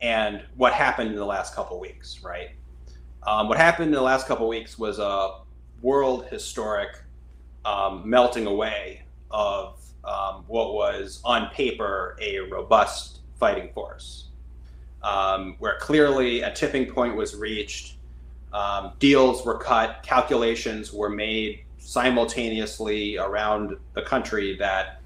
and 0.01 0.41
what 0.55 0.72
happened 0.74 1.11
in 1.11 1.17
the 1.17 1.26
last 1.26 1.53
couple 1.53 1.80
weeks, 1.80 2.24
right? 2.24 2.51
Um, 3.28 3.49
what 3.49 3.57
happened 3.57 3.88
in 3.89 3.93
the 3.93 4.01
last 4.01 4.26
couple 4.26 4.47
weeks 4.47 4.80
was 4.80 4.99
a 4.99 5.41
world 5.82 6.26
historic 6.28 6.97
um, 7.70 8.09
melting 8.09 8.47
away 8.47 9.03
of 9.30 9.80
um, 10.03 10.43
what 10.47 10.74
was 10.74 11.22
on 11.24 11.49
paper 11.51 12.17
a 12.22 12.39
robust 12.39 13.20
fighting 13.39 13.72
force, 13.74 14.26
um, 15.03 15.55
where 15.59 15.78
clearly 15.80 16.41
a 16.41 16.51
tipping 16.51 16.86
point 16.86 17.15
was 17.15 17.36
reached 17.36 17.95
um, 18.51 18.93
deals 18.99 19.45
were 19.45 19.57
cut, 19.57 20.01
calculations 20.03 20.91
were 20.91 21.09
made 21.09 21.63
simultaneously 21.78 23.17
around 23.17 23.78
the 23.93 24.01
country 24.01 24.57
that 24.57 25.01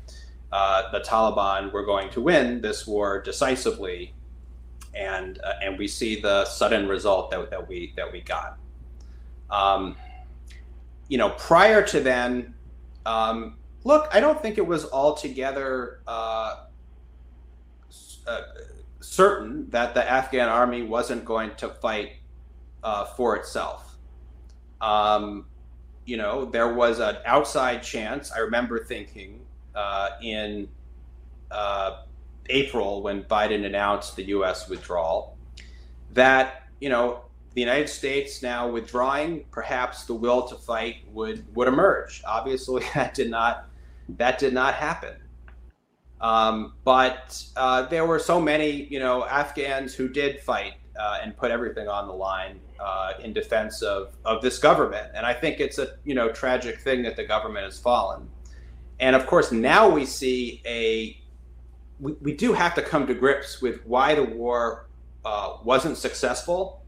uh, 0.52 0.92
the 0.92 1.00
Taliban 1.02 1.72
were 1.74 1.86
going 1.86 2.10
to 2.12 2.22
win 2.22 2.62
this 2.62 2.88
war 2.88 3.22
decisively, 3.22 4.14
and 4.94 5.40
uh, 5.44 5.54
and 5.62 5.78
we 5.78 5.88
see 5.88 6.22
the 6.22 6.46
sudden 6.46 6.88
result 6.88 7.32
that, 7.32 7.50
that 7.50 7.68
we 7.68 7.94
that 7.98 8.12
we 8.12 8.22
got. 8.22 8.58
Um, 9.50 9.96
you 11.08 11.18
know, 11.18 11.30
prior 11.32 11.86
to 11.88 12.00
then, 12.00 12.54
um, 13.06 13.58
look, 13.84 14.10
I 14.12 14.20
don't 14.20 14.42
think 14.42 14.58
it 14.58 14.66
was 14.66 14.90
altogether 14.92 16.02
uh, 16.08 16.66
uh 18.26 18.42
certain 19.02 19.70
that 19.70 19.94
the 19.94 20.10
Afghan 20.10 20.48
army 20.50 20.82
wasn't 20.82 21.26
going 21.26 21.54
to 21.58 21.70
fight 21.70 22.14
uh, 22.84 23.06
for 23.06 23.36
itself. 23.36 23.96
Um, 24.82 25.46
you 26.06 26.18
know, 26.18 26.46
there 26.46 26.74
was 26.74 27.00
an 27.00 27.18
outside 27.26 27.84
chance. 27.84 28.32
I 28.32 28.40
remember 28.40 28.84
thinking 28.84 29.42
uh, 29.76 30.10
in 30.22 30.68
uh, 31.52 32.02
April 32.48 33.02
when 33.02 33.24
Biden 33.24 33.66
announced 33.66 34.16
the 34.16 34.24
U.S. 34.26 34.68
withdrawal 34.68 35.38
that 36.14 36.64
you 36.80 36.90
know 36.90 37.24
the 37.54 37.62
United 37.62 37.88
States 37.88 38.42
now 38.42 38.68
withdrawing, 38.68 39.46
perhaps 39.52 40.06
the 40.06 40.14
will 40.14 40.48
to 40.48 40.56
fight 40.56 40.98
would 41.12 41.46
would 41.56 41.68
emerge. 41.68 42.24
Obviously, 42.26 42.84
that 42.94 43.14
did 43.14 43.30
not 43.30 43.70
that 44.10 44.40
did 44.40 44.54
not 44.54 44.74
happen. 44.76 45.16
Um, 46.20 46.74
but 46.86 47.44
uh, 47.58 47.84
there 47.88 48.06
were 48.06 48.18
so 48.18 48.40
many, 48.40 48.86
you 48.86 48.98
know, 48.98 49.26
Afghans 49.26 49.94
who 49.94 50.08
did 50.08 50.40
fight 50.40 50.76
uh, 50.98 51.20
and 51.22 51.36
put 51.36 51.52
everything 51.52 51.90
on 51.90 52.08
the 52.08 52.14
line 52.14 52.62
uh, 52.80 53.14
in 53.22 53.34
defense 53.34 53.82
of 53.82 54.16
of 54.26 54.42
this 54.42 54.58
government. 54.58 55.12
And 55.14 55.26
I 55.26 55.34
think 55.34 55.60
it's 55.60 55.78
a 55.78 55.96
you 56.04 56.16
know 56.16 56.32
tragic 56.32 56.80
thing 56.80 57.04
that 57.04 57.16
the 57.16 57.26
government 57.26 57.66
has 57.66 57.78
fallen. 57.78 58.30
And 59.00 59.16
of 59.16 59.28
course, 59.28 59.52
now 59.52 59.90
we 59.90 60.06
see 60.06 60.62
a 60.66 61.20
we, 62.00 62.14
we 62.14 62.34
do 62.34 62.54
have 62.54 62.74
to 62.76 62.82
come 62.82 63.06
to 63.08 63.14
grips 63.14 63.62
with 63.62 63.86
why 63.86 64.16
the 64.16 64.24
war 64.24 64.88
uh, 65.24 65.58
wasn't 65.64 65.98
successful 65.98 66.83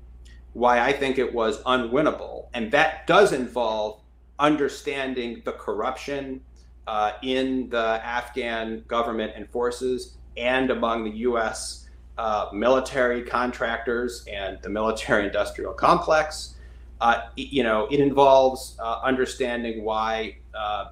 why 0.55 0.79
I 0.79 0.93
think 0.93 1.17
it 1.17 1.33
was 1.33 1.61
unwinnable. 1.63 2.47
And 2.53 2.71
that 2.71 3.05
does 3.07 3.33
involve 3.33 3.99
understanding 4.39 5.41
the 5.43 5.51
corruption 5.51 6.39
uh, 6.87 7.11
in 7.21 7.69
the 7.69 7.99
Afghan 8.03 8.85
government 8.87 9.33
and 9.35 9.49
forces 9.49 10.15
and 10.37 10.71
among 10.71 11.03
the 11.03 11.17
U.S. 11.17 11.89
Uh, 12.17 12.47
military 12.53 13.21
contractors 13.21 14.25
and 14.31 14.57
the 14.61 14.69
military 14.69 15.25
industrial 15.25 15.73
complex. 15.73 16.55
Uh, 17.01 17.27
you 17.35 17.61
know, 17.61 17.87
it 17.91 17.99
involves 17.99 18.77
uh, 18.79 19.01
understanding 19.03 19.83
why 19.83 20.37
uh, 20.57 20.85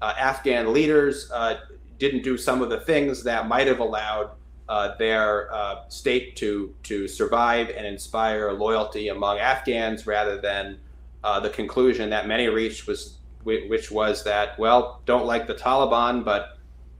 uh, 0.00 0.14
Afghan 0.16 0.72
leaders 0.72 1.32
didn't 1.98 2.22
do 2.22 2.38
some 2.38 2.62
of 2.62 2.70
the 2.70 2.80
things 2.80 3.24
that 3.24 3.48
might 3.48 3.66
have 3.66 3.80
allowed 3.80 4.30
uh, 4.70 4.96
their 4.98 5.52
uh, 5.52 5.88
state 5.88 6.36
to 6.36 6.72
to 6.84 7.08
survive 7.08 7.70
and 7.70 7.84
inspire 7.84 8.52
loyalty 8.52 9.08
among 9.08 9.38
Afghans, 9.38 10.06
rather 10.06 10.40
than 10.40 10.78
uh, 11.24 11.40
the 11.40 11.50
conclusion 11.50 12.08
that 12.10 12.28
many 12.28 12.46
reached 12.46 12.86
was 12.86 13.18
which 13.42 13.90
was 13.90 14.22
that 14.22 14.56
well, 14.60 15.02
don't 15.06 15.26
like 15.26 15.48
the 15.48 15.54
Taliban, 15.54 16.24
but 16.24 16.58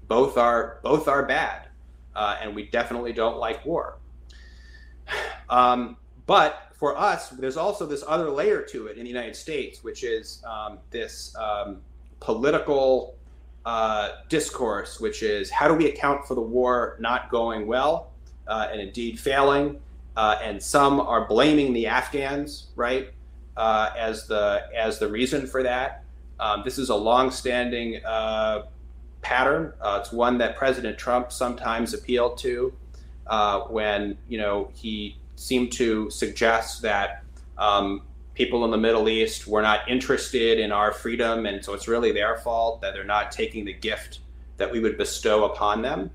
both 0.09 0.37
are 0.37 0.81
both 0.83 1.07
are 1.07 1.25
bad, 1.25 1.69
uh, 2.17 2.39
and 2.43 2.57
we 2.57 2.65
definitely 2.67 3.13
don't 3.13 3.39
like 3.39 3.65
war. 3.65 3.99
Um, 5.49 5.97
but 6.27 6.69
for 6.75 6.97
us, 6.97 7.31
there's 7.31 7.57
also 7.57 7.85
this 7.85 8.05
other 8.07 8.31
layer 8.31 8.63
to 8.63 8.87
it 8.87 8.97
in 8.99 9.03
the 9.03 9.09
United 9.09 9.35
States, 9.35 9.83
which 9.83 10.05
is 10.05 10.41
um, 10.47 10.79
this 10.93 11.35
um, 11.35 11.79
political 12.21 13.17
uh, 13.67 14.11
discourse, 14.29 15.01
which 15.01 15.23
is 15.23 15.51
how 15.51 15.69
do 15.69 15.75
we 15.75 15.87
account 15.89 16.27
for 16.27 16.35
the 16.35 16.41
war 16.41 16.97
not 17.01 17.31
going 17.31 17.67
well 17.67 18.13
uh, 18.47 18.69
and 18.71 18.81
indeed 18.81 19.19
failing? 19.19 19.79
Uh, 20.17 20.39
and 20.43 20.63
some 20.63 21.01
are 21.01 21.27
blaming 21.27 21.73
the 21.73 21.87
Afghans, 21.87 22.69
right, 22.75 23.13
uh, 23.57 23.91
as 23.97 24.27
the 24.27 24.63
as 24.77 24.99
the 24.99 25.09
reason 25.09 25.47
for 25.47 25.63
that. 25.63 26.05
Um, 26.39 26.63
this 26.65 26.79
is 26.79 26.89
a 26.89 26.95
long-standing 26.95 28.05
uh, 28.05 28.63
pattern. 29.23 29.73
Uh, 29.81 29.99
it's 30.01 30.11
one 30.11 30.39
that 30.39 30.57
President 30.57 30.99
Trump 30.99 31.31
sometimes 31.31 31.95
appealed 31.95 32.39
to 32.39 32.73
when 33.69 34.17
you 34.29 34.39
know 34.39 34.71
he 34.75 35.17
seemed 35.37 35.73
to 35.73 36.11
suggest 36.11 36.83
that 36.83 37.23
um, 37.57 38.03
people 38.41 38.65
in 38.65 38.71
the 38.71 38.79
Middle 38.79 39.07
East 39.07 39.47
were 39.47 39.61
not 39.61 39.87
interested 39.87 40.59
in 40.59 40.73
our 40.73 40.93
freedom, 40.93 41.45
and 41.45 41.63
so 41.63 41.75
it's 41.75 41.87
really 41.87 42.11
their 42.11 42.39
fault 42.39 42.81
that 42.81 42.95
they're 42.95 43.05
not 43.05 43.31
taking 43.31 43.67
the 43.67 43.73
gift 43.75 44.21
that 44.57 44.73
we 44.73 44.81
would 44.81 44.97
bestow 44.97 45.45
upon 45.45 45.83
them. 45.83 46.11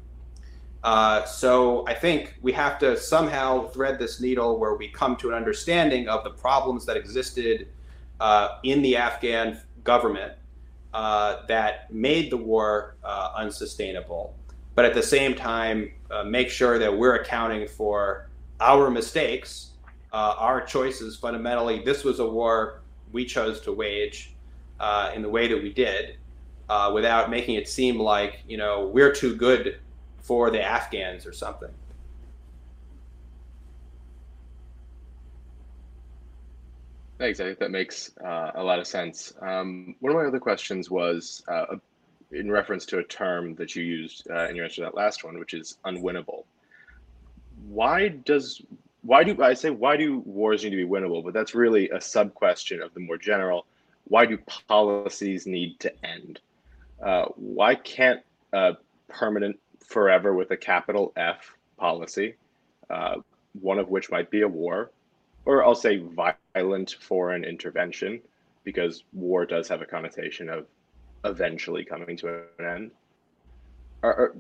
Uh, 0.84 1.24
so 1.26 1.86
I 1.88 1.94
think 1.94 2.34
we 2.42 2.52
have 2.54 2.80
to 2.80 2.98
somehow 2.98 3.68
thread 3.68 4.00
this 4.00 4.20
needle 4.20 4.58
where 4.58 4.74
we 4.74 4.88
come 4.88 5.16
to 5.18 5.28
an 5.28 5.36
understanding 5.36 6.08
of 6.08 6.24
the 6.24 6.32
problems 6.32 6.84
that 6.88 6.98
existed 6.98 7.68
uh, 8.20 8.58
in 8.64 8.82
the 8.82 8.98
Afghan 8.98 9.62
government 9.84 10.34
uh, 10.96 11.46
that 11.48 11.94
made 11.94 12.32
the 12.32 12.38
war 12.38 12.96
uh, 13.04 13.34
unsustainable, 13.36 14.36
but 14.74 14.84
at 14.84 14.96
the 14.96 15.04
same 15.04 15.36
time 15.36 15.92
uh, 16.10 16.24
make 16.24 16.50
sure 16.50 16.80
that 16.80 16.98
we're 16.98 17.18
accounting 17.18 17.68
for 17.68 18.32
our 18.60 18.90
mistakes 18.90 19.74
uh, 20.16 20.34
our 20.38 20.62
choices 20.66 21.18
fundamentally 21.18 21.84
this 21.84 22.06
was 22.06 22.20
a 22.20 22.28
war 22.28 22.80
we 23.12 23.26
chose 23.26 23.60
to 23.60 23.74
wage 23.74 24.34
uh, 24.80 25.12
in 25.14 25.22
the 25.22 25.28
way 25.30 25.46
that 25.48 25.62
we 25.62 25.74
did 25.74 26.16
uh, 26.70 26.90
without 26.94 27.30
making 27.30 27.56
it 27.56 27.68
seem 27.68 28.00
like 28.00 28.42
you 28.48 28.56
know 28.56 28.88
we're 28.88 29.12
too 29.12 29.36
good 29.36 29.78
for 30.22 30.50
the 30.50 30.62
afghans 30.62 31.26
or 31.26 31.34
something 31.34 31.72
Thanks. 37.18 37.40
I 37.40 37.46
think 37.46 37.60
that 37.60 37.72
makes 37.72 38.12
uh, 38.18 38.52
a 38.56 38.64
lot 38.64 38.78
of 38.80 38.88
sense. 38.88 39.34
Um, 39.42 39.96
one 40.02 40.12
of 40.12 40.18
my 40.18 40.26
other 40.26 40.40
questions 40.40 40.92
was 40.92 41.44
uh, 41.48 41.78
in 42.32 42.52
reference 42.52 42.86
to 42.88 43.00
a 43.00 43.04
term 43.06 43.56
that 43.56 43.74
you 43.74 43.84
used 43.84 44.30
uh, 44.30 44.50
in 44.50 44.56
your 44.58 44.66
answer 44.66 44.76
to 44.76 44.82
that 44.82 44.96
last 44.96 45.24
one, 45.24 45.40
which 45.40 45.54
is 45.54 45.78
unwinnable. 45.86 46.44
Why 47.70 48.10
does 48.10 48.62
why 49.06 49.24
do 49.24 49.42
I 49.44 49.54
say 49.54 49.70
why 49.70 49.98
do 49.98 50.20
wars 50.20 50.64
need 50.64 50.72
to 50.72 50.76
be 50.76 50.84
winnable? 50.84 51.24
But 51.24 51.34
that's 51.34 51.54
really 51.54 51.90
a 51.92 52.02
sub 52.02 52.34
question 52.34 52.82
of 52.82 52.94
the 52.94 53.00
more 53.00 53.18
general. 53.18 53.68
Why 54.06 54.26
do 54.26 54.38
policies 54.68 55.46
need 55.46 55.80
to 55.82 55.94
end? 56.06 56.40
Uh, 57.02 57.26
why 57.36 57.76
can't 57.76 58.22
a 58.54 58.78
permanent, 59.08 59.60
forever 59.86 60.34
with 60.34 60.50
a 60.52 60.58
capital 60.58 61.14
F 61.16 61.54
policy, 61.78 62.36
uh, 62.90 63.18
one 63.62 63.78
of 63.78 63.90
which 63.90 64.10
might 64.10 64.32
be 64.32 64.42
a 64.42 64.48
war, 64.48 64.92
or 65.46 65.64
I'll 65.64 65.76
say 65.76 66.04
violent 66.56 66.96
foreign 67.00 67.44
intervention, 67.44 68.22
because 68.64 69.04
war 69.14 69.46
does 69.46 69.68
have 69.68 69.82
a 69.82 69.86
connotation 69.86 70.50
of 70.50 70.66
eventually 71.24 71.86
coming 71.86 72.18
to 72.18 72.44
an 72.58 72.66
end. 72.66 72.92
Are, 74.02 74.36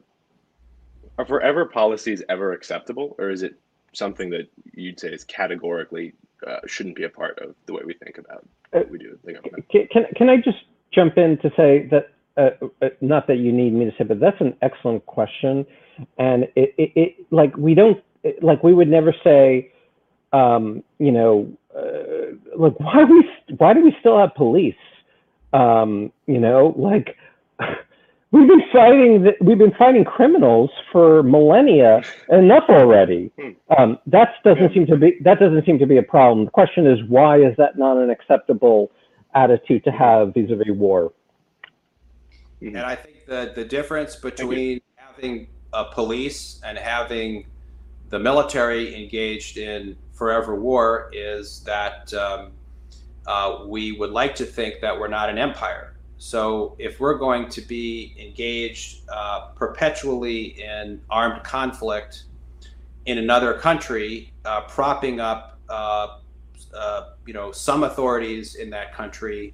are 1.17 1.25
forever 1.25 1.65
policies 1.65 2.23
ever 2.29 2.53
acceptable, 2.53 3.15
or 3.19 3.29
is 3.29 3.43
it 3.43 3.55
something 3.95 4.29
that 4.31 4.47
you'd 4.73 4.99
say 4.99 5.09
is 5.09 5.23
categorically 5.23 6.13
uh, 6.45 6.57
shouldn't 6.67 6.95
be 6.95 7.03
a 7.03 7.09
part 7.09 7.39
of 7.39 7.55
the 7.65 7.73
way 7.73 7.81
we 7.85 7.93
think 7.93 8.17
about 8.17 8.47
uh, 8.73 8.79
what 8.79 8.89
we 8.91 8.97
do 8.97 9.17
the 9.23 9.33
government. 9.33 9.67
Can, 9.69 9.87
can, 9.91 10.05
can 10.15 10.29
I 10.29 10.37
just 10.37 10.57
jump 10.93 11.17
in 11.17 11.37
to 11.39 11.49
say 11.55 11.87
that, 11.91 12.11
uh, 12.37 12.65
uh, 12.81 12.89
not 13.01 13.27
that 13.27 13.37
you 13.37 13.51
need 13.51 13.73
me 13.73 13.85
to 13.85 13.91
say, 13.97 14.03
but 14.03 14.19
that's 14.19 14.39
an 14.41 14.55
excellent 14.61 15.05
question. 15.05 15.65
And 16.17 16.43
it, 16.55 16.73
it, 16.77 16.91
it 16.95 17.15
like, 17.31 17.55
we 17.57 17.73
don't, 17.73 18.03
like, 18.41 18.63
we 18.63 18.73
would 18.73 18.89
never 18.89 19.15
say, 19.23 19.71
um, 20.33 20.83
you 20.99 21.11
know, 21.11 21.49
uh, 21.75 22.35
like, 22.57 22.77
why 22.79 23.03
we, 23.03 23.29
why 23.57 23.73
do 23.73 23.83
we 23.83 23.95
still 23.99 24.19
have 24.19 24.35
police? 24.35 24.75
Um, 25.53 26.11
you 26.27 26.39
know, 26.39 26.73
like, 26.77 27.15
We've 28.35 28.49
been 28.49 28.63
fighting 28.69 29.23
the, 29.23 29.31
we've 29.39 29.57
been 29.57 29.73
fighting 29.75 30.03
criminals 30.03 30.69
for 30.91 31.23
millennia. 31.23 32.03
Enough 32.27 32.65
already. 32.67 33.31
Hmm. 33.39 33.51
Um, 33.77 33.97
that 34.07 34.43
doesn't 34.43 34.73
seem 34.73 34.85
to 34.87 34.97
be 34.97 35.17
that 35.21 35.39
doesn't 35.39 35.65
seem 35.65 35.79
to 35.79 35.85
be 35.85 35.95
a 35.95 36.03
problem. 36.03 36.43
The 36.43 36.51
question 36.51 36.85
is 36.85 36.99
why 37.07 37.37
is 37.37 37.55
that 37.55 37.77
not 37.77 37.95
an 37.95 38.09
acceptable 38.09 38.91
attitude 39.35 39.85
to 39.85 39.91
have 39.91 40.33
vis-a-vis 40.33 40.67
war? 40.71 41.13
And 42.59 42.77
I 42.77 42.95
think 42.95 43.25
the 43.25 43.53
the 43.55 43.63
difference 43.63 44.17
between 44.17 44.81
having 44.97 45.47
a 45.71 45.85
police 45.85 46.59
and 46.65 46.77
having 46.77 47.45
the 48.09 48.19
military 48.19 49.01
engaged 49.01 49.57
in 49.57 49.95
forever 50.11 50.55
war 50.55 51.09
is 51.13 51.63
that 51.63 52.13
um, 52.13 52.51
uh, 53.27 53.63
we 53.65 53.93
would 53.93 54.11
like 54.11 54.35
to 54.35 54.45
think 54.45 54.81
that 54.81 54.99
we're 54.99 55.07
not 55.07 55.29
an 55.29 55.37
empire 55.37 55.94
so 56.17 56.75
if 56.79 56.99
we're 56.99 57.17
going 57.17 57.49
to 57.49 57.61
be 57.61 58.15
engaged 58.17 59.01
uh, 59.09 59.49
perpetually 59.55 60.61
in 60.61 61.01
armed 61.09 61.43
conflict 61.43 62.23
in 63.05 63.17
another 63.17 63.53
country, 63.55 64.33
uh, 64.45 64.61
propping 64.61 65.19
up, 65.19 65.59
uh, 65.69 66.17
uh 66.73 67.09
you 67.25 67.33
know, 67.33 67.51
some 67.51 67.83
authorities 67.83 68.55
in 68.55 68.69
that 68.69 68.93
country 68.93 69.53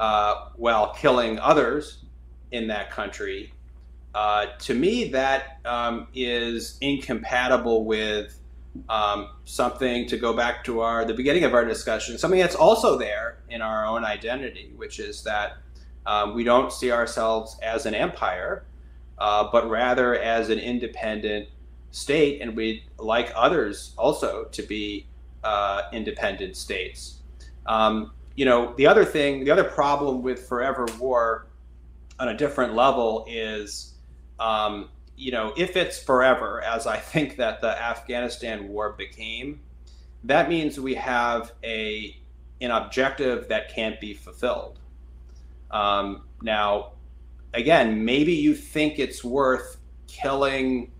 uh, 0.00 0.50
while 0.56 0.94
killing 0.94 1.38
others 1.38 2.04
in 2.52 2.68
that 2.68 2.90
country, 2.90 3.52
uh, 4.14 4.46
to 4.58 4.74
me 4.74 5.08
that 5.08 5.58
um, 5.64 6.06
is 6.14 6.78
incompatible 6.80 7.84
with 7.84 8.38
um, 8.88 9.30
something 9.44 10.06
to 10.06 10.16
go 10.16 10.32
back 10.32 10.64
to 10.64 10.80
our 10.80 11.04
the 11.04 11.14
beginning 11.14 11.44
of 11.44 11.54
our 11.54 11.64
discussion. 11.64 12.16
Something 12.16 12.40
that's 12.40 12.54
also 12.54 12.96
there 12.96 13.38
in 13.50 13.60
our 13.60 13.86
own 13.86 14.04
identity, 14.04 14.72
which 14.76 14.98
is 15.00 15.22
that 15.24 15.58
um, 16.08 16.34
we 16.34 16.42
don't 16.42 16.72
see 16.72 16.90
ourselves 16.90 17.58
as 17.62 17.84
an 17.84 17.94
empire, 17.94 18.64
uh, 19.18 19.46
but 19.52 19.68
rather 19.68 20.18
as 20.18 20.48
an 20.48 20.58
independent 20.58 21.48
state, 21.90 22.40
and 22.40 22.56
we'd 22.56 22.82
like 22.98 23.30
others 23.36 23.92
also 23.98 24.44
to 24.44 24.62
be 24.62 25.06
uh, 25.44 25.82
independent 25.92 26.56
states. 26.56 27.18
Um, 27.66 28.12
you 28.36 28.46
know, 28.46 28.72
the 28.78 28.86
other 28.86 29.04
thing, 29.04 29.44
the 29.44 29.50
other 29.50 29.64
problem 29.64 30.22
with 30.22 30.48
forever 30.48 30.86
war 30.98 31.48
on 32.18 32.28
a 32.28 32.36
different 32.36 32.74
level 32.74 33.26
is, 33.28 33.92
um, 34.40 34.88
you 35.14 35.30
know, 35.30 35.52
if 35.58 35.76
it's 35.76 36.02
forever, 36.02 36.62
as 36.62 36.86
I 36.86 36.96
think 36.96 37.36
that 37.36 37.60
the 37.60 37.78
Afghanistan 37.82 38.68
war 38.68 38.94
became, 38.96 39.60
that 40.24 40.48
means 40.48 40.80
we 40.80 40.94
have 40.94 41.52
a 41.62 42.16
an 42.62 42.70
objective 42.70 43.46
that 43.48 43.72
can't 43.74 44.00
be 44.00 44.14
fulfilled. 44.14 44.78
Um, 45.70 46.22
now, 46.42 46.92
again, 47.54 48.04
maybe 48.04 48.32
you 48.32 48.54
think 48.54 48.98
it's 48.98 49.22
worth 49.22 49.78
killing, 50.06 50.90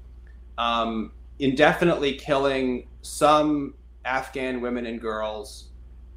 um, 0.56 1.12
indefinitely 1.38 2.14
killing 2.14 2.86
some 3.02 3.74
Afghan 4.04 4.60
women 4.60 4.86
and 4.86 5.00
girls 5.00 5.68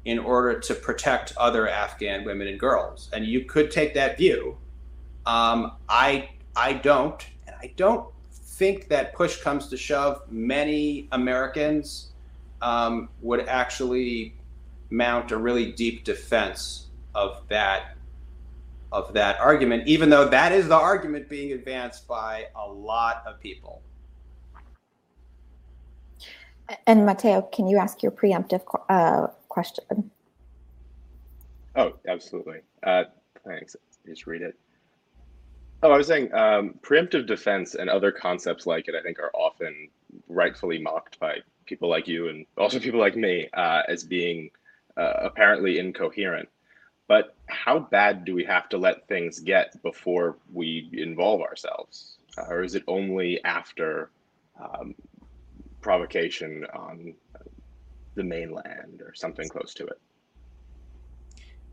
in 0.04 0.18
order 0.18 0.58
to 0.58 0.74
protect 0.74 1.32
other 1.36 1.68
Afghan 1.68 2.24
women 2.24 2.48
and 2.48 2.58
girls, 2.58 3.08
and 3.12 3.24
you 3.24 3.44
could 3.44 3.70
take 3.70 3.94
that 3.94 4.16
view. 4.16 4.56
Um, 5.26 5.72
I 5.88 6.30
I 6.56 6.74
don't, 6.74 7.24
and 7.46 7.54
I 7.62 7.72
don't 7.76 8.06
think 8.32 8.88
that 8.88 9.14
push 9.14 9.40
comes 9.40 9.68
to 9.68 9.76
shove, 9.76 10.22
many 10.30 11.08
Americans 11.12 12.10
um, 12.60 13.08
would 13.20 13.48
actually 13.48 14.34
mount 14.90 15.32
a 15.32 15.36
really 15.36 15.72
deep 15.72 16.04
defense 16.04 16.88
of 17.14 17.42
that 17.48 17.96
of 18.92 19.12
that 19.14 19.40
argument, 19.40 19.88
even 19.88 20.10
though 20.10 20.28
that 20.28 20.52
is 20.52 20.68
the 20.68 20.76
argument 20.76 21.28
being 21.28 21.52
advanced 21.52 22.06
by 22.06 22.46
a 22.54 22.68
lot 22.68 23.22
of 23.26 23.40
people. 23.40 23.82
And 26.86 27.04
Matteo, 27.04 27.42
can 27.42 27.66
you 27.66 27.78
ask 27.78 28.02
your 28.02 28.12
preemptive 28.12 28.62
uh, 28.88 29.28
question? 29.48 30.10
Oh, 31.74 31.94
absolutely. 32.06 32.60
Uh, 32.82 33.04
thanks. 33.44 33.76
Just 34.06 34.26
read 34.26 34.42
it. 34.42 34.54
Oh, 35.82 35.90
I 35.90 35.96
was 35.96 36.06
saying 36.06 36.32
um, 36.32 36.74
preemptive 36.80 37.26
defense 37.26 37.74
and 37.74 37.90
other 37.90 38.12
concepts 38.12 38.66
like 38.66 38.88
it, 38.88 38.94
I 38.94 39.02
think, 39.02 39.18
are 39.18 39.32
often 39.34 39.88
rightfully 40.28 40.78
mocked 40.78 41.18
by 41.18 41.38
people 41.66 41.88
like 41.88 42.06
you 42.06 42.28
and 42.28 42.46
also 42.56 42.78
people 42.86 43.00
like 43.00 43.16
me 43.16 43.48
uh, 43.54 43.82
as 43.88 44.04
being 44.04 44.50
uh, 44.96 45.14
apparently 45.22 45.78
incoherent. 45.78 46.48
But 47.08 47.34
how 47.52 47.78
bad 47.78 48.24
do 48.24 48.34
we 48.34 48.44
have 48.44 48.68
to 48.70 48.78
let 48.78 49.06
things 49.08 49.40
get 49.40 49.80
before 49.82 50.38
we 50.52 50.88
involve 50.92 51.40
ourselves? 51.40 52.18
Uh, 52.36 52.46
or 52.48 52.62
is 52.62 52.74
it 52.74 52.82
only 52.86 53.42
after 53.44 54.10
um, 54.60 54.94
provocation 55.80 56.66
on 56.74 57.14
the 58.14 58.24
mainland 58.24 59.00
or 59.00 59.14
something 59.14 59.48
close 59.48 59.74
to 59.74 59.86
it? 59.86 60.00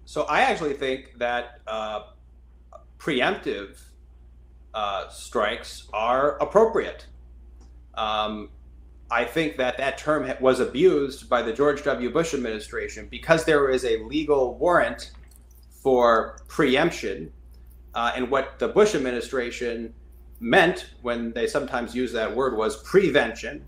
So 0.06 0.24
I 0.24 0.42
actually 0.42 0.74
think 0.74 1.18
that 1.20 1.62
uh, 1.68 2.04
preemptive 2.98 3.80
uh, 4.74 5.08
strikes 5.10 5.88
are 5.94 6.38
appropriate. 6.38 7.06
Um, 7.96 8.50
I 9.12 9.26
think 9.26 9.58
that 9.58 9.78
that 9.78 9.98
term 9.98 10.32
was 10.40 10.60
abused 10.60 11.30
by 11.30 11.42
the 11.42 11.52
George 11.52 11.84
W. 11.84 12.12
Bush 12.12 12.34
administration 12.34 13.08
because 13.10 13.44
there 13.44 13.70
is 13.70 13.84
a 13.86 14.04
legal 14.04 14.56
warrant 14.56 15.12
for 15.82 16.40
preemption. 16.48 17.32
Uh, 17.96 18.12
and 18.16 18.30
what 18.30 18.60
the 18.60 18.68
Bush 18.68 18.96
administration 18.96 19.94
meant 20.40 20.92
when 21.02 21.34
they 21.34 21.48
sometimes 21.48 21.96
use 21.96 22.12
that 22.14 22.34
word 22.34 22.56
was 22.56 22.82
prevention, 22.84 23.66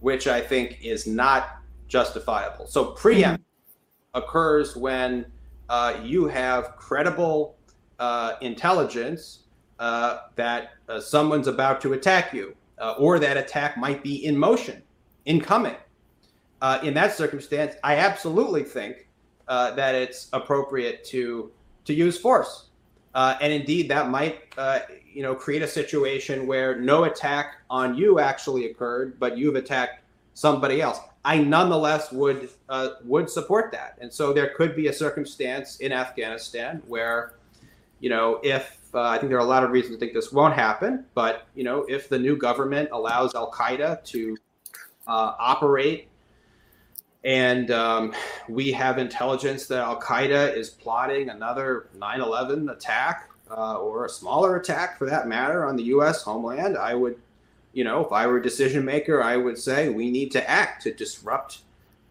which 0.00 0.26
I 0.26 0.40
think 0.40 0.78
is 0.82 1.06
not 1.06 1.56
justifiable. 1.88 2.66
So 2.66 2.92
preempt 2.92 3.42
mm-hmm. 3.42 4.18
occurs 4.18 4.76
when 4.76 5.26
uh, 5.68 6.00
you 6.02 6.26
have 6.26 6.76
credible 6.76 7.56
uh, 7.98 8.34
intelligence 8.40 9.40
uh, 9.78 10.20
that 10.36 10.70
uh, 10.88 11.00
someone's 11.00 11.46
about 11.46 11.80
to 11.80 11.92
attack 11.92 12.32
you, 12.32 12.54
uh, 12.78 12.94
or 12.98 13.18
that 13.18 13.36
attack 13.36 13.76
might 13.76 14.02
be 14.02 14.24
in 14.24 14.36
motion, 14.36 14.82
incoming. 15.24 15.76
In 16.82 16.94
that 16.94 17.12
circumstance, 17.12 17.74
I 17.84 17.96
absolutely 17.96 18.64
think 18.64 19.07
uh, 19.48 19.72
that 19.72 19.94
it's 19.94 20.28
appropriate 20.32 21.04
to 21.06 21.50
to 21.84 21.94
use 21.94 22.18
force, 22.18 22.66
and 23.14 23.52
indeed 23.52 23.90
that 23.90 24.10
might 24.10 24.54
you 25.12 25.22
know 25.22 25.34
create 25.34 25.62
a 25.62 25.68
situation 25.68 26.46
where 26.46 26.78
no 26.80 27.04
attack 27.04 27.56
on 27.70 27.96
you 27.96 28.20
actually 28.20 28.66
occurred, 28.66 29.18
but 29.18 29.36
you've 29.36 29.56
attacked 29.56 30.02
somebody 30.34 30.80
else. 30.80 31.00
I 31.24 31.38
nonetheless 31.38 32.12
would 32.12 32.50
would 33.04 33.28
support 33.28 33.72
that, 33.72 33.98
and 34.00 34.12
so 34.12 34.32
there 34.32 34.50
could 34.50 34.76
be 34.76 34.88
a 34.88 34.92
circumstance 34.92 35.78
in 35.78 35.92
Afghanistan 35.92 36.82
where, 36.86 37.34
you 38.00 38.10
know, 38.10 38.40
if 38.42 38.78
uh, 38.94 39.02
I 39.02 39.18
think 39.18 39.28
there 39.28 39.38
are 39.38 39.44
a 39.44 39.48
lot 39.48 39.64
of 39.64 39.70
reasons 39.70 39.96
to 39.96 40.00
think 40.00 40.14
this 40.14 40.32
won't 40.32 40.54
happen, 40.54 41.04
but 41.14 41.46
you 41.54 41.64
know, 41.64 41.84
if 41.88 42.08
the 42.08 42.18
new 42.18 42.36
government 42.36 42.88
allows 42.92 43.34
Al 43.34 43.50
Qaeda 43.50 44.02
to 44.04 44.36
uh, 45.06 45.34
operate, 45.38 46.08
and 47.24 47.70
um, 47.70 48.14
we 48.48 48.72
have 48.72 48.98
intelligence 48.98 49.66
that 49.66 49.78
Al 49.78 50.00
Qaeda 50.00 50.56
is 50.56 50.70
plotting 50.70 51.30
another 51.30 51.88
9/11 51.98 52.72
attack 52.72 53.30
uh, 53.50 53.78
or 53.78 54.04
a 54.04 54.08
smaller 54.08 54.56
attack, 54.56 54.98
for 54.98 55.06
that 55.06 55.26
matter, 55.28 55.66
on 55.66 55.76
the 55.76 55.84
U.S. 55.84 56.22
homeland, 56.22 56.76
I 56.76 56.94
would, 56.94 57.18
you 57.72 57.84
know, 57.84 58.04
if 58.04 58.12
I 58.12 58.26
were 58.26 58.38
a 58.38 58.42
decision 58.42 58.84
maker, 58.84 59.22
I 59.22 59.36
would 59.36 59.58
say 59.58 59.88
we 59.88 60.10
need 60.10 60.30
to 60.32 60.50
act 60.50 60.82
to 60.82 60.92
disrupt 60.92 61.60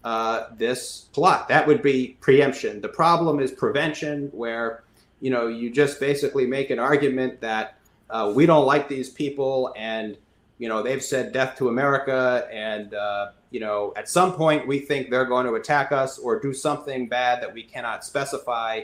uh, 0.04 0.48
this 0.58 1.10
plot. 1.14 1.48
That 1.48 1.68
would 1.68 1.82
be 1.82 2.18
preemption. 2.22 2.82
The 2.82 2.90
problem 2.90 3.40
is 3.40 3.52
prevention, 3.52 4.30
where 4.34 4.84
you 5.20 5.32
know, 5.32 5.48
you 5.48 5.70
just 5.70 6.00
basically 6.00 6.46
make 6.46 6.70
an 6.70 6.80
argument 6.80 7.42
that 7.42 7.78
uh, 8.10 8.32
we 8.34 8.46
don't 8.46 8.66
like 8.66 8.88
these 8.88 9.10
people 9.10 9.74
and, 9.76 10.18
you 10.58 10.70
know, 10.70 10.84
they've 10.84 11.04
said 11.04 11.34
death 11.34 11.58
to 11.58 11.70
America. 11.70 12.48
And, 12.52 12.94
uh, 12.94 13.32
you 13.52 13.60
know, 13.60 13.94
at 13.96 14.10
some 14.10 14.34
point 14.34 14.68
we 14.68 14.80
think 14.80 15.10
they're 15.10 15.26
going 15.26 15.46
to 15.46 15.54
attack 15.56 15.92
us 15.92 16.18
or 16.18 16.40
do 16.40 16.54
something 16.54 17.08
bad 17.08 17.42
that 17.42 17.54
we 17.54 17.64
cannot 17.64 18.04
specify. 18.04 18.84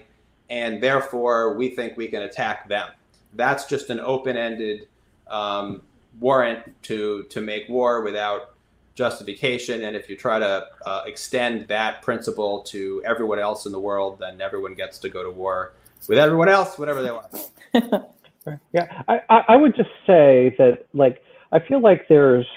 And 0.49 0.81
therefore 0.81 1.55
we 1.55 1.69
think 1.69 1.97
we 1.97 2.07
can 2.07 2.23
attack 2.23 2.67
them. 2.67 2.89
That's 3.33 3.65
just 3.65 3.89
an 3.89 3.99
open 3.99 4.37
ended 4.37 4.87
um, 5.27 5.81
warrant 6.19 6.81
to, 6.83 7.23
to 7.23 7.41
make 7.41 7.67
war 7.67 8.01
without 8.01 8.53
justification. 8.95 9.83
And 9.83 9.95
if 9.95 10.09
you 10.09 10.15
try 10.15 10.39
to 10.39 10.67
uh, 10.85 11.03
extend 11.05 11.67
that 11.67 12.01
principle 12.01 12.61
to 12.63 13.01
everyone 13.05 13.39
else 13.39 13.65
in 13.65 13.71
the 13.71 13.79
world, 13.79 14.19
then 14.19 14.39
everyone 14.39 14.75
gets 14.75 14.99
to 14.99 15.09
go 15.09 15.23
to 15.23 15.31
war 15.31 15.73
with 16.07 16.17
everyone 16.17 16.49
else, 16.49 16.77
whatever 16.77 17.01
they 17.01 17.11
want. 17.11 18.07
yeah, 18.73 19.03
I, 19.07 19.21
I 19.47 19.55
would 19.55 19.75
just 19.75 19.89
say 20.05 20.55
that 20.57 20.85
like 20.93 21.23
I 21.51 21.59
feel 21.59 21.81
like 21.81 22.07
there's 22.07 22.47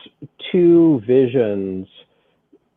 two 0.50 1.02
visions, 1.06 1.88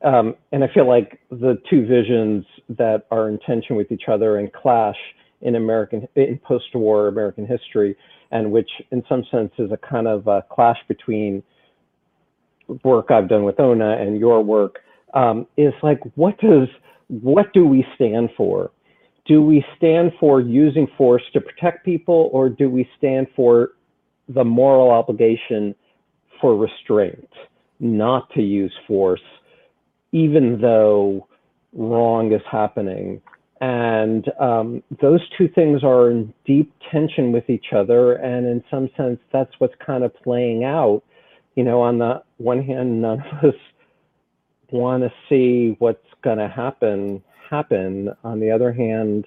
um, 0.04 0.36
and 0.52 0.64
I 0.64 0.68
feel 0.74 0.88
like 0.88 1.20
the 1.30 1.62
two 1.70 1.86
visions 1.86 2.45
that 2.70 3.06
are 3.12 3.30
in 3.30 3.39
tension 3.39 3.76
with 3.76 3.91
each 3.91 4.04
other 4.08 4.38
and 4.38 4.52
clash 4.52 4.97
in 5.41 5.56
American 5.56 6.08
in 6.16 6.39
post-war 6.43 7.08
American 7.08 7.45
history, 7.45 7.95
and 8.32 8.52
which 8.52 8.70
in 8.91 9.04
some 9.10 9.24
sense 9.32 9.52
is 9.58 9.72
a 9.72 9.78
kind 9.78 10.08
of 10.08 10.28
a 10.28 10.43
clash 10.52 10.78
between 10.88 11.43
work 12.84 13.12
I've 13.12 13.28
done 13.28 13.43
with 13.43 13.60
Oona 13.60 13.97
and 14.00 14.20
your 14.20 14.43
work, 14.43 14.80
um, 15.14 15.47
is 15.58 15.74
like 15.82 16.00
what 16.16 16.38
does 16.39 16.68
what 17.08 17.52
do 17.54 17.66
we 17.66 17.86
stand 17.95 18.30
for? 18.38 18.72
do 19.30 19.43
we 19.43 19.64
stand 19.78 20.12
for 20.20 20.41
using 20.41 20.88
force 20.97 21.22
to 21.34 21.39
protect 21.39 21.86
people 21.86 22.32
or 22.34 22.50
do 22.50 22.68
we 22.68 22.89
stand 22.97 23.28
for 23.36 23.70
the 24.28 24.43
moral 24.43 24.89
obligation 24.89 25.76
for 26.41 26.58
restraint 26.58 27.30
not 27.80 28.28
to 28.32 28.41
use 28.41 28.74
force 28.88 29.22
even 30.12 30.60
though 30.62 31.28
wrong 31.74 32.32
is 32.34 32.41
happening 32.49 33.22
and 33.62 34.32
um, 34.39 34.82
those 35.01 35.22
two 35.38 35.47
things 35.49 35.84
are 35.84 36.10
in 36.10 36.34
deep 36.45 36.72
tension 36.91 37.32
with 37.32 37.49
each 37.49 37.74
other 37.76 38.14
and 38.14 38.47
in 38.47 38.64
some 38.72 38.89
sense 38.97 39.20
that's 39.32 39.53
what's 39.60 39.76
kind 39.86 40.03
of 40.03 40.16
playing 40.24 40.64
out 40.64 41.03
you 41.55 41.64
know 41.64 41.82
on 41.82 41.99
the 41.99 42.22
one 42.38 42.64
hand 42.64 43.01
none 43.01 43.22
of 43.32 43.49
us 43.49 43.60
want 44.72 45.03
to 45.03 45.12
see 45.28 45.76
what's 45.80 46.05
going 46.24 46.38
to 46.38 46.47
happen 46.47 47.22
happen. 47.49 48.10
On 48.24 48.39
the 48.39 48.51
other 48.51 48.72
hand, 48.72 49.26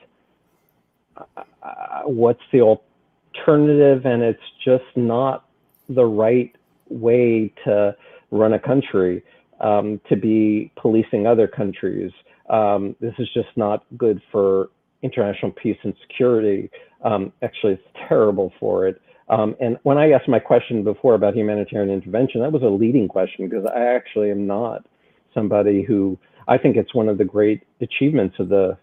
uh, 1.16 2.02
what's 2.04 2.42
the 2.52 2.60
alternative? 2.60 4.06
And 4.06 4.22
it's 4.22 4.40
just 4.64 4.84
not 4.96 5.46
the 5.88 6.04
right 6.04 6.54
way 6.88 7.52
to 7.64 7.96
run 8.30 8.52
a 8.52 8.58
country, 8.58 9.22
um, 9.62 10.00
to 10.08 10.16
be 10.16 10.70
policing 10.76 11.26
other 11.26 11.46
countries. 11.48 12.12
Um, 12.50 12.94
this 13.00 13.14
is 13.18 13.28
just 13.32 13.48
not 13.56 13.84
good 13.96 14.20
for 14.30 14.70
international 15.02 15.52
peace 15.52 15.78
and 15.82 15.94
security. 16.06 16.70
Um, 17.04 17.32
actually, 17.42 17.74
it's 17.74 17.82
terrible 18.08 18.52
for 18.60 18.86
it. 18.86 19.00
Um, 19.28 19.56
and 19.60 19.78
when 19.84 19.98
I 19.98 20.10
asked 20.10 20.28
my 20.28 20.38
question 20.38 20.84
before 20.84 21.14
about 21.14 21.34
humanitarian 21.34 21.90
intervention, 21.90 22.40
that 22.42 22.52
was 22.52 22.62
a 22.62 22.66
leading 22.66 23.08
question 23.08 23.48
because 23.48 23.64
I 23.74 23.80
actually 23.80 24.30
am 24.30 24.46
not 24.46 24.84
somebody 25.32 25.82
who 25.82 26.18
I 26.48 26.58
think 26.58 26.76
it's 26.76 26.94
one 26.94 27.08
of 27.08 27.18
the 27.18 27.24
great 27.24 27.62
achievements 27.80 28.36
of 28.38 28.48
the 28.48 28.76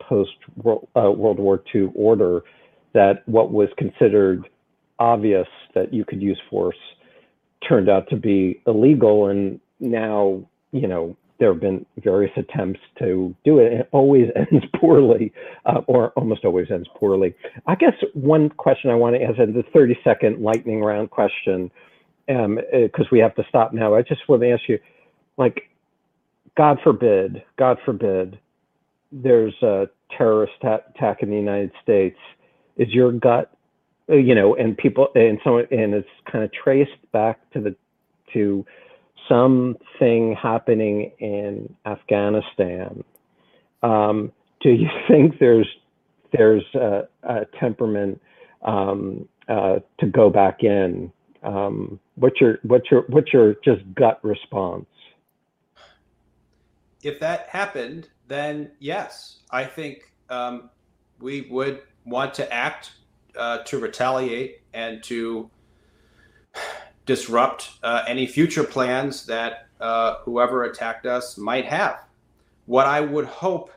post 0.00 0.32
uh, 0.66 1.10
World 1.10 1.38
War 1.38 1.62
II 1.74 1.90
order 1.94 2.42
that 2.94 3.22
what 3.26 3.52
was 3.52 3.68
considered 3.76 4.48
obvious 4.98 5.46
that 5.74 5.92
you 5.92 6.04
could 6.04 6.22
use 6.22 6.40
force 6.50 6.76
turned 7.66 7.88
out 7.88 8.08
to 8.10 8.16
be 8.16 8.60
illegal. 8.66 9.28
And 9.28 9.60
now, 9.80 10.42
you 10.72 10.88
know, 10.88 11.16
there 11.38 11.52
have 11.52 11.60
been 11.60 11.84
various 11.98 12.32
attempts 12.36 12.80
to 12.98 13.34
do 13.44 13.58
it. 13.58 13.72
and 13.72 13.80
It 13.82 13.88
always 13.92 14.28
ends 14.36 14.64
poorly, 14.80 15.32
uh, 15.66 15.80
or 15.86 16.10
almost 16.10 16.44
always 16.44 16.70
ends 16.70 16.88
poorly. 16.96 17.34
I 17.66 17.74
guess 17.74 17.92
one 18.14 18.48
question 18.50 18.90
I 18.90 18.94
want 18.94 19.16
to 19.16 19.22
ask, 19.22 19.38
in 19.38 19.52
the 19.52 19.64
30 19.74 19.98
second 20.02 20.42
lightning 20.42 20.80
round 20.82 21.10
question, 21.10 21.70
because 22.26 22.44
um, 22.44 22.58
uh, 22.72 23.04
we 23.12 23.18
have 23.20 23.34
to 23.36 23.44
stop 23.48 23.72
now. 23.72 23.94
I 23.94 24.02
just 24.02 24.28
want 24.28 24.42
to 24.42 24.50
ask 24.50 24.62
you, 24.68 24.78
like, 25.36 25.70
God 26.56 26.78
forbid, 26.82 27.42
God 27.58 27.78
forbid, 27.84 28.38
there's 29.12 29.54
a 29.62 29.88
terrorist 30.16 30.54
attack 30.62 31.22
in 31.22 31.30
the 31.30 31.36
United 31.36 31.70
States. 31.82 32.18
Is 32.76 32.88
your 32.88 33.12
gut, 33.12 33.52
uh, 34.10 34.14
you 34.16 34.34
know, 34.34 34.54
and 34.56 34.76
people, 34.76 35.08
and 35.14 35.38
so, 35.44 35.58
and 35.58 35.94
it's 35.94 36.08
kind 36.30 36.44
of 36.44 36.50
traced 36.52 36.90
back 37.12 37.38
to 37.52 37.60
the, 37.60 37.76
to 38.32 38.64
something 39.28 40.36
happening 40.40 41.12
in 41.18 41.74
Afghanistan. 41.84 43.04
Um, 43.82 44.32
do 44.60 44.70
you 44.70 44.88
think 45.08 45.38
there's 45.38 45.68
there's 46.32 46.64
a, 46.74 47.08
a 47.22 47.46
temperament 47.58 48.20
um, 48.62 49.28
uh, 49.48 49.78
to 50.00 50.06
go 50.06 50.30
back 50.30 50.62
in? 50.62 51.12
Um, 51.42 52.00
what's 52.16 52.40
your 52.40 52.58
what's 52.62 52.90
your 52.90 53.02
what's 53.08 53.32
your 53.32 53.54
just 53.64 53.82
gut 53.94 54.18
response? 54.22 54.86
If 57.02 57.20
that 57.20 57.48
happened, 57.48 58.08
then 58.26 58.72
yes, 58.80 59.38
I 59.50 59.64
think 59.64 60.12
um, 60.28 60.70
we 61.20 61.42
would 61.42 61.82
want 62.04 62.34
to 62.34 62.52
act 62.52 62.92
uh, 63.36 63.58
to 63.58 63.78
retaliate 63.78 64.62
and 64.72 65.02
to 65.04 65.50
disrupt 67.06 67.70
uh, 67.82 68.04
any 68.06 68.26
future 68.26 68.64
plans 68.64 69.24
that 69.26 69.68
uh, 69.80 70.16
whoever 70.24 70.64
attacked 70.64 71.06
us 71.06 71.38
might 71.38 71.64
have. 71.64 72.04
What 72.66 72.86
I 72.86 73.00
would 73.00 73.26
hope 73.26 73.70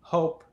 hope 0.00 0.44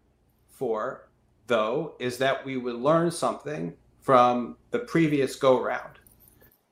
for, 0.49 1.09
though, 1.47 1.95
is 1.99 2.17
that 2.19 2.45
we 2.45 2.57
would 2.57 2.75
learn 2.75 3.11
something 3.11 3.73
from 4.01 4.57
the 4.71 4.79
previous 4.79 5.35
go 5.35 5.61
round. 5.61 5.99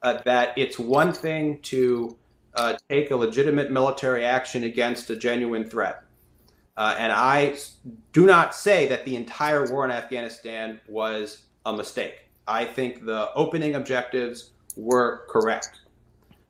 Uh, 0.01 0.19
that 0.25 0.57
it's 0.57 0.79
one 0.79 1.13
thing 1.13 1.59
to 1.61 2.17
uh, 2.55 2.75
take 2.89 3.11
a 3.11 3.15
legitimate 3.15 3.71
military 3.71 4.25
action 4.25 4.63
against 4.63 5.09
a 5.09 5.15
genuine 5.15 5.63
threat. 5.63 6.03
Uh, 6.75 6.95
and 6.97 7.11
I 7.11 7.57
do 8.13 8.25
not 8.25 8.55
say 8.55 8.87
that 8.87 9.05
the 9.05 9.15
entire 9.15 9.71
war 9.71 9.85
in 9.85 9.91
Afghanistan 9.91 10.79
was 10.87 11.43
a 11.65 11.73
mistake. 11.73 12.29
I 12.47 12.65
think 12.65 13.05
the 13.05 13.31
opening 13.35 13.75
objectives 13.75 14.51
were 14.75 15.25
correct, 15.29 15.81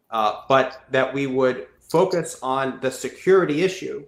uh, 0.09 0.41
but 0.47 0.83
that 0.91 1.13
we 1.13 1.27
would 1.27 1.67
focus 1.89 2.39
on 2.41 2.79
the 2.81 2.91
security 2.91 3.63
issue 3.63 4.05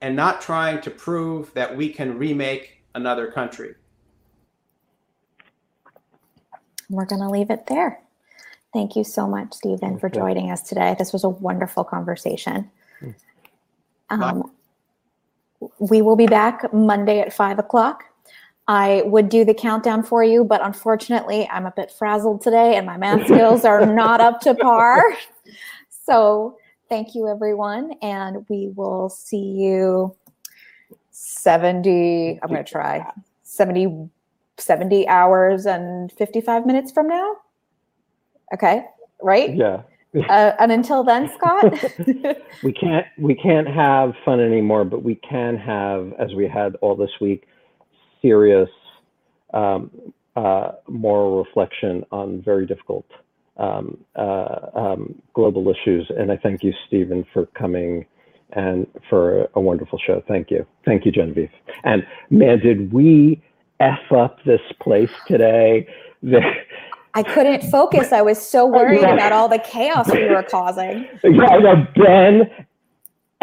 and 0.00 0.14
not 0.14 0.40
trying 0.40 0.80
to 0.82 0.90
prove 0.90 1.52
that 1.54 1.76
we 1.76 1.88
can 1.88 2.18
remake 2.18 2.82
another 2.94 3.30
country. 3.30 3.74
We're 6.90 7.06
going 7.06 7.22
to 7.22 7.28
leave 7.28 7.50
it 7.50 7.66
there. 7.66 8.00
Thank 8.72 8.96
you 8.96 9.04
so 9.04 9.26
much, 9.26 9.54
Stephen, 9.54 9.98
for 9.98 10.08
joining 10.08 10.50
us 10.50 10.60
today. 10.60 10.96
This 10.98 11.12
was 11.12 11.24
a 11.24 11.28
wonderful 11.28 11.84
conversation. 11.84 12.70
Hmm. 13.00 13.10
Um, 14.10 14.50
we 15.78 16.02
will 16.02 16.16
be 16.16 16.26
back 16.26 16.72
Monday 16.72 17.20
at 17.20 17.32
five 17.32 17.58
o'clock. 17.58 18.04
I 18.66 19.02
would 19.04 19.28
do 19.28 19.44
the 19.44 19.54
countdown 19.54 20.02
for 20.02 20.24
you, 20.24 20.42
but 20.44 20.64
unfortunately, 20.64 21.48
I'm 21.50 21.66
a 21.66 21.72
bit 21.72 21.90
frazzled 21.90 22.40
today 22.40 22.76
and 22.76 22.86
my 22.86 22.96
math 22.96 23.26
skills 23.26 23.64
are 23.64 23.84
not 23.94 24.20
up 24.20 24.40
to 24.42 24.54
par. 24.54 25.02
So, 26.06 26.56
thank 26.88 27.14
you, 27.14 27.28
everyone. 27.28 27.92
And 28.00 28.46
we 28.48 28.72
will 28.74 29.10
see 29.10 29.36
you 29.36 30.16
70, 31.10 32.40
I'm 32.42 32.48
going 32.48 32.64
to 32.64 32.70
try 32.70 33.06
70, 33.42 34.08
70 34.56 35.08
hours 35.08 35.66
and 35.66 36.10
55 36.12 36.64
minutes 36.64 36.90
from 36.90 37.08
now. 37.08 37.36
Okay, 38.54 38.84
right? 39.22 39.54
Yeah. 39.54 39.82
Uh, 40.28 40.52
and 40.60 40.70
until 40.70 41.02
then, 41.02 41.28
Scott, 41.34 41.74
we 42.62 42.72
can't 42.72 43.04
we 43.18 43.34
can't 43.34 43.66
have 43.66 44.14
fun 44.24 44.38
anymore, 44.38 44.84
but 44.84 45.02
we 45.02 45.16
can 45.16 45.56
have, 45.56 46.12
as 46.20 46.34
we 46.34 46.46
had 46.46 46.76
all 46.76 46.94
this 46.94 47.10
week, 47.20 47.48
serious 48.24 48.70
um, 49.52 49.90
uh, 50.34 50.72
moral 50.88 51.44
reflection 51.44 52.04
on 52.10 52.42
very 52.42 52.66
difficult 52.66 53.06
um, 53.58 53.98
uh, 54.16 54.70
um, 54.74 55.14
global 55.34 55.68
issues. 55.68 56.10
And 56.16 56.32
I 56.32 56.36
thank 56.36 56.64
you, 56.64 56.72
Stephen, 56.86 57.24
for 57.32 57.46
coming 57.46 58.06
and 58.52 58.86
for 59.08 59.48
a 59.54 59.60
wonderful 59.60 59.98
show. 60.04 60.22
Thank 60.26 60.50
you. 60.50 60.66
Thank 60.84 61.04
you, 61.04 61.12
Genevieve. 61.12 61.50
And 61.84 62.06
man, 62.30 62.60
did 62.60 62.92
we 62.92 63.42
F 63.80 64.12
up 64.16 64.38
this 64.44 64.60
place 64.80 65.10
today? 65.26 65.86
I 67.14 67.22
couldn't 67.22 67.62
focus. 67.70 68.12
I 68.12 68.22
was 68.22 68.44
so 68.44 68.66
worried 68.66 69.02
yeah. 69.02 69.14
about 69.14 69.32
all 69.32 69.48
the 69.48 69.58
chaos 69.58 70.10
we 70.10 70.28
were 70.28 70.42
causing. 70.42 71.06
Yeah, 71.22 71.46
I 71.46 71.58
know 71.58 71.86
Ben 71.94 72.50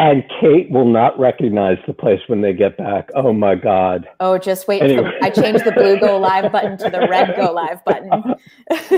and 0.02 0.24
Kate 0.40 0.68
will 0.68 0.90
not 0.90 1.16
recognize 1.18 1.78
the 1.86 1.92
place 1.92 2.18
when 2.26 2.40
they 2.40 2.52
get 2.52 2.76
back. 2.76 3.08
Oh 3.14 3.32
my 3.32 3.54
God. 3.54 4.08
Oh, 4.18 4.36
just 4.36 4.66
wait. 4.66 4.82
Anyway. 4.82 5.12
I 5.22 5.30
changed 5.30 5.64
the 5.64 5.70
blue 5.70 6.00
go 6.00 6.18
live 6.18 6.50
button 6.50 6.76
to 6.78 6.90
the 6.90 7.06
red 7.08 7.36
go 7.36 7.52
live 7.52 7.84
button. 7.84 8.10
F- 8.70 8.92